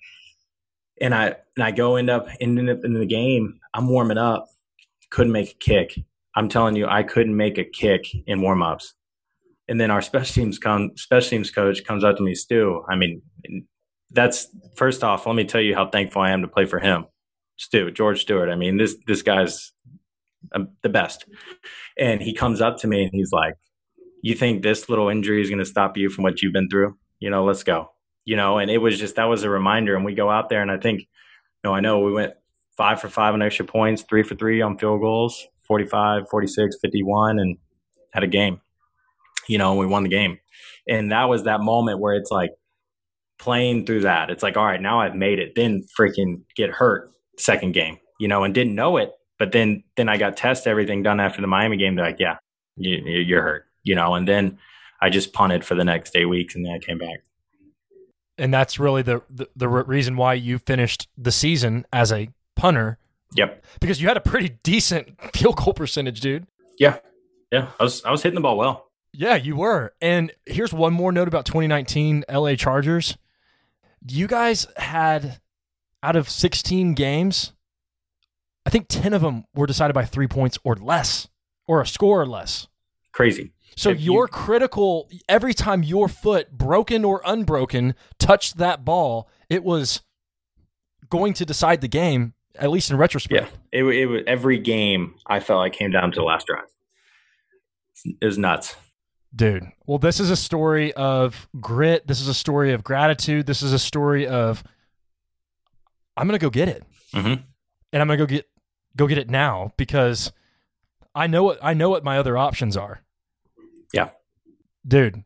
And 1.00 1.14
I 1.14 1.36
and 1.56 1.62
I 1.62 1.70
go 1.70 1.96
end 1.96 2.10
up 2.10 2.26
ending 2.40 2.68
up 2.68 2.84
in 2.84 2.94
the 2.94 3.06
game. 3.06 3.60
I'm 3.74 3.88
warming 3.88 4.18
up, 4.18 4.48
couldn't 5.10 5.32
make 5.32 5.52
a 5.52 5.54
kick. 5.54 5.98
I'm 6.34 6.48
telling 6.48 6.74
you, 6.74 6.86
I 6.86 7.04
couldn't 7.04 7.36
make 7.36 7.58
a 7.58 7.64
kick 7.64 8.08
in 8.26 8.40
warmups. 8.40 8.92
And 9.68 9.80
then 9.80 9.90
our 9.90 10.02
special 10.02 10.34
teams 10.34 10.58
come 10.58 10.90
special 10.96 11.30
teams 11.30 11.50
coach 11.50 11.84
comes 11.84 12.02
up 12.02 12.16
to 12.16 12.22
me, 12.22 12.34
Stu. 12.34 12.82
I 12.88 12.96
mean, 12.96 13.22
that's 14.10 14.48
first 14.74 15.04
off, 15.04 15.26
let 15.26 15.36
me 15.36 15.44
tell 15.44 15.60
you 15.60 15.74
how 15.74 15.88
thankful 15.88 16.22
I 16.22 16.30
am 16.30 16.42
to 16.42 16.48
play 16.48 16.66
for 16.66 16.80
him. 16.80 17.06
Stu, 17.56 17.90
George 17.92 18.22
Stewart. 18.22 18.48
I 18.48 18.56
mean, 18.56 18.78
this 18.78 18.96
this 19.06 19.22
guy's 19.22 19.73
the 20.82 20.88
best. 20.88 21.26
And 21.98 22.20
he 22.20 22.34
comes 22.34 22.60
up 22.60 22.78
to 22.78 22.86
me 22.86 23.02
and 23.02 23.10
he's 23.12 23.32
like, 23.32 23.54
"You 24.22 24.34
think 24.34 24.62
this 24.62 24.88
little 24.88 25.08
injury 25.08 25.42
is 25.42 25.48
going 25.48 25.58
to 25.58 25.64
stop 25.64 25.96
you 25.96 26.10
from 26.10 26.24
what 26.24 26.42
you've 26.42 26.52
been 26.52 26.68
through? 26.68 26.96
You 27.20 27.30
know, 27.30 27.44
let's 27.44 27.62
go." 27.62 27.90
You 28.24 28.36
know, 28.36 28.58
and 28.58 28.70
it 28.70 28.78
was 28.78 28.98
just 28.98 29.16
that 29.16 29.24
was 29.24 29.42
a 29.42 29.50
reminder. 29.50 29.96
And 29.96 30.04
we 30.04 30.14
go 30.14 30.30
out 30.30 30.48
there, 30.48 30.62
and 30.62 30.70
I 30.70 30.78
think, 30.78 31.00
you 31.00 31.06
know, 31.64 31.74
I 31.74 31.80
know 31.80 32.00
we 32.00 32.12
went 32.12 32.34
five 32.76 33.00
for 33.00 33.08
five 33.08 33.34
on 33.34 33.42
extra 33.42 33.64
points, 33.64 34.02
three 34.02 34.22
for 34.22 34.34
three 34.34 34.60
on 34.60 34.78
field 34.78 35.00
goals, 35.00 35.46
45, 35.66 36.28
46, 36.28 36.76
51, 36.80 37.38
and 37.38 37.56
had 38.12 38.22
a 38.22 38.28
game. 38.28 38.60
You 39.48 39.58
know, 39.58 39.74
we 39.74 39.86
won 39.86 40.02
the 40.02 40.08
game. 40.08 40.38
And 40.88 41.12
that 41.12 41.24
was 41.24 41.44
that 41.44 41.60
moment 41.60 42.00
where 42.00 42.14
it's 42.14 42.30
like 42.30 42.50
playing 43.38 43.86
through 43.86 44.00
that. 44.00 44.30
It's 44.30 44.42
like, 44.42 44.56
all 44.56 44.64
right, 44.64 44.80
now 44.80 45.00
I've 45.00 45.14
made 45.14 45.38
it. 45.38 45.52
Then 45.54 45.84
freaking 45.98 46.42
get 46.56 46.70
hurt 46.70 47.10
second 47.38 47.72
game, 47.72 47.98
you 48.18 48.28
know, 48.28 48.44
and 48.44 48.54
didn't 48.54 48.74
know 48.74 48.96
it. 48.96 49.10
But 49.38 49.52
then 49.52 49.82
then 49.96 50.08
I 50.08 50.16
got 50.16 50.36
test 50.36 50.66
everything 50.66 51.02
done 51.02 51.20
after 51.20 51.40
the 51.40 51.46
Miami 51.46 51.76
game. 51.76 51.94
They're 51.96 52.04
like, 52.06 52.20
yeah, 52.20 52.36
you, 52.76 52.96
you're 52.98 53.42
hurt, 53.42 53.66
you 53.82 53.94
know. 53.94 54.14
And 54.14 54.26
then 54.28 54.58
I 55.00 55.10
just 55.10 55.32
punted 55.32 55.64
for 55.64 55.74
the 55.74 55.84
next 55.84 56.14
eight 56.16 56.26
weeks, 56.26 56.54
and 56.54 56.64
then 56.64 56.72
I 56.72 56.78
came 56.78 56.98
back. 56.98 57.20
And 58.38 58.52
that's 58.52 58.78
really 58.78 59.02
the, 59.02 59.22
the 59.30 59.48
the 59.56 59.68
reason 59.68 60.16
why 60.16 60.34
you 60.34 60.58
finished 60.58 61.08
the 61.16 61.32
season 61.32 61.86
as 61.92 62.12
a 62.12 62.28
punter 62.56 62.98
Yep. 63.36 63.64
because 63.80 64.00
you 64.00 64.06
had 64.08 64.16
a 64.16 64.20
pretty 64.20 64.50
decent 64.62 65.20
field 65.36 65.56
goal 65.56 65.74
percentage, 65.74 66.20
dude. 66.20 66.46
Yeah. 66.78 66.98
Yeah. 67.52 67.68
I 67.78 67.82
was 67.84 68.04
I 68.04 68.10
was 68.10 68.22
hitting 68.22 68.34
the 68.36 68.40
ball 68.40 68.56
well. 68.56 68.88
Yeah, 69.12 69.36
you 69.36 69.54
were. 69.56 69.94
And 70.00 70.32
here's 70.46 70.72
one 70.72 70.92
more 70.92 71.12
note 71.12 71.28
about 71.28 71.44
2019 71.46 72.24
LA 72.28 72.54
Chargers. 72.56 73.16
You 74.08 74.26
guys 74.26 74.66
had 74.76 75.38
out 76.02 76.16
of 76.16 76.28
16 76.28 76.94
games, 76.94 77.52
I 78.66 78.70
think 78.70 78.86
10 78.88 79.12
of 79.12 79.22
them 79.22 79.44
were 79.54 79.66
decided 79.66 79.94
by 79.94 80.04
3 80.04 80.26
points 80.26 80.58
or 80.64 80.74
less 80.76 81.28
or 81.66 81.80
a 81.80 81.86
score 81.86 82.20
or 82.20 82.26
less. 82.26 82.66
Crazy. 83.12 83.52
So 83.76 83.90
If 83.90 84.00
you- 84.00 84.12
your 84.14 84.28
critical 84.28 85.08
every 85.28 85.52
time 85.54 85.82
your 85.82 86.08
foot 86.08 86.50
broken 86.52 87.04
or 87.04 87.20
unbroken 87.24 87.94
touched 88.18 88.56
that 88.58 88.84
ball, 88.84 89.28
it 89.50 89.62
was 89.64 90.02
going 91.10 91.32
to 91.34 91.44
decide 91.44 91.80
the 91.80 91.88
game 91.88 92.34
at 92.56 92.70
least 92.70 92.90
in 92.90 92.96
retrospect. 92.96 93.50
Yeah. 93.72 93.80
It, 93.80 93.84
it 93.84 94.06
was 94.06 94.22
every 94.28 94.58
game 94.58 95.14
I 95.26 95.40
felt 95.40 95.58
like 95.58 95.72
came 95.72 95.90
down 95.90 96.12
to 96.12 96.20
the 96.20 96.24
last 96.24 96.46
drive. 96.46 96.64
It 98.04 98.24
was 98.24 98.38
nuts. 98.38 98.76
Dude. 99.34 99.64
Well, 99.86 99.98
this 99.98 100.20
is 100.20 100.30
a 100.30 100.36
story 100.36 100.92
of 100.92 101.48
grit. 101.60 102.06
This 102.06 102.20
is 102.20 102.28
a 102.28 102.34
story 102.34 102.72
of 102.72 102.84
gratitude. 102.84 103.46
This 103.46 103.62
is 103.62 103.72
a 103.72 103.78
story 103.78 104.26
of 104.28 104.62
I'm 106.16 106.28
going 106.28 106.38
to 106.38 106.44
go 106.44 106.50
get 106.50 106.68
it. 106.68 106.84
Mhm. 107.12 107.42
and 107.92 108.02
I'm 108.02 108.08
gonna 108.08 108.16
go 108.18 108.26
get 108.26 108.46
go 108.96 109.06
get 109.06 109.18
it 109.18 109.28
now 109.30 109.72
because 109.76 110.32
I 111.14 111.26
know 111.26 111.42
what 111.44 111.58
I 111.62 111.74
know 111.74 111.90
what 111.90 112.04
my 112.04 112.18
other 112.18 112.36
options 112.36 112.76
are. 112.76 113.02
Yeah. 113.92 114.10
dude. 114.86 115.24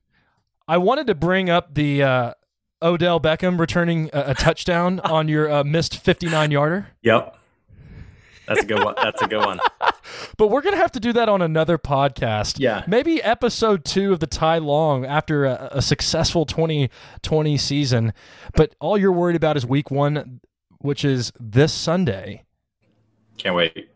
I 0.66 0.76
wanted 0.76 1.06
to 1.06 1.14
bring 1.14 1.48
up 1.48 1.74
the 1.74 2.02
uh, 2.02 2.34
Odell 2.82 3.18
Beckham 3.20 3.58
returning 3.58 4.10
a, 4.12 4.30
a 4.30 4.34
touchdown 4.34 5.00
on 5.04 5.26
your 5.28 5.50
uh, 5.50 5.64
missed 5.64 5.96
59 5.96 6.50
yarder, 6.50 6.88
Yep. 7.02 7.36
That's 8.46 8.62
a 8.62 8.66
good 8.66 8.82
one. 8.82 8.94
That's 8.96 9.20
a 9.20 9.26
good 9.28 9.44
one. 9.44 9.60
but 10.38 10.46
we're 10.48 10.62
gonna 10.62 10.76
have 10.78 10.92
to 10.92 11.00
do 11.00 11.12
that 11.12 11.28
on 11.28 11.42
another 11.42 11.76
podcast. 11.76 12.58
Yeah. 12.58 12.82
maybe 12.86 13.22
episode 13.22 13.84
two 13.84 14.12
of 14.12 14.20
the 14.20 14.26
Ty 14.26 14.58
Long 14.58 15.04
after 15.04 15.44
a, 15.44 15.68
a 15.72 15.82
successful 15.82 16.46
2020 16.46 17.58
season. 17.58 18.14
But 18.54 18.74
all 18.80 18.96
you're 18.96 19.12
worried 19.12 19.36
about 19.36 19.58
is 19.58 19.66
week 19.66 19.90
one, 19.90 20.40
which 20.78 21.04
is 21.04 21.30
this 21.38 21.74
Sunday. 21.74 22.44
Can't 23.38 23.54
wait. 23.54 23.88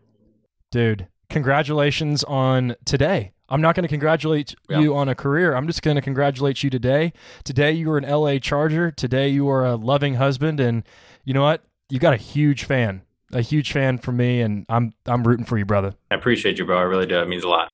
Dude, 0.71 1.07
congratulations 1.29 2.23
on 2.23 2.75
today. 2.85 3.31
I'm 3.49 3.61
not 3.61 3.75
going 3.75 3.83
to 3.83 3.89
congratulate 3.89 4.55
Yeah. 4.69 4.79
you 4.79 4.95
on 4.95 5.09
a 5.09 5.15
career. 5.15 5.53
I'm 5.55 5.67
just 5.67 5.81
going 5.83 5.95
to 5.95 6.01
congratulate 6.01 6.63
you 6.63 6.69
today. 6.69 7.13
Today 7.43 7.71
you 7.73 7.89
were 7.89 7.97
an 7.97 8.09
LA 8.09 8.39
Charger. 8.39 8.89
Today 8.89 9.27
you 9.29 9.47
are 9.49 9.63
a 9.65 9.75
loving 9.75 10.15
husband 10.15 10.59
and 10.59 10.83
you 11.23 11.33
know 11.33 11.43
what? 11.43 11.63
You 11.89 11.99
got 11.99 12.13
a 12.13 12.17
huge 12.17 12.63
fan. 12.63 13.03
A 13.31 13.41
huge 13.41 13.71
fan 13.71 13.97
for 13.97 14.11
me 14.11 14.41
and 14.41 14.65
I'm 14.69 14.93
I'm 15.05 15.23
rooting 15.23 15.45
for 15.45 15.57
you, 15.57 15.65
brother. 15.65 15.93
I 16.09 16.15
appreciate 16.15 16.57
you, 16.57 16.65
bro. 16.65 16.77
I 16.77 16.81
really 16.83 17.05
do. 17.05 17.19
It 17.19 17.27
means 17.27 17.43
a 17.43 17.49
lot. 17.49 17.69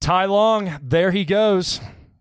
Ty 0.00 0.26
Long, 0.26 0.78
there 0.82 1.10
he 1.10 1.24
goes. 1.24 1.80